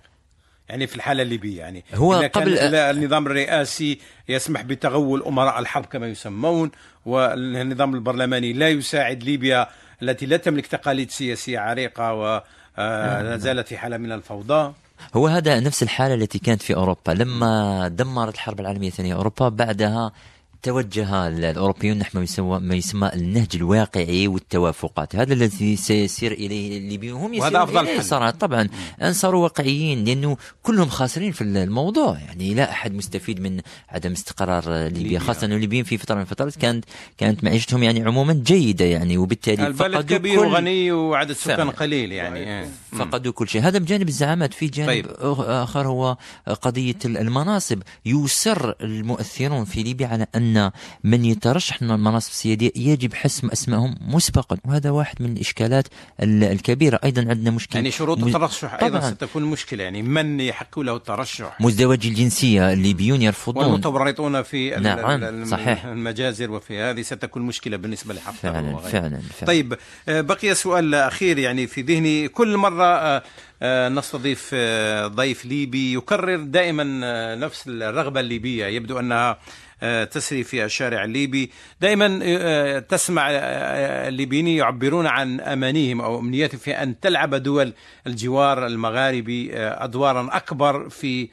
يعني 0.68 0.86
في 0.86 0.96
الحالة 0.96 1.22
الليبية 1.22 1.58
يعني 1.58 1.84
هو 1.94 2.14
قبل 2.34 2.58
النظام 2.58 3.26
الرئاسي 3.26 3.98
يسمح 4.28 4.62
بتغول 4.62 5.22
أمراء 5.22 5.58
الحرب 5.58 5.84
كما 5.84 6.06
يسمون 6.06 6.70
والنظام 7.06 7.94
البرلماني 7.94 8.52
لا 8.52 8.68
يساعد 8.68 9.22
ليبيا 9.22 9.68
التي 10.02 10.26
لا 10.26 10.36
تملك 10.36 10.66
تقاليد 10.66 11.10
سياسية 11.10 11.58
عريقة 11.58 12.12
ولا 12.14 12.44
آه، 12.78 13.36
زالت 13.36 13.68
في 13.68 13.78
حالة 13.78 13.96
من 13.96 14.12
الفوضى. 14.12 14.72
هو 15.14 15.26
هذا 15.26 15.60
نفس 15.60 15.82
الحالة 15.82 16.14
التي 16.14 16.38
كانت 16.38 16.62
في 16.62 16.74
أوروبا. 16.74 17.12
لما 17.12 17.88
دمرت 17.88 18.34
الحرب 18.34 18.60
العالمية 18.60 18.88
الثانية 18.88 19.14
أوروبا 19.14 19.48
بعدها 19.48 20.12
توجه 20.64 21.28
الأوروبيون 21.28 21.98
نحو 21.98 22.18
ما 22.18 22.24
يسمى 22.24 22.58
ما 22.58 22.74
يسمى 22.74 23.10
النهج 23.14 23.48
الواقعي 23.54 24.28
والتوافقات. 24.28 25.16
هذا 25.16 25.32
الذي 25.32 25.76
سيسير 25.76 26.32
إليه 26.32 26.78
الليبيون. 26.78 27.20
هم 27.20 27.34
يسيرون 27.34 27.56
أفضل 27.56 27.86
حل. 27.86 28.04
صراحة 28.04 28.30
طبعا 28.30 28.68
ان 29.02 29.12
صاروا 29.12 29.42
واقعيين 29.42 30.04
لأنه 30.04 30.36
كلهم 30.62 30.88
خاسرين 30.88 31.32
في 31.32 31.44
الموضوع. 31.44 32.18
يعني 32.18 32.54
لا 32.54 32.70
أحد 32.70 32.94
مستفيد 32.94 33.40
من 33.40 33.60
عدم 33.88 34.12
استقرار 34.12 34.86
ليبيا. 34.88 35.18
خاصة 35.18 35.46
انه 35.46 35.54
الليبيين 35.54 35.84
في 35.84 35.98
فترة 35.98 36.14
من 36.14 36.20
الفترات 36.20 36.56
كانت 36.56 36.84
كانت 37.18 37.44
معيشتهم 37.44 37.82
يعني 37.82 38.02
عموما 38.02 38.32
جيدة 38.32 38.84
يعني 38.84 39.16
وبالتالي 39.16 39.66
البلد 39.66 40.12
كبير 40.12 40.40
كل 40.40 40.46
وغني 40.46 40.92
وعدد 40.92 41.32
سكان 41.32 41.70
قليل 41.70 42.12
يعني. 42.12 42.68
فقدوا 42.92 43.32
كل 43.32 43.48
شيء. 43.48 43.62
هذا 43.62 43.78
بجانب 43.78 44.08
الزعامات. 44.08 44.54
في 44.54 44.66
جانب 44.66 44.88
طيب. 44.88 45.06
آخر 45.20 45.86
هو 45.86 46.16
قضية 46.62 46.98
المناصب. 47.04 47.82
يصر 48.06 48.72
المؤثرون 48.80 49.64
في 49.64 49.82
ليبيا 49.82 50.06
على 50.06 50.26
أن 50.34 50.53
أن 50.57 50.70
من 51.05 51.24
يترشح 51.24 51.82
من 51.82 51.90
المناصب 51.90 52.30
السيادية 52.30 52.70
يجب 52.76 53.14
حسم 53.14 53.48
أسمائهم 53.48 53.96
مسبقا. 54.00 54.57
وهذا 54.64 54.90
واحد 54.90 55.22
من 55.22 55.32
الإشكالات 55.32 55.88
الكبيرة. 56.22 57.00
أيضا 57.05 57.26
عندنا 57.28 57.50
مشكلة. 57.50 57.76
يعني 57.76 57.90
شروط 57.90 58.18
الترشح 58.18 58.74
أيضا 58.82 59.00
ستكون 59.00 59.42
مشكلة. 59.42 59.84
يعني 59.84 60.02
من 60.02 60.40
يحق 60.40 60.78
له 60.78 60.96
الترشح؟ 60.96 61.61
مزدوجي 61.61 62.09
الجنسية. 62.09 62.72
الليبيون 62.72 63.22
يرفضون. 63.22 63.64
والمتورطون 63.64 64.42
في 64.42 64.70
نعم. 64.70 65.44
صحيح. 65.44 65.84
المجازر 65.84 66.50
وفي 66.50 66.80
هذه 66.80 67.02
ستكون 67.02 67.42
مشكلة 67.42 67.76
بالنسبة 67.76 68.14
لحفتر 68.14 68.52
فعلا, 68.52 68.76
فعلا 68.76 69.20
فعلا. 69.20 69.46
طيب 69.46 69.74
آه، 70.09 70.20
بقي 70.20 70.55
سؤال 70.55 70.94
أخير 70.94 71.38
يعني 71.38 71.66
في 71.66 71.82
ذهني. 71.82 72.28
كل 72.28 72.57
مرة 72.57 72.84
آه، 72.84 73.22
آه، 73.62 73.88
نستضيف 73.88 74.55
ضيف 75.07 75.44
ليبي 75.44 75.94
يكرر 75.94 76.36
دائما 76.36 76.84
نفس 77.34 77.64
الرغبة 77.68 78.20
الليبية. 78.20 78.66
يبدو 78.66 78.98
أنها 78.98 79.38
تسري 80.04 80.44
في 80.44 80.64
الشارع 80.64 81.04
الليبي. 81.04 81.50
دائما 81.80 82.20
آه، 82.22 82.78
تسمع 82.78 83.30
آه، 83.30 84.08
الليبيين 84.08 84.48
يعبرون 84.48 85.06
عن 85.06 85.40
أمانيهم 85.40 86.00
أو 86.00 86.18
أمنياتهم 86.18 86.58
في 86.58 86.70
أن 86.70 87.00
تلعب 87.00 87.34
دول 87.34 87.72
الجوار 88.06 88.66
المغاربي 88.66 89.50
أدوارا 89.56 90.28
أكبر 90.32 90.88
في 90.88 91.22
آه، 91.22 91.28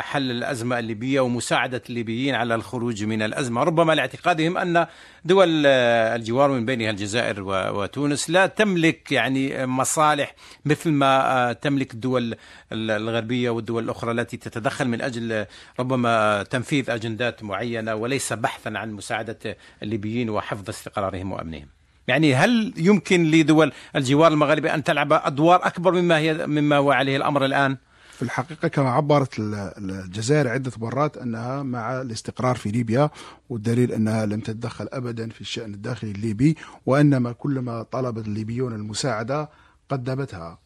حل 0.00 0.30
الأزمة 0.30 0.78
الليبية 0.78 1.20
ومساعدة 1.20 1.82
الليبيين 1.90 2.34
على 2.34 2.54
الخروج 2.54 3.04
من 3.04 3.22
الأزمة 3.22 3.62
ربما 3.62 3.92
لاعتقادهم 3.92 4.58
أن 4.58 4.86
دول 5.24 5.62
آه، 5.66 6.16
الجوار 6.16 6.50
من 6.50 6.64
بينها 6.66 6.90
الجزائر 6.90 7.42
وتونس 7.46 8.30
لا 8.30 8.46
تملك 8.46 9.12
يعني 9.12 9.66
مصالح 9.66 10.34
مثل 10.64 10.90
ما 10.90 11.52
تملك 11.52 11.94
الدول 11.94 12.36
الغربية 12.72 13.50
والدول 13.50 13.84
الأخرى 13.84 14.10
التي 14.10 14.36
تتدخل 14.36 14.88
من 14.88 15.00
أجل 15.02 15.46
ربما 15.80 16.42
تنفيذ 16.42 16.90
أجندات 16.90 17.42
معينة 17.42 17.94
وليس 17.94 18.32
بحثا 18.32 18.68
عن 18.68 18.92
مساعدة 18.92 19.56
الليبيين 19.82 20.30
وحفظ 20.30 20.68
استقرارهم 20.68 21.32
وأمنهم 21.32 21.66
يعني 22.08 22.34
هل 22.34 22.74
يمكن 22.76 23.30
لدول 23.30 23.72
الجوار 23.96 24.32
المغربي 24.32 24.74
أن 24.74 24.84
تلعب 24.84 25.12
أدوار 25.12 25.66
أكبر 25.66 25.92
مما 25.92 26.18
هي 26.18 26.46
مما 26.46 26.76
هو 26.76 26.92
عليه 26.92 27.16
الأمر 27.16 27.44
الآن؟ 27.44 27.76
في 28.14 28.22
الحقيقة 28.22 28.68
كما 28.68 28.90
عبرت 28.90 29.34
الجزائر 29.38 30.48
عدة 30.48 30.72
مرات 30.76 31.16
أنها 31.16 31.62
مع 31.62 32.00
الاستقرار 32.00 32.56
في 32.56 32.70
ليبيا 32.70 33.10
والدليل 33.50 33.92
أنها 33.92 34.26
لم 34.26 34.40
تتدخل 34.40 34.88
أبدا 34.92 35.28
في 35.28 35.40
الشأن 35.40 35.74
الداخلي 35.74 36.10
الليبي 36.10 36.56
وإنما 36.86 37.32
كلما 37.32 37.82
طلب 37.82 38.18
الليبيون 38.18 38.72
المساعدة 38.74 39.50
قدمتها. 39.88 40.58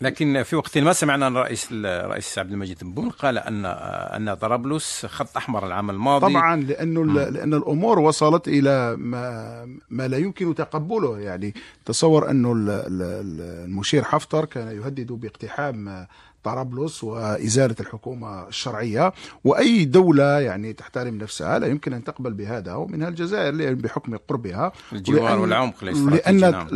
لكن 0.00 0.42
في 0.42 0.56
وقت 0.56 0.78
ما 0.78 0.92
سمعنا 0.92 1.28
الرئيس 1.28 1.68
الرئيس 1.72 2.38
عبد 2.38 2.52
المجيد 2.52 2.78
بن 2.84 3.10
قال 3.10 3.38
أن 3.38 3.64
أن 3.66 4.34
طرابلس 4.34 5.06
خط 5.06 5.36
أحمر 5.36 5.66
العام 5.66 5.90
الماضي 5.90 6.32
طبعا 6.32 6.56
لأنه 6.56 7.02
م. 7.02 7.18
لأن 7.18 7.54
الأمور 7.54 7.98
وصلت 7.98 8.48
إلى 8.48 8.96
ما 8.96 9.78
ما 9.90 10.08
لا 10.08 10.16
يمكن 10.18 10.54
تقبله 10.54 11.18
يعني 11.18 11.54
تصور 11.84 12.30
انه 12.30 12.54
المشير 12.56 14.04
حفتر 14.04 14.44
كان 14.44 14.76
يهدد 14.76 15.12
باقتحام 15.12 16.06
طرابلس 16.50 17.04
وإزالة 17.04 17.74
الحكومة 17.80 18.48
الشرعية 18.48 19.12
وأي 19.44 19.84
دولة 19.84 20.40
يعني 20.40 20.72
تحترم 20.72 21.14
نفسها 21.18 21.58
لا 21.58 21.66
يمكن 21.66 21.92
أن 21.92 22.04
تقبل 22.04 22.32
بهذا 22.32 22.74
ومنها 22.74 23.08
الجزائر 23.08 23.74
بحكم 23.74 24.16
قربها 24.28 24.72
الجوار 24.92 25.38
والعمق 25.38 25.84
لأن. 25.84 26.66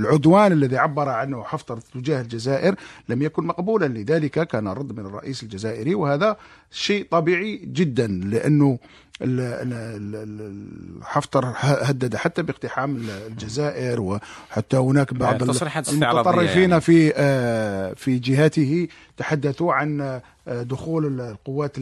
العدوان 0.00 0.52
الذي 0.52 0.76
عبر 0.76 1.08
عنه 1.08 1.42
حفتر 1.42 1.76
تجاه 1.80 2.20
الجزائر 2.20 2.74
لم 3.08 3.22
يكن 3.22 3.46
مقبولا 3.46 3.86
لذلك 3.86 4.48
كان 4.48 4.68
رد 4.68 4.92
من 4.98 5.06
الرئيس 5.06 5.42
الجزائري 5.42 5.94
وهذا 5.94 6.36
شيء 6.70 7.06
طبيعي 7.10 7.56
جدا 7.56 8.06
لأنه 8.06 8.78
حفتر 11.02 11.52
هدد 11.60 12.16
حتى 12.16 12.42
باقتحام 12.42 13.06
الجزائر 13.26 14.00
وحتى 14.00 14.76
هناك 14.76 15.14
بعض 15.14 15.42
المتطرفين 15.42 16.70
يعني. 16.70 16.80
في 16.80 17.12
آه، 17.16 17.92
في 17.92 18.18
جهته 18.18 18.88
تحدثوا 19.16 19.72
عن 19.72 20.00
آه، 20.00 20.62
دخول 20.62 21.20
القوات 21.20 21.76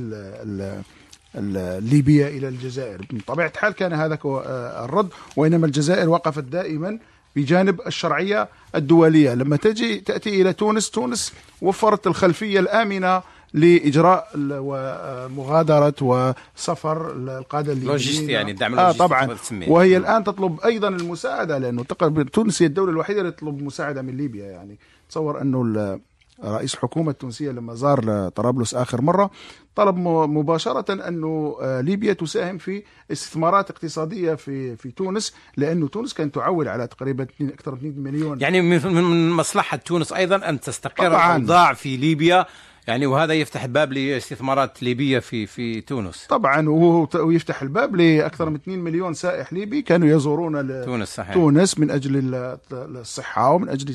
الليبية 1.34 2.26
إلى 2.26 2.48
الجزائر 2.48 3.06
بطبيعة 3.10 3.52
الحال 3.54 3.72
كان 3.72 3.92
هذا 3.92 4.18
آه، 4.24 4.84
الرد 4.84 5.08
وإنما 5.36 5.66
الجزائر 5.66 6.08
وقفت 6.08 6.44
دائما 6.44 6.98
بجانب 7.36 7.80
الشرعية 7.86 8.48
الدولية 8.74 9.34
لما 9.34 9.56
تجي 9.56 10.00
تأتي 10.00 10.42
إلى 10.42 10.52
تونس 10.52 10.90
تونس 10.90 11.32
وفرت 11.62 12.06
الخلفية 12.06 12.60
الآمنة 12.60 13.22
لإجراء 13.54 14.28
ومغادره 14.36 15.94
وسفر 16.00 17.12
القاده 17.12 17.72
الليبيين 17.72 17.90
لوجستي 17.92 18.32
يعني 18.32 18.50
الدعم 18.50 18.78
آه 18.78 18.92
طبعا. 18.92 19.36
وهي 19.68 19.96
الآن 19.96 20.24
تطلب 20.24 20.60
أيضا 20.60 20.88
المساعدة 20.88 21.58
لأنه 21.58 21.84
تقريبا 21.84 22.22
تونس 22.22 22.62
هي 22.62 22.66
الدولة 22.66 22.90
الوحيدة 22.90 23.20
اللي 23.20 23.32
تطلب 23.32 23.62
مساعدة 23.62 24.02
من 24.02 24.16
ليبيا 24.16 24.46
يعني. 24.46 24.78
تصور 25.08 25.40
أنه 25.40 25.98
رئيس 26.44 26.74
الحكومة 26.74 27.10
التونسية 27.10 27.50
لما 27.50 27.74
زار 27.74 28.28
طرابلس 28.28 28.74
آخر 28.74 29.00
مرة 29.00 29.30
طلب 29.76 29.96
مباشرة 29.96 31.08
أنه 31.08 31.56
آه، 31.62 31.80
ليبيا 31.80 32.12
تساهم 32.12 32.58
في 32.58 32.82
استثمارات 33.12 33.70
اقتصادية 33.70 34.34
في 34.34 34.76
في 34.76 34.90
تونس 34.90 35.34
لأنه 35.56 35.88
تونس 35.88 36.14
كانت 36.14 36.34
تعول 36.34 36.68
على 36.68 36.86
تقريبا 36.86 37.26
أكثر 37.40 37.72
من 37.72 37.88
2 37.88 37.94
مليون. 37.98 38.40
يعني 38.40 38.60
من 38.60 39.30
مصلحة 39.30 39.76
تونس 39.76 40.12
أيضا 40.12 40.48
أن 40.48 40.60
تستقر 40.60 41.06
الأوضاع 41.06 41.74
في 41.74 41.96
ليبيا 41.96 42.46
يعني 42.86 43.06
وهذا 43.06 43.34
يفتح 43.34 43.64
الباب 43.64 43.92
لاستثمارات 43.92 44.82
ليبية 44.82 45.18
في 45.18 45.46
في 45.46 45.80
تونس. 45.80 46.26
طبعا 46.26 46.68
ويفتح 47.14 47.62
الباب 47.62 47.96
لأكثر 47.96 48.50
من 48.50 48.54
2 48.54 48.78
مليون 48.78 49.14
سائح 49.14 49.52
ليبي 49.52 49.82
كانوا 49.82 50.08
يزورون 50.16 50.84
تونس 50.84 51.14
صحيح. 51.14 51.34
تونس 51.34 51.78
من 51.78 51.90
أجل 51.90 52.32
الصحة 52.72 53.50
ومن 53.50 53.68
أجل 53.68 53.94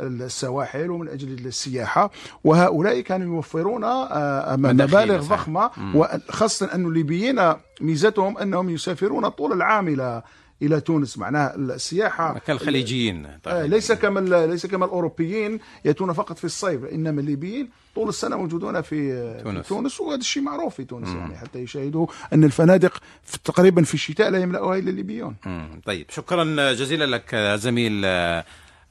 السواحل 0.00 0.90
ومن 0.90 1.08
أجل 1.08 1.46
السياحة. 1.46 2.10
وهؤلاء 2.44 3.00
كانوا 3.00 3.34
يوفرون 3.36 3.84
آه، 3.84 4.56
مبالغ 4.56 5.22
ضخمة. 5.22 5.70
وخاصة 5.94 6.74
أن 6.74 6.86
الليبيين 6.86 7.52
ميزتهم 7.80 8.38
أنهم 8.38 8.70
يسافرون 8.70 9.28
طول 9.28 9.52
العام 9.52 9.88
إلى 9.88 10.22
إلى 10.62 10.80
تونس. 10.80 11.18
معناها 11.18 11.56
السياحة 11.56 12.38
كالخليجيين 12.38 13.28
طيب. 13.42 13.70
ليس 13.70 13.92
كما 13.92 14.46
ليس 14.46 14.66
كما 14.66 14.84
الأوروبيين 14.84 15.58
يأتون 15.84 16.12
فقط 16.12 16.38
في 16.38 16.44
الصيف 16.44 16.84
إنما 16.84 17.20
الليبيين 17.20 17.68
طول 17.94 18.08
السنة 18.08 18.36
موجودون 18.36 18.80
في 18.80 19.40
تونس, 19.44 19.62
في 19.62 19.68
تونس 19.68 20.00
وهذا 20.00 20.20
الشيء 20.20 20.42
معروف 20.42 20.74
في 20.74 20.84
تونس 20.84 21.08
مم. 21.08 21.18
يعني 21.18 21.36
حتى 21.36 21.58
يشاهدوا 21.58 22.06
أن 22.32 22.44
الفنادق 22.44 23.00
في 23.24 23.38
تقريبا 23.44 23.82
في 23.82 23.94
الشتاء 23.94 24.30
لا 24.30 24.38
يملأها 24.38 24.78
إلا 24.78 24.90
الليبيون. 24.90 25.36
طيب 25.84 26.06
شكرا 26.10 26.72
جزيلا 26.72 27.04
لك 27.04 27.34
زميل 27.36 28.04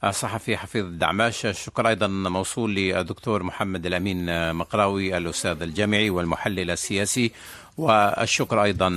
الصحفي 0.04 0.56
حفيظ 0.56 0.86
دعماش. 0.86 1.46
الشكر 1.46 1.88
أيضا 1.88 2.06
موصول 2.06 2.74
للدكتور 2.74 3.42
محمد 3.42 3.86
الأمين 3.86 4.54
مقراوي 4.54 5.16
الأستاذ 5.16 5.62
الجامعي 5.62 6.10
والمحلل 6.10 6.70
السياسي. 6.70 7.32
والشكر 7.78 8.62
أيضا 8.62 8.88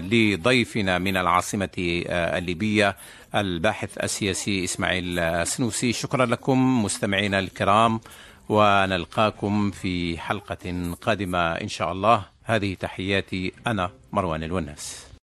لضيفنا 0.00 0.98
من 0.98 1.16
العاصمة 1.16 1.68
الليبية 1.76 2.96
الباحث 3.34 3.98
السياسي 3.98 4.64
إسماعيل 4.64 5.46
سنوسي. 5.46 5.92
شكرا 5.92 6.26
لكم 6.26 6.84
مستمعينا 6.84 7.38
الكرام 7.38 8.00
ونلقاكم 8.48 9.70
في 9.70 10.18
حلقة 10.18 10.94
قادمة 11.02 11.52
إن 11.52 11.68
شاء 11.68 11.92
الله. 11.92 12.24
هذه 12.44 12.74
تحياتي 12.74 13.52
أنا 13.66 13.90
مروان 14.12 14.42
الوناس. 14.42 15.05